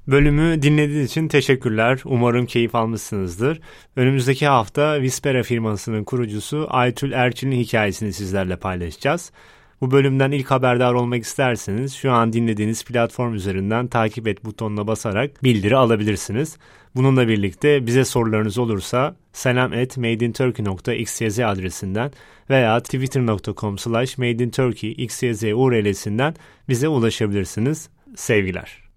Bölümü 0.09 0.62
dinlediğiniz 0.62 1.11
için 1.11 1.28
teşekkürler. 1.28 2.00
Umarım 2.04 2.46
keyif 2.46 2.74
almışsınızdır. 2.74 3.61
Önümüzdeki 3.96 4.46
hafta 4.46 5.00
Vispera 5.00 5.42
firmasının 5.42 6.04
kurucusu 6.04 6.66
Aytül 6.70 7.12
Erçin'in 7.12 7.56
hikayesini 7.56 8.12
sizlerle 8.12 8.56
paylaşacağız. 8.56 9.32
Bu 9.80 9.90
bölümden 9.90 10.30
ilk 10.30 10.50
haberdar 10.50 10.94
olmak 10.94 11.22
isterseniz 11.22 11.94
şu 11.94 12.12
an 12.12 12.32
dinlediğiniz 12.32 12.84
platform 12.84 13.34
üzerinden 13.34 13.86
takip 13.86 14.28
et 14.28 14.44
butonuna 14.44 14.86
basarak 14.86 15.44
bildiri 15.44 15.76
alabilirsiniz. 15.76 16.56
Bununla 16.96 17.28
birlikte 17.28 17.86
bize 17.86 18.04
sorularınız 18.04 18.59
olursa 18.59 19.16
selam 19.32 19.72
at 19.72 19.96
madeinturkey.xyz 19.96 21.38
adresinden 21.38 22.11
veya 22.50 22.80
twitter.com 22.80 23.78
slash 23.78 24.18
madeinturkey 24.18 24.92
xyz 24.92 25.44
url'sinden 25.44 26.34
bize 26.68 26.88
ulaşabilirsiniz. 26.88 27.88
Sevgiler. 28.16 28.88